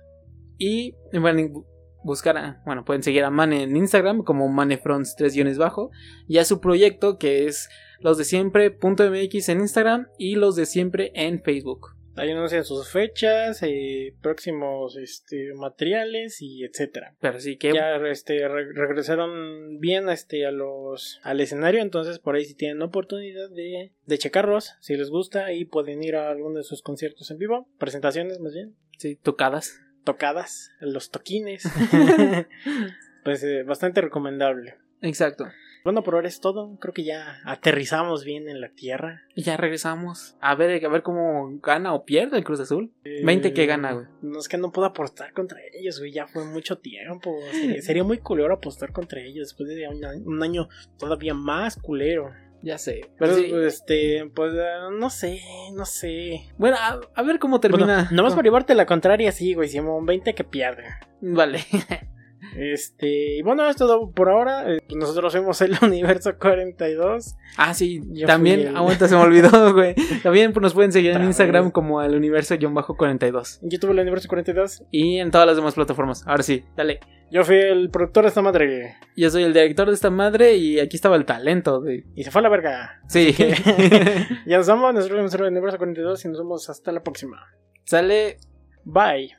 [0.58, 1.66] Y pueden bu-
[2.04, 5.90] buscar a, bueno, pueden seguir a Mane en Instagram como Manefronts 3 guiones bajo.
[6.28, 7.68] Y a su proyecto que es
[8.00, 11.94] los de siempre.mx en Instagram y los de siempre en Facebook.
[12.14, 17.14] Ahí anuncian sus fechas, eh, próximos este, materiales y etcétera.
[17.20, 22.34] Pero sí que Ya este, re- regresaron bien este, a los, al escenario, entonces por
[22.34, 26.58] ahí si tienen oportunidad de, de checarlos, si les gusta, y pueden ir a alguno
[26.58, 29.80] de sus conciertos en vivo, presentaciones más bien, sí, tocadas.
[30.04, 31.64] tocadas, los toquines.
[33.24, 34.74] pues eh, bastante recomendable.
[35.00, 35.46] Exacto.
[35.84, 36.76] Bueno, por ahora es todo.
[36.80, 39.22] Creo que ya aterrizamos bien en la tierra.
[39.34, 40.36] Y ya regresamos.
[40.40, 42.92] A ver, a ver cómo gana o pierde el Cruz Azul.
[43.04, 44.06] 20 que gana, güey.
[44.22, 46.12] No es que no puedo apostar contra ellos, güey.
[46.12, 47.34] Ya fue mucho tiempo.
[47.50, 50.68] Sería, sería muy culero apostar contra ellos después de un año, un año
[50.98, 52.30] todavía más culero.
[52.64, 53.10] Ya sé.
[53.18, 53.50] Pero, Sí.
[53.66, 55.40] este, pues, ah, no sé,
[55.74, 56.42] no sé.
[56.58, 57.84] Bueno, a, a ver cómo termina.
[58.04, 59.68] Bueno, nomás por llevarte la contraria, sí, güey.
[59.68, 60.84] Simón, 20 que pierde.
[61.20, 61.58] Vale.
[62.56, 64.70] Este, y bueno, es todo por ahora.
[64.72, 67.34] Eh, pues nosotros somos el Universo 42.
[67.56, 69.94] Ah, sí, Yo también, el- aguanta, se me olvidó, güey.
[70.22, 73.60] También pues, nos pueden seguir en Instagram como el universo-42.
[73.62, 74.84] En YouTube el Universo 42.
[74.90, 76.26] Y en todas las demás plataformas.
[76.26, 77.00] Ahora sí, dale.
[77.30, 78.96] Yo fui el productor de esta madre.
[79.16, 82.04] Yo soy el director de esta madre y aquí estaba el talento de...
[82.14, 83.00] Y se fue a la verga.
[83.08, 83.34] Sí.
[84.46, 87.40] Ya nos vamos, nosotros somos el Universo 42 y nos vemos hasta la próxima.
[87.84, 88.36] Sale
[88.84, 89.30] Bye.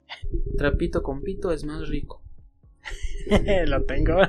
[0.58, 2.23] trapito con pito es más rico.
[3.68, 4.18] Lo tengo.